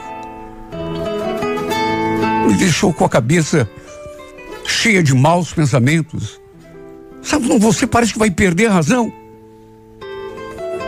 Me 2.47 2.53
deixou 2.53 2.93
com 2.93 3.03
a 3.03 3.09
cabeça 3.09 3.69
cheia 4.65 5.01
de 5.03 5.13
maus 5.13 5.51
pensamentos. 5.51 6.39
Sabe, 7.21 7.47
você 7.59 7.85
parece 7.85 8.13
que 8.13 8.19
vai 8.19 8.31
perder 8.31 8.67
a 8.67 8.73
razão. 8.73 9.11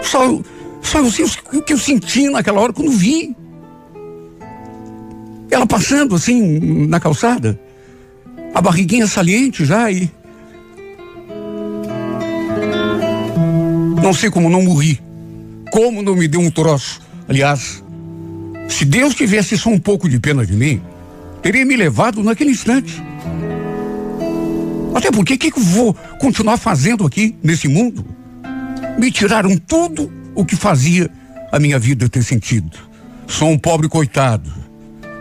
Só, 0.02 0.40
só 0.82 1.00
eu 1.00 1.12
sei 1.12 1.26
o 1.26 1.62
que 1.62 1.74
eu 1.74 1.78
senti 1.78 2.30
naquela 2.30 2.62
hora 2.62 2.72
quando 2.72 2.92
vi. 2.92 3.36
Ela 5.54 5.68
passando 5.68 6.16
assim 6.16 6.60
na 6.88 7.00
calçada, 7.00 7.60
a 8.56 8.60
barriguinha 8.60 9.06
saliente 9.06 9.64
já 9.64 9.92
e. 9.92 10.10
Não 14.02 14.16
sei 14.16 14.32
como 14.32 14.50
não 14.50 14.64
morri. 14.64 15.00
Como 15.72 16.02
não 16.02 16.16
me 16.16 16.28
deu 16.28 16.42
um 16.42 16.50
troço. 16.50 17.02
Aliás, 17.30 17.84
se 18.68 18.84
Deus 18.84 19.14
tivesse 19.14 19.56
só 19.56 19.70
um 19.70 19.78
pouco 19.78 20.10
de 20.10 20.20
pena 20.20 20.44
de 20.44 20.54
mim, 20.54 20.82
teria 21.44 21.64
me 21.64 21.76
levado 21.76 22.24
naquele 22.24 22.50
instante. 22.50 23.00
Até 24.96 25.12
porque 25.12 25.36
o 25.36 25.38
que, 25.38 25.52
que 25.52 25.60
eu 25.60 25.64
vou 25.64 25.94
continuar 26.20 26.58
fazendo 26.58 27.06
aqui 27.06 27.36
nesse 27.44 27.68
mundo? 27.68 28.04
Me 28.98 29.12
tiraram 29.12 29.56
tudo 29.56 30.12
o 30.34 30.44
que 30.44 30.56
fazia 30.56 31.12
a 31.52 31.60
minha 31.60 31.78
vida 31.78 32.10
ter 32.10 32.24
sentido. 32.24 32.76
Sou 33.28 33.52
um 33.52 33.58
pobre 33.58 33.88
coitado. 33.88 34.63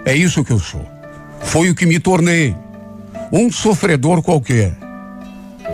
É 0.04 0.14
isso 0.14 0.44
que 0.44 0.52
eu 0.52 0.58
sou. 0.58 0.84
Foi 1.40 1.70
o 1.70 1.74
que 1.74 1.86
me 1.86 2.00
tornei. 2.00 2.54
Um 3.32 3.50
sofredor 3.50 4.22
qualquer. 4.22 4.76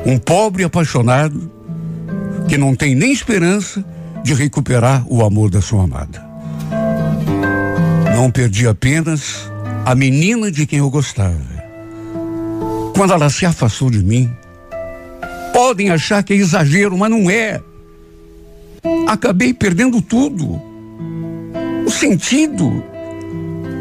Um 0.05 0.19
pobre 0.19 0.65
apaixonado 0.65 1.51
que 2.49 2.57
não 2.57 2.75
tem 2.75 2.95
nem 2.95 3.13
esperança 3.13 3.85
de 4.23 4.35
recuperar 4.35 5.05
o 5.09 5.25
amor 5.25 5.51
da 5.51 5.61
sua 5.61 5.85
amada. 5.85 6.27
Não 8.15 8.31
perdi 8.31 8.67
apenas 8.67 9.51
a 9.85 9.95
menina 9.95 10.51
de 10.51 10.67
quem 10.67 10.81
eu 10.81 10.91
gostava. 10.91 11.59
Quando 12.95 13.13
ela 13.13 13.31
se 13.31 13.47
afastou 13.47 13.91
de 13.91 14.03
mim, 14.03 14.31
podem 15.53 15.91
achar 15.91 16.23
que 16.23 16.33
é 16.33 16.37
exagero, 16.37 16.99
mas 16.99 17.11
não 17.11 17.31
é. 17.31 17.61
Acabei 19.07 19.55
perdendo 19.55 20.03
tudo. 20.03 20.61
O 21.87 21.91
sentido, 21.91 22.85